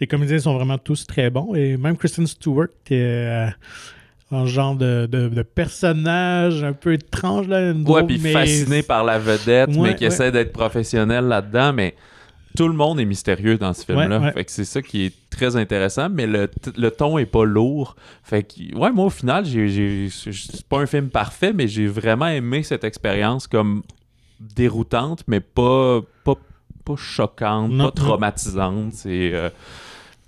Les 0.00 0.06
comédiens 0.06 0.38
sont 0.38 0.54
vraiment 0.54 0.78
tous 0.78 1.06
très 1.06 1.30
bons 1.30 1.54
et 1.54 1.76
même 1.76 1.96
Kristen 1.96 2.26
Stewart 2.26 2.68
qui 2.84 2.94
est 2.94 3.48
euh, 3.48 3.50
un 4.34 4.46
genre 4.46 4.74
de, 4.74 5.06
de, 5.06 5.42
personnage 5.42 6.62
un 6.64 6.72
peu 6.72 6.94
étrange. 6.94 7.48
Là, 7.48 7.72
ouais, 7.72 8.04
puis 8.04 8.18
fasciné 8.18 8.82
par 8.82 9.04
la 9.04 9.18
vedette, 9.18 9.76
mais 9.76 9.94
qui 9.96 10.04
essaie 10.04 10.32
d'être 10.32 10.52
professionnel 10.52 11.26
là-dedans. 11.26 11.72
Mais 11.72 11.94
tout 12.56 12.68
le 12.68 12.74
monde 12.74 13.00
est 13.00 13.04
mystérieux 13.04 13.58
dans 13.58 13.72
ce 13.72 13.84
film-là. 13.84 14.32
Fait 14.32 14.44
que 14.44 14.50
c'est 14.50 14.64
ça 14.64 14.82
qui 14.82 15.06
est 15.06 15.14
très 15.30 15.56
intéressant, 15.56 16.08
mais 16.08 16.26
le, 16.26 16.48
le 16.76 16.90
ton 16.90 17.18
est 17.18 17.26
pas 17.26 17.44
lourd. 17.44 17.96
Fait 18.22 18.44
que, 18.44 18.76
ouais, 18.76 18.92
moi, 18.92 19.06
au 19.06 19.10
final, 19.10 19.44
j'ai, 19.44 20.08
c'est 20.10 20.66
pas 20.66 20.78
un 20.78 20.86
film 20.86 21.08
parfait, 21.08 21.52
mais 21.52 21.66
j'ai 21.66 21.86
vraiment 21.86 22.28
aimé 22.28 22.62
cette 22.62 22.84
expérience 22.84 23.46
comme 23.46 23.82
déroutante, 24.40 25.24
mais 25.26 25.40
pas, 25.40 26.00
pas, 26.24 26.34
pas 26.84 26.96
choquante, 26.96 27.76
pas 27.76 27.90
traumatisante. 27.90 28.92
C'est. 28.92 29.32
Euh, 29.34 29.50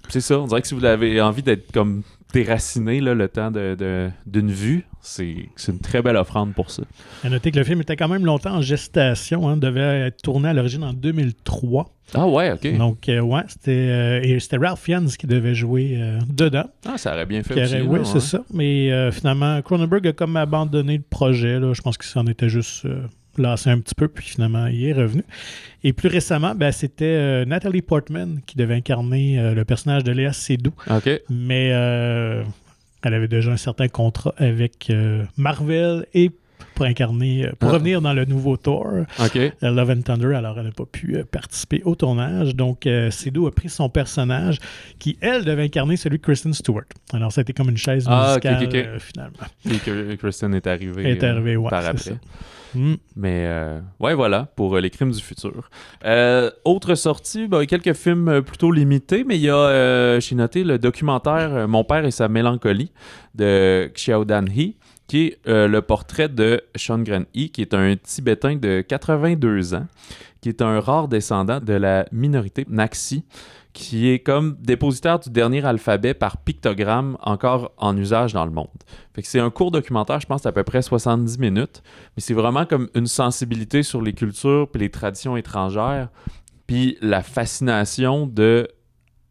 c'est 0.09 0.21
ça, 0.21 0.39
on 0.39 0.47
dirait 0.47 0.63
que 0.63 0.69
si 0.69 0.75
vous 0.75 0.85
avez 0.85 1.21
envie 1.21 1.43
d'être 1.43 1.73
comme 1.73 2.03
déraciné 2.37 3.01
là, 3.01 3.15
le 3.15 3.29
temps 3.29 3.51
d'une 3.51 4.13
de, 4.27 4.53
vue, 4.53 4.85
c'est 5.01 5.49
une 5.69 5.81
très 5.81 6.03
belle 6.03 6.17
offrande 6.17 6.55
pour 6.55 6.71
ça. 6.71 6.83
À 7.25 7.31
noter 7.31 7.51
que 7.51 7.59
le 7.59 7.65
film 7.65 7.81
était 7.81 7.97
quand 7.97 8.09
même 8.09 8.27
longtemps 8.27 8.55
en 8.55 8.61
gestation, 8.61 9.49
hein, 9.49 9.57
devait 9.57 10.09
être 10.09 10.23
tourné 10.23 10.51
à 10.51 10.53
l'origine 10.53 10.85
en 10.85 10.93
2003. 10.93 11.87
Ah 12.15 12.27
ouais, 12.29 12.53
ok. 12.53 12.77
Donc, 12.77 13.09
euh, 13.09 13.21
ouais, 13.21 13.43
c'était 13.49 13.71
euh, 13.71 14.39
c'était 14.39 14.59
Ralph 14.59 14.81
Fiennes 14.81 15.09
qui 15.09 15.27
devait 15.27 15.55
jouer 15.55 15.99
euh, 15.99 16.19
dedans. 16.29 16.67
Ah, 16.87 16.99
ça 16.99 17.15
aurait 17.15 17.27
bien 17.27 17.43
fait 17.43 17.61
aussi. 17.61 17.81
oui, 17.81 18.01
c'est 18.05 18.21
ça. 18.21 18.45
Mais 18.53 19.11
finalement, 19.13 19.61
Cronenberg 19.63 20.07
a 20.07 20.13
comme 20.13 20.37
abandonné 20.37 20.99
le 20.99 21.05
projet. 21.09 21.59
Là. 21.59 21.73
Je 21.73 21.81
pense 21.81 21.97
que 21.97 22.05
ça 22.05 22.21
en 22.21 22.27
était 22.27 22.49
juste 22.49 22.87
lassé 23.39 23.71
un 23.71 23.81
petit 23.81 23.95
peu, 23.95 24.09
puis 24.09 24.27
finalement, 24.27 24.67
il 24.67 24.85
est 24.85 24.93
revenu. 24.93 25.23
Et 25.85 25.93
plus 25.93 26.09
récemment, 26.09 26.55
ben, 26.55 26.73
c'était 26.73 27.05
euh, 27.05 27.45
Natalie 27.45 27.83
Portman 27.83 28.41
qui 28.47 28.57
devait 28.57 28.75
incarner 28.75 29.39
euh, 29.39 29.55
le 29.55 29.65
personnage 29.65 30.05
de 30.05 30.13
Léa 30.13 30.33
Seydoux. 30.33 30.75
Mais 31.31 31.71
euh, 31.73 32.43
elle 33.03 33.15
avait 33.15 33.29
déjà 33.29 33.53
un 33.53 33.57
certain 33.57 33.89
contrat 33.89 34.35
avec 34.39 34.93
Marvel 35.37 36.07
et 36.15 36.31
pour 36.75 36.87
incarner, 36.87 37.49
pour 37.59 37.71
ah. 37.71 37.75
revenir 37.75 38.01
dans 38.01 38.13
le 38.13 38.25
nouveau 38.25 38.57
Thor, 38.57 38.87
Love 39.63 39.91
and 39.91 40.03
Thunder. 40.03 40.35
Alors, 40.35 40.59
elle 40.59 40.67
n'a 40.67 40.73
pas 40.73 40.85
pu 40.85 41.17
participer 41.31 41.83
au 41.85 41.95
tournage. 41.95 42.55
Donc, 42.55 42.89
Seydoux 43.11 43.47
a 43.47 43.51
pris 43.51 43.69
son 43.69 43.89
personnage 43.89 44.59
qui, 44.99 45.17
elle, 45.21 45.45
devait 45.45 45.65
incarner 45.65 45.97
celui 45.97 46.19
de 46.19 46.23
Kristen 46.23 46.53
Stewart. 46.53 46.85
Alors, 47.13 47.33
ça 47.33 47.41
a 47.41 47.43
été 47.43 47.53
comme 47.53 47.71
une 47.71 47.77
chaise 47.77 48.07
ah, 48.09 48.37
musicale, 48.37 48.99
finalement. 49.01 49.37
Et 49.71 49.79
que 49.79 50.15
Kristen 50.17 50.55
est 50.55 50.67
arrivée, 50.67 51.11
est 51.11 51.25
arrivée 51.25 51.57
par 51.69 51.87
après. 51.87 52.19
Mm. 52.77 52.95
Mais 53.17 53.47
euh, 53.47 53.81
ouais, 54.01 54.15
voilà, 54.15 54.49
pour 54.57 54.77
euh, 54.77 54.81
les 54.81 54.91
crimes 54.91 55.11
du 55.11 55.23
futur. 55.23 55.71
Euh, 56.05 56.51
autre 56.65 56.95
sortie, 56.95 57.49
ben, 57.49 57.65
quelques 57.67 57.95
films 57.95 58.43
plutôt 58.43 58.71
limités, 58.71 59.25
mais 59.25 59.37
il 59.37 59.43
y 59.43 59.51
a, 59.51 60.21
j'ai 60.21 60.35
noté 60.35 60.65
le 60.65 60.79
documentaire 60.79 61.69
Mon 61.69 61.85
père 61.85 62.05
et 62.05 62.11
sa 62.11 62.29
mélancolie 62.29 62.93
de 63.35 63.91
Xiao 63.95 64.25
Dan 64.25 64.49
Hee, 64.49 64.77
qui 65.07 65.27
est 65.27 65.39
le 65.47 65.81
portrait 65.81 66.29
de 66.29 66.63
Sean 66.75 66.99
Gren-hee, 66.99 67.51
qui 67.51 67.63
est 67.63 67.75
un 67.75 67.95
Tibétain 67.97 68.57
de 68.57 68.81
82 68.81 69.75
ans, 69.75 69.87
qui 70.41 70.49
est 70.49 70.63
un 70.63 70.81
rare 70.81 71.09
descendant 71.09 71.61
de 71.61 71.73
la 71.73 72.07
minorité 72.13 72.65
Naxi 72.69 73.25
qui 73.77 74.09
est 74.09 74.21
comme 74.21 74.57
dépositaire 74.59 75.19
du 75.19 75.29
dernier 75.29 75.63
alphabet 75.63 76.15
par 76.15 76.39
pictogramme 76.39 77.19
encore 77.21 77.73
en 77.77 77.95
usage 77.95 78.33
dans 78.33 78.47
le 78.47 78.51
monde. 78.51 78.69
C'est 79.23 79.39
un 79.39 79.51
court 79.51 79.71
documentaire, 79.71 80.19
je 80.19 80.27
pense, 80.27 80.47
à 80.47 80.53
peu 80.53 80.65
près 80.65 80.81
70 80.81 81.39
minutes, 81.39 81.83
mais 82.17 82.23
c'est 82.23 82.33
vraiment 82.33 82.65
comme 82.65 82.89
une 82.95 83.07
sensibilité 83.07 83.83
sur 83.83 84.01
les 84.01 84.15
cultures 84.15 84.67
puis 84.73 84.81
les 84.81 84.91
traditions 84.91 85.37
étrangères, 85.37 86.09
puis 86.67 86.97
la 87.03 87.23
fascination 87.23 88.27
de 88.27 88.67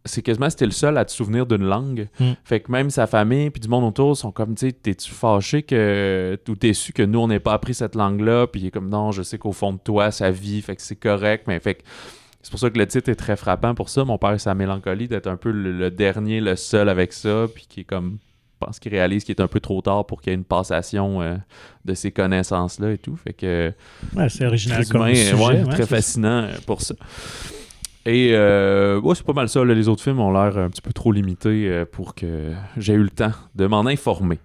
c'est 0.05 0.21
quasiment 0.21 0.49
c'était 0.49 0.65
le 0.65 0.71
seul 0.71 0.97
à 0.97 1.05
te 1.05 1.11
souvenir 1.11 1.45
d'une 1.45 1.63
langue. 1.63 2.07
Hmm. 2.19 2.33
Fait 2.43 2.59
que 2.59 2.71
même 2.71 2.89
sa 2.89 3.07
famille 3.07 3.49
puis 3.49 3.59
du 3.59 3.67
monde 3.67 3.83
autour 3.83 4.15
sont 4.15 4.31
comme 4.31 4.55
tu 4.55 4.67
sais 4.67 4.71
t'es-tu 4.71 5.11
fâché 5.11 5.63
que 5.63 6.39
ou 6.47 6.55
déçu 6.55 6.93
que 6.93 7.03
nous 7.03 7.19
on 7.19 7.27
n'ait 7.27 7.39
pas 7.39 7.53
appris 7.53 7.73
cette 7.73 7.95
langue 7.95 8.21
là 8.21 8.47
puis 8.47 8.61
il 8.61 8.67
est 8.67 8.71
comme 8.71 8.89
non 8.89 9.11
je 9.11 9.23
sais 9.23 9.37
qu'au 9.37 9.51
fond 9.51 9.73
de 9.73 9.79
toi 9.79 10.11
ça 10.11 10.31
vit 10.31 10.61
fait 10.61 10.75
que 10.75 10.81
c'est 10.81 10.95
correct 10.95 11.45
mais 11.47 11.59
fait 11.59 11.75
que 11.75 11.83
c'est 12.45 12.51
pour 12.51 12.59
ça 12.59 12.69
que 12.69 12.77
le 12.77 12.85
titre 12.85 13.09
est 13.09 13.15
très 13.15 13.35
frappant 13.37 13.73
pour 13.73 13.89
ça. 13.89 14.05
Mon 14.05 14.19
père 14.19 14.33
et 14.33 14.37
sa 14.37 14.53
mélancolie 14.53 15.07
d'être 15.07 15.25
un 15.25 15.35
peu 15.35 15.49
le, 15.49 15.89
dernier, 15.89 16.41
le 16.41 16.55
seul 16.55 16.89
avec 16.89 17.11
ça, 17.11 17.47
puis 17.51 17.65
qui 17.67 17.79
est 17.79 17.85
comme. 17.85 18.19
Je 18.61 18.67
pense 18.67 18.77
qu'il 18.77 18.91
réalise 18.91 19.23
qu'il 19.23 19.33
est 19.35 19.41
un 19.41 19.47
peu 19.47 19.59
trop 19.59 19.81
tard 19.81 20.05
pour 20.05 20.21
qu'il 20.21 20.29
y 20.29 20.33
ait 20.33 20.37
une 20.37 20.45
passation 20.45 21.23
euh, 21.23 21.37
de 21.85 21.95
ces 21.95 22.11
connaissances-là 22.11 22.91
et 22.91 22.99
tout. 22.99 23.15
Fait 23.15 23.33
que. 23.33 23.73
c'est 24.29 24.45
original 24.45 24.85
comme 24.85 25.11
Très 25.71 25.87
fascinant 25.87 26.43
euh, 26.43 26.53
pour 26.67 26.83
ça. 26.83 26.93
Et 28.05 28.35
euh, 28.35 29.01
c'est 29.13 29.25
pas 29.25 29.33
mal 29.33 29.49
ça. 29.49 29.63
Les 29.65 29.87
autres 29.87 30.03
films 30.03 30.19
ont 30.19 30.31
l'air 30.31 30.57
un 30.57 30.69
petit 30.69 30.81
peu 30.81 30.93
trop 30.93 31.11
limités 31.11 31.83
pour 31.91 32.13
que 32.13 32.51
j'ai 32.77 32.93
eu 32.93 33.03
le 33.03 33.09
temps 33.09 33.33
de 33.55 33.65
m'en 33.65 33.85
informer. 33.85 34.39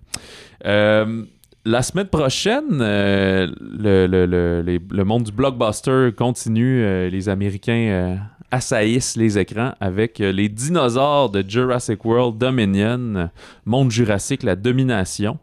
Euh, 0.64 1.24
la 1.64 1.82
semaine 1.82 2.06
prochaine, 2.06 2.80
euh, 2.80 3.48
le, 3.60 5.02
monde 5.04 5.24
du 5.24 5.32
blockbuster 5.32 6.10
continue. 6.16 6.82
Euh, 6.82 7.10
les 7.10 7.28
Américains 7.28 7.88
euh, 7.90 8.16
assaillissent 8.50 9.16
les 9.16 9.38
écrans 9.38 9.74
avec 9.78 10.18
les 10.20 10.48
dinosaures 10.48 11.28
de 11.28 11.44
Jurassic 11.46 12.02
World 12.04 12.38
Dominion, 12.38 13.30
monde 13.66 13.90
jurassique, 13.90 14.42
la 14.42 14.56
domination, 14.56 15.38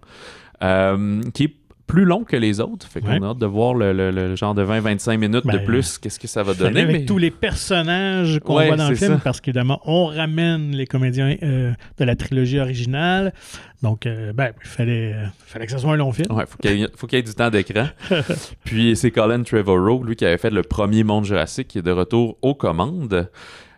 qui 0.60 1.44
est 1.44 1.56
plus 1.88 2.06
long 2.06 2.23
que 2.23 2.36
les 2.36 2.60
autres. 2.60 2.88
Fait 2.88 3.02
qu'on 3.02 3.23
a 3.23 3.30
hâte 3.30 3.38
de 3.39 3.45
voir 3.45 3.73
le, 3.73 4.36
genre 4.36 4.54
de 4.54 4.63
20-25 4.63 5.17
minutes 5.17 5.45
de 5.45 5.52
ben, 5.52 5.63
plus, 5.63 5.97
qu'est-ce 5.97 6.19
que 6.19 6.28
ça 6.28 6.43
va 6.43 6.54
donner. 6.54 6.82
Avec 6.82 7.06
tous 7.06 7.17
les 7.17 7.32
personnages 7.32 8.39
qu'on 8.43 8.54
voit 8.54 8.76
dans 8.76 8.89
le 8.89 8.95
film, 8.95 9.19
parce 9.23 9.41
qu'évidemment, 9.41 9.82
on 9.86 10.06
ramène 10.06 10.76
les 10.76 10.86
comédiens 10.86 11.36
euh, 11.41 11.71
de 11.97 12.04
la 12.04 12.15
trilogie 12.15 12.60
originale. 12.60 13.34
Donc, 13.82 14.06
euh, 14.06 14.34
ben, 14.34 14.52
il 14.63 14.67
fallait, 14.67 15.15
fallait 15.45 15.65
que 15.65 15.71
ce 15.71 15.78
soit 15.78 15.93
un 15.93 15.97
long 15.97 16.12
film. 16.12 16.32
Ouais, 16.32 16.45
faut 16.45 16.58
qu'il 16.58 16.89
faut 16.95 17.08
qu'il 17.08 17.17
y 17.17 17.19
ait 17.19 17.23
du 17.23 17.34
temps 17.34 17.50
d'écran. 17.50 17.88
Puis 18.65 18.95
c'est 18.95 19.12
Colin 19.12 19.43
Trevorrow, 19.43 20.04
lui 20.04 20.15
qui 20.15 20.26
avait 20.26 20.38
fait 20.38 20.50
le 20.50 20.63
premier 20.63 21.04
Monde 21.04 21.26
Jurassique, 21.26 21.69
qui 21.69 21.80
est 21.80 21.84
de 21.84 21.91
retour 21.91 22.38
aux 22.41 22.56
commandes. 22.56 23.30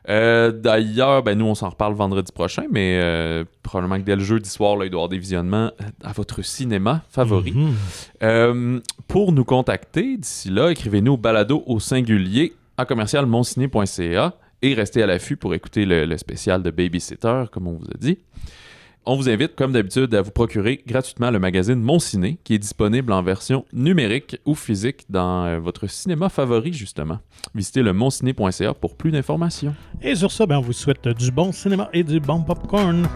Euh, 0.10 0.52
d'ailleurs, 0.52 1.22
ben, 1.24 1.38
nous, 1.38 1.46
on 1.46 1.56
s'en 1.56 1.70
reparle 1.70 1.94
vendredi 1.94 2.32
prochain, 2.32 2.64
mais 2.72 3.00
euh, 3.02 3.46
probablement 3.62 3.98
que 3.98 4.06
dès 4.06 4.16
le 4.16 4.24
jeudi 4.24 4.50
soir, 4.50 4.76
là, 4.76 4.86
il 4.86 4.90
doit 4.90 4.98
y 4.98 5.02
avoir 5.02 5.10
des 5.10 5.20
visionnements 5.20 5.72
à 6.04 6.12
votre 6.14 6.42
cinéma 6.42 7.04
favori. 7.10 7.52
Mhm. 7.52 7.74
Euh, 8.24 8.80
pour 9.08 9.32
nous 9.32 9.46
contacter, 9.46 10.18
d'ici 10.18 10.50
là, 10.50 10.72
écrivez-nous 10.72 11.14
au 11.14 11.18
balado 11.18 11.64
au 11.68 11.80
singulier 11.80 12.54
à 12.78 12.86
commercial 12.86 13.28
et 14.62 14.74
restez 14.74 15.04
à 15.04 15.08
l'affût 15.08 15.38
pour 15.38 15.54
écouter 15.54 15.86
le, 15.86 16.06
le 16.06 16.18
spécial 16.18 16.64
de 16.64 16.72
Babysitter, 16.72 17.44
comme 17.52 17.68
on 17.68 17.74
vous 17.74 17.88
a 17.94 17.98
dit. 17.98 18.18
On 19.06 19.16
vous 19.16 19.30
invite, 19.30 19.56
comme 19.56 19.72
d'habitude, 19.72 20.14
à 20.14 20.22
vous 20.22 20.32
procurer 20.32 20.84
gratuitement 20.86 21.32
le 21.32 21.40
magazine 21.40 21.82
Mon 21.82 22.00
Ciné, 22.00 22.38
qui 22.44 22.54
est 22.54 22.60
disponible 22.60 23.12
en 23.14 23.24
version 23.24 23.66
numérique 23.72 24.38
ou 24.46 24.56
physique 24.56 25.06
dans 25.10 25.46
euh, 25.46 25.60
votre 25.60 25.88
cinéma 25.88 26.30
favori, 26.30 26.74
justement. 26.74 27.20
Visitez 27.56 27.82
le 27.82 27.94
monciné.ca 27.94 28.74
pour 28.74 28.98
plus 28.98 29.12
d'informations. 29.12 29.74
Et 30.02 30.16
sur 30.16 30.32
ça, 30.32 30.46
ben, 30.46 30.58
on 30.58 30.62
vous 30.62 30.74
souhaite 30.74 31.08
du 31.08 31.32
bon 31.32 31.52
cinéma 31.52 31.90
et 31.94 32.04
du 32.04 32.20
bon 32.20 32.44
popcorn. 32.44 33.08